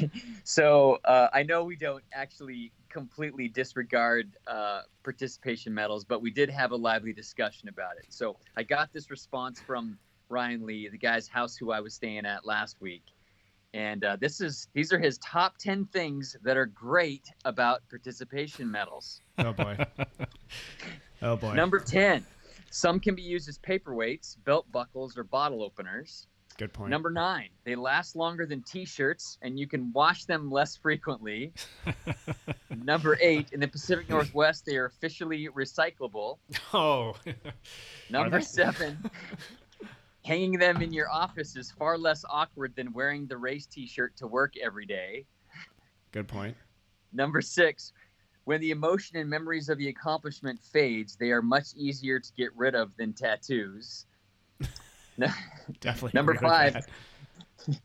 [0.44, 6.50] So uh, I know we don't actually completely disregard uh, participation medals, but we did
[6.50, 8.08] have a lively discussion about it.
[8.10, 9.98] So I got this response from
[10.28, 13.04] Ryan Lee, the guy's house who I was staying at last week,
[13.74, 18.70] and uh, this is these are his top ten things that are great about participation
[18.70, 19.22] medals.
[19.38, 19.78] Oh boy.
[21.22, 21.54] oh boy.
[21.54, 22.26] Number ten,
[22.72, 26.28] some can be used as paperweights, belt buckles, or bottle openers.
[26.58, 26.90] Good point.
[26.90, 31.54] Number nine, they last longer than T-shirts, and you can wash them less frequently.
[32.84, 36.38] Number eight, in the Pacific Northwest, they are officially recyclable.
[36.74, 37.16] Oh,
[38.10, 39.10] Number seven,
[40.24, 44.28] hanging them in your office is far less awkward than wearing the race T-shirt to
[44.28, 45.26] work every day.
[46.12, 46.56] Good point.
[47.14, 47.94] Number six,
[48.46, 52.56] when the emotion and memories of the accomplishment fades, they are much easier to get
[52.56, 54.06] rid of than tattoos.
[55.18, 55.28] No-
[55.82, 56.12] Definitely.
[56.14, 56.78] Number five.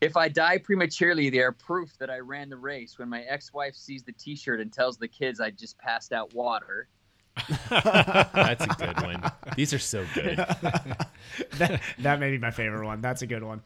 [0.00, 2.98] If I die prematurely, they are proof that I ran the race.
[2.98, 6.88] When my ex-wife sees the T-shirt and tells the kids I just passed out water.
[7.70, 9.22] That's a good one.
[9.56, 10.36] These are so good.
[11.58, 13.00] that, that may be my favorite one.
[13.00, 13.62] That's a good one.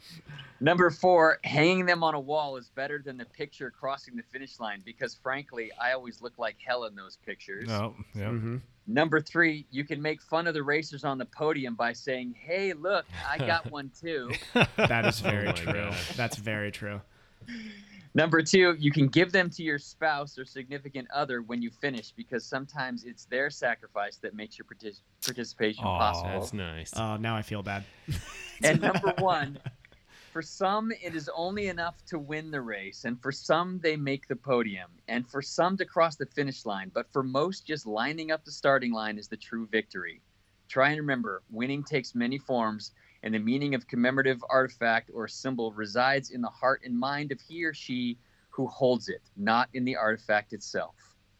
[0.60, 4.58] Number four, hanging them on a wall is better than the picture crossing the finish
[4.58, 7.68] line because, frankly, I always look like hell in those pictures.
[7.68, 8.28] no, yeah.
[8.28, 8.56] hmm
[8.88, 12.72] Number three, you can make fun of the racers on the podium by saying, "Hey,
[12.72, 14.30] look, I got one too."
[14.76, 15.72] That is very my true.
[15.72, 16.16] gosh.
[16.16, 17.00] That's very true.
[18.16, 22.12] Number two, you can give them to your spouse or significant other when you finish
[22.12, 25.98] because sometimes it's their sacrifice that makes your partic- participation Aw.
[25.98, 26.40] possible.
[26.40, 26.96] That's nice.
[26.96, 27.84] Uh, now I feel bad.
[28.62, 29.58] And number one,
[30.32, 34.28] For some, it is only enough to win the race, and for some, they make
[34.28, 36.90] the podium, and for some to cross the finish line.
[36.94, 40.22] But for most, just lining up the starting line is the true victory.
[40.68, 42.92] Try and remember winning takes many forms,
[43.26, 47.40] and the meaning of commemorative artifact or symbol resides in the heart and mind of
[47.40, 48.16] he or she
[48.50, 50.94] who holds it, not in the artifact itself.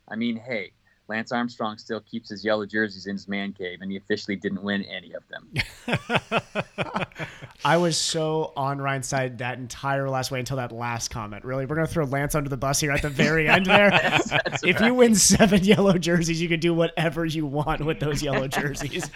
[0.08, 0.72] I mean, hey,
[1.09, 4.62] Lance Armstrong still keeps his yellow jerseys in his man cave, and he officially didn't
[4.62, 5.53] win any of them.
[7.65, 11.45] I was so on Ryan's side that entire last way until that last comment.
[11.45, 13.91] Really, we're gonna throw Lance under the bus here at the very end there.
[14.62, 18.47] if you win seven yellow jerseys, you can do whatever you want with those yellow
[18.49, 19.11] jerseys.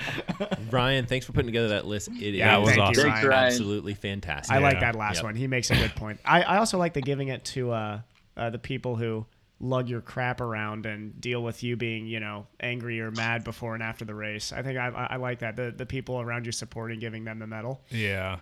[0.71, 2.09] Ryan, thanks for putting together that list.
[2.09, 3.05] It Yeah, it is was Thank awesome.
[3.07, 3.27] you, Ryan.
[3.29, 3.47] Ryan.
[3.47, 4.55] absolutely fantastic.
[4.55, 5.25] I like that last Yep.
[5.25, 5.35] one.
[5.37, 6.21] He makes a good point.
[6.25, 8.01] I, I also like the giving it to uh,
[8.37, 9.27] uh, the people who
[9.61, 13.74] lug your crap around and deal with you being, you know, angry or mad before
[13.74, 14.53] and after the race.
[14.53, 15.55] I think I, I I like that.
[15.57, 17.82] The the people around you supporting, giving them the medal.
[17.91, 18.39] Yeah.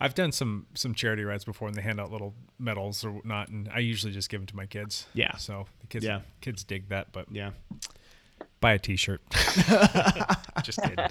[0.00, 3.48] I've done some some charity rides before, and they hand out little medals or whatnot,
[3.48, 5.06] and I usually just give them to my kids.
[5.14, 5.36] Yeah.
[5.36, 6.20] So the kids, Yeah.
[6.40, 7.50] kids dig that, but Yeah.
[8.60, 9.20] buy a T-shirt.
[10.62, 10.98] just kidding.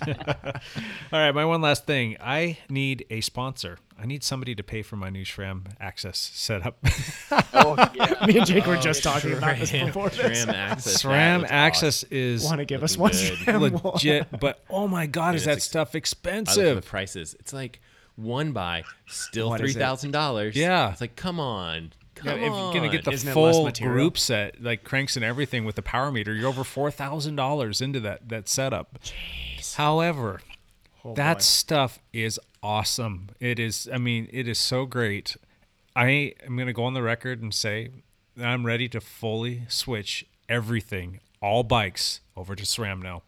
[1.12, 2.18] All right, my one last thing.
[2.20, 3.78] I need a sponsor.
[4.04, 6.78] I need somebody to pay for my new SRAM AXS setup.
[7.54, 8.26] Oh, yeah.
[8.28, 10.46] Me and Jake were just oh, talking about this SRAM- before this.
[10.46, 11.04] SRAM AXS.
[11.06, 13.12] SRAM looks AXS is Want to give us one?
[13.12, 13.94] SRAM wall?
[13.94, 16.86] legit, but oh my god, is that ex- stuff I the expensive?
[16.86, 17.34] prices.
[17.40, 17.80] It's like
[18.18, 19.84] one buy, still What is three it?
[19.86, 20.58] thousand dollars.
[20.58, 20.92] Yeah.
[20.92, 21.94] It's like, come on,
[22.24, 25.64] Yeah, come if you're gonna get the Isn't full group set, like cranks and everything
[25.64, 29.00] with the power meter, you're over four thousand dollars into that that setup.
[29.76, 30.42] However,
[31.06, 31.40] Oh, that boy.
[31.40, 33.30] stuff is awesome.
[33.40, 33.88] It is.
[33.94, 35.38] I mean, it is so great.
[35.96, 37.90] I am gonna go on the record and say
[38.36, 43.22] that I'm ready to fully switch everything, all bikes, over to SRAM now.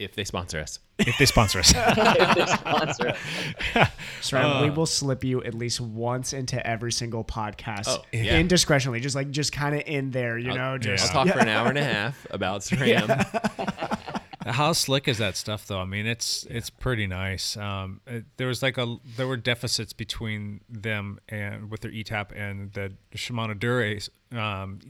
[0.00, 0.78] if they sponsor us.
[0.98, 1.72] If they sponsor us.
[1.76, 3.18] if they sponsor us.
[4.22, 8.40] SRAM, we uh, will slip you at least once into every single podcast, Oh, yeah.
[8.42, 11.48] indiscretionally, just like just kind of in there, you know, just I'll talk for an
[11.56, 13.08] hour and a half about SRAM.
[14.50, 15.78] How slick is that stuff, though?
[15.78, 17.56] I mean, it's it's pretty nice.
[17.56, 22.32] Um, it, there was like a there were deficits between them and with their ETAP
[22.34, 24.00] and the Shimano Dura,
[24.32, 24.80] um,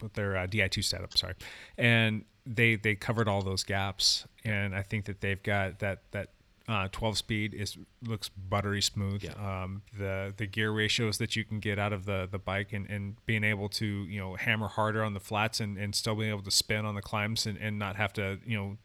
[0.00, 1.16] with their uh, Di2 setup.
[1.16, 1.34] Sorry,
[1.78, 6.28] and they they covered all those gaps, and I think that they've got that that.
[6.68, 7.76] Uh, 12 speed is
[8.06, 9.24] looks buttery smooth.
[9.36, 12.88] Um, the the gear ratios that you can get out of the the bike and,
[12.88, 16.30] and being able to you know hammer harder on the flats and, and still being
[16.30, 18.76] able to spin on the climbs and, and not have to you know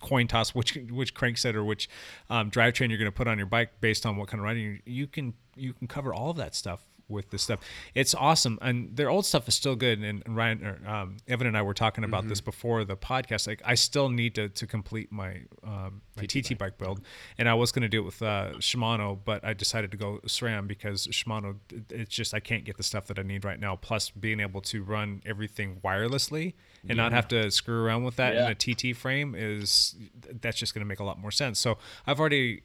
[0.00, 1.88] coin toss which which crankset or which
[2.28, 4.62] um, drivetrain you're going to put on your bike based on what kind of riding
[4.62, 7.60] you, you can you can cover all of that stuff with this stuff.
[7.94, 10.00] It's awesome, and their old stuff is still good.
[10.02, 13.46] And Ryan, or, um, Evan, and I were talking about this before the podcast.
[13.46, 17.00] Like, I still need to to complete my um, my TT bike build,
[17.38, 20.20] and I was going to do it with uh, Shimano, but I decided to go
[20.26, 21.56] SRAM because Shimano.
[21.90, 23.76] It's just I can't get the stuff that I need right now.
[23.76, 26.54] Plus, being able to run everything wirelessly
[26.88, 28.46] and not have to screw around with that Yeah.
[28.46, 29.96] in a TT frame is
[30.40, 31.58] that's just going to make a lot more sense.
[31.58, 32.62] So I've already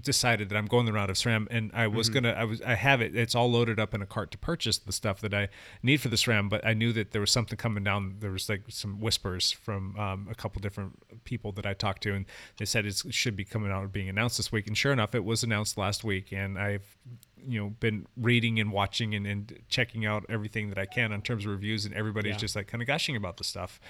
[0.00, 2.14] decided that I'm going the route of SRAM, and I was Mm-hmm.
[2.24, 3.14] gonna, I was, I have it.
[3.14, 5.48] It's all loaded up in a cart to purchase the stuff that I
[5.82, 6.48] need for the SRAM.
[6.48, 8.16] But I knew that there was something coming down.
[8.20, 12.14] There was like some whispers from um, a couple different people that I talked to,
[12.14, 12.24] and
[12.58, 14.66] they said it's, it should be coming out or being announced this week.
[14.66, 16.96] And sure enough, it was announced last week, and I've
[17.44, 21.22] you know been reading and watching and, and checking out everything that I can in
[21.22, 22.38] terms of reviews, and everybody's Yeah.
[22.38, 23.80] just like kind of gushing about the stuff.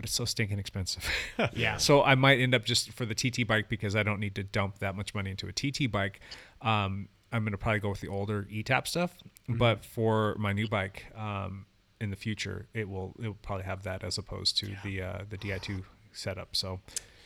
[0.00, 1.06] But it's so stinking expensive.
[1.52, 1.76] Yeah.
[1.76, 4.42] So I might end up just for the TT bike because I don't need to
[4.42, 6.20] dump that much money into a TT bike.
[6.62, 9.14] Um, I'm going to probably go with the older ETAP stuff.
[9.18, 9.58] Mm-hmm.
[9.58, 11.66] But for my new bike um,
[12.00, 15.18] in the future, it will it will probably have that as opposed to the uh,
[15.28, 15.82] the Di2
[16.12, 16.56] setup.
[16.56, 16.80] So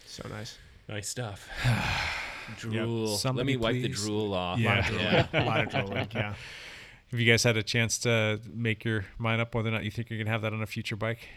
[0.05, 0.59] so nice.
[0.89, 1.49] Nice stuff.
[2.59, 3.21] drool.
[3.25, 4.05] Let me wipe the please.
[4.05, 4.59] drool off.
[4.59, 4.91] Yeah.
[4.93, 5.27] yeah.
[5.33, 6.35] A lot of drooling, yeah.
[7.11, 9.93] have you guys had a chance to make your mind up whether or not you
[9.93, 11.29] think you're going to have that on a future bike?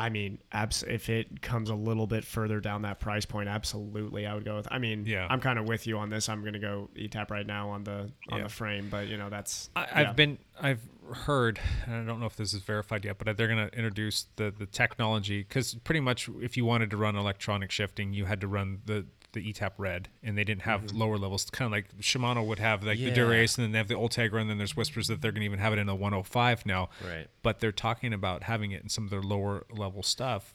[0.00, 4.26] I mean, abs- if it comes a little bit further down that price point, absolutely,
[4.26, 4.66] I would go with.
[4.70, 5.26] I mean, Yeah.
[5.28, 6.28] I'm kind of with you on this.
[6.28, 8.42] I'm gonna go ETAP right now on the on Yeah.
[8.44, 9.68] the frame, but you know that's.
[9.76, 9.88] I, yeah.
[10.10, 10.80] I've been, I've
[11.12, 14.26] heard, and I don't know if this is verified yet, but they're going to introduce
[14.36, 18.40] the the technology because pretty much if you wanted to run electronic shifting, you had
[18.40, 20.98] to run the the ETAP Red, and they didn't have mm-hmm.
[20.98, 21.48] lower levels.
[21.50, 23.14] Kind of like Shimano would have like the Yeah.
[23.14, 25.46] Dura-Ace, and then they have the Ultegra, and then there's whispers that they're going to
[25.46, 26.88] even have it in the 105 now.
[27.04, 27.26] Right.
[27.42, 30.54] But they're talking about having it in some of their lower level stuff.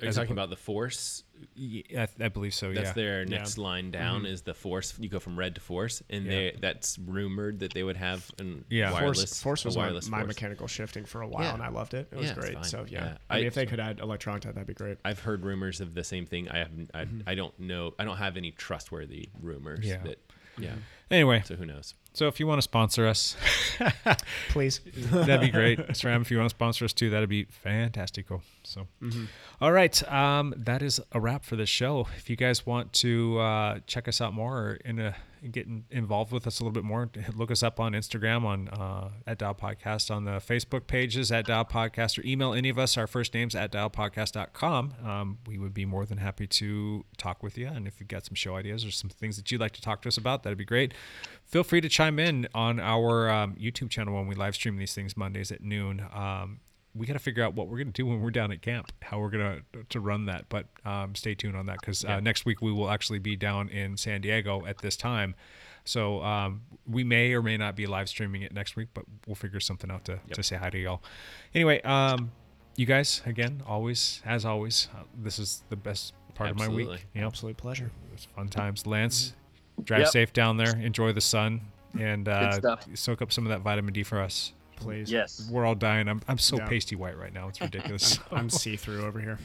[0.00, 1.24] Are you As talking oppo- about the force?
[1.54, 2.72] Yeah, I, I believe so.
[2.72, 2.92] That's yeah.
[2.92, 3.90] their next line mm-hmm.
[3.92, 4.94] down is the force.
[4.98, 8.64] You go from red to force, and they that's rumored that they would have an
[8.68, 8.92] Yeah.
[8.92, 9.18] wireless.
[9.18, 10.28] Force, Force was my, wireless my force.
[10.28, 11.54] mechanical shifting for a while, Yeah.
[11.54, 12.08] and I loved it.
[12.12, 12.64] It was Yeah, great.
[12.64, 13.16] So yeah, Yeah.
[13.28, 14.98] I mean, if they could add electronic to that, that'd be great.
[15.04, 16.48] I've heard rumors of the same thing.
[16.48, 17.36] I have I, I mm-hmm.
[17.36, 17.94] don't know.
[17.98, 19.98] I don't have any trustworthy rumors Yeah.
[20.04, 20.18] that
[20.58, 20.70] Yeah.
[20.70, 20.78] Mm-hmm.
[21.12, 21.94] Anyway, So who knows?
[22.12, 23.36] so if you want to sponsor us,
[24.50, 24.80] Please.
[25.10, 25.78] that'd be great.
[25.88, 28.42] SRAM, if you want to sponsor us too, that'd be fantastical.
[28.70, 28.86] So,
[29.60, 32.06] all right, um, that is a wrap for this show.
[32.16, 35.16] If you guys want to uh, check us out more or in a,
[35.50, 38.68] get in, involved with us a little bit more, look us up on Instagram on
[38.68, 42.78] uh, at Dial Podcast, on the Facebook pages at Dial Podcast, or email any of
[42.78, 44.94] us our first names at dialpodcast.com.
[45.04, 47.66] Um, we would be more than happy to talk with you.
[47.66, 50.02] And if you've got some show ideas or some things that you'd like to talk
[50.02, 50.94] to us about, that'd be great.
[51.44, 54.94] Feel free to chime in on our um, YouTube channel when we live stream these
[54.94, 56.06] things Mondays at noon.
[56.14, 56.60] Um,
[56.94, 58.90] we got to figure out what we're going to do when we're down at camp,
[59.02, 60.46] how we're going to to run that.
[60.48, 63.68] But um, stay tuned on that because uh, next week we will actually be down
[63.68, 65.34] in San Diego at this time.
[65.84, 69.34] So um, we may or may not be live streaming it next week, but we'll
[69.34, 71.02] figure something out to, to say hi to y'all.
[71.54, 72.30] Anyway, um,
[72.76, 77.06] you guys, again, always, as always, uh, this is the best part of my week.
[77.14, 77.90] You know, Absolute pleasure.
[78.12, 78.86] it's fun times.
[78.86, 79.34] Lance,
[79.84, 80.08] drive Yep.
[80.08, 80.76] safe down there.
[80.76, 81.60] Enjoy the sun
[81.98, 84.52] and uh, soak up some of that vitamin D for us.
[84.80, 85.10] Please.
[85.12, 85.48] Yes.
[85.50, 86.08] We're all dying.
[86.08, 86.68] I'm, I'm so Yeah.
[86.68, 87.48] pasty white right now.
[87.48, 88.18] It's ridiculous.
[88.32, 89.38] I'm see through over here.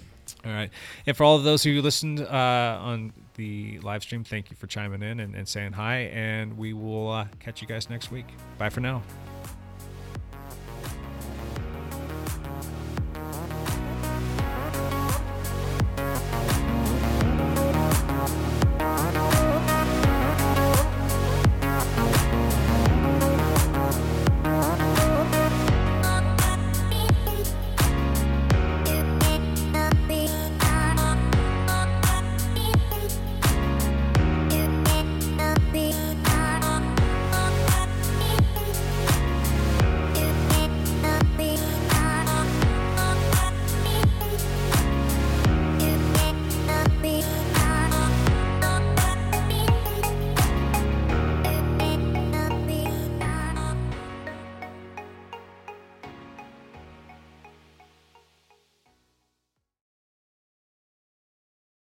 [0.46, 0.70] all right.
[1.06, 4.68] And for all of those who listened uh, on the live stream, thank you for
[4.68, 6.10] chiming in and, and saying hi.
[6.14, 8.26] And we will uh, catch you guys next week.
[8.58, 9.04] Bye for now.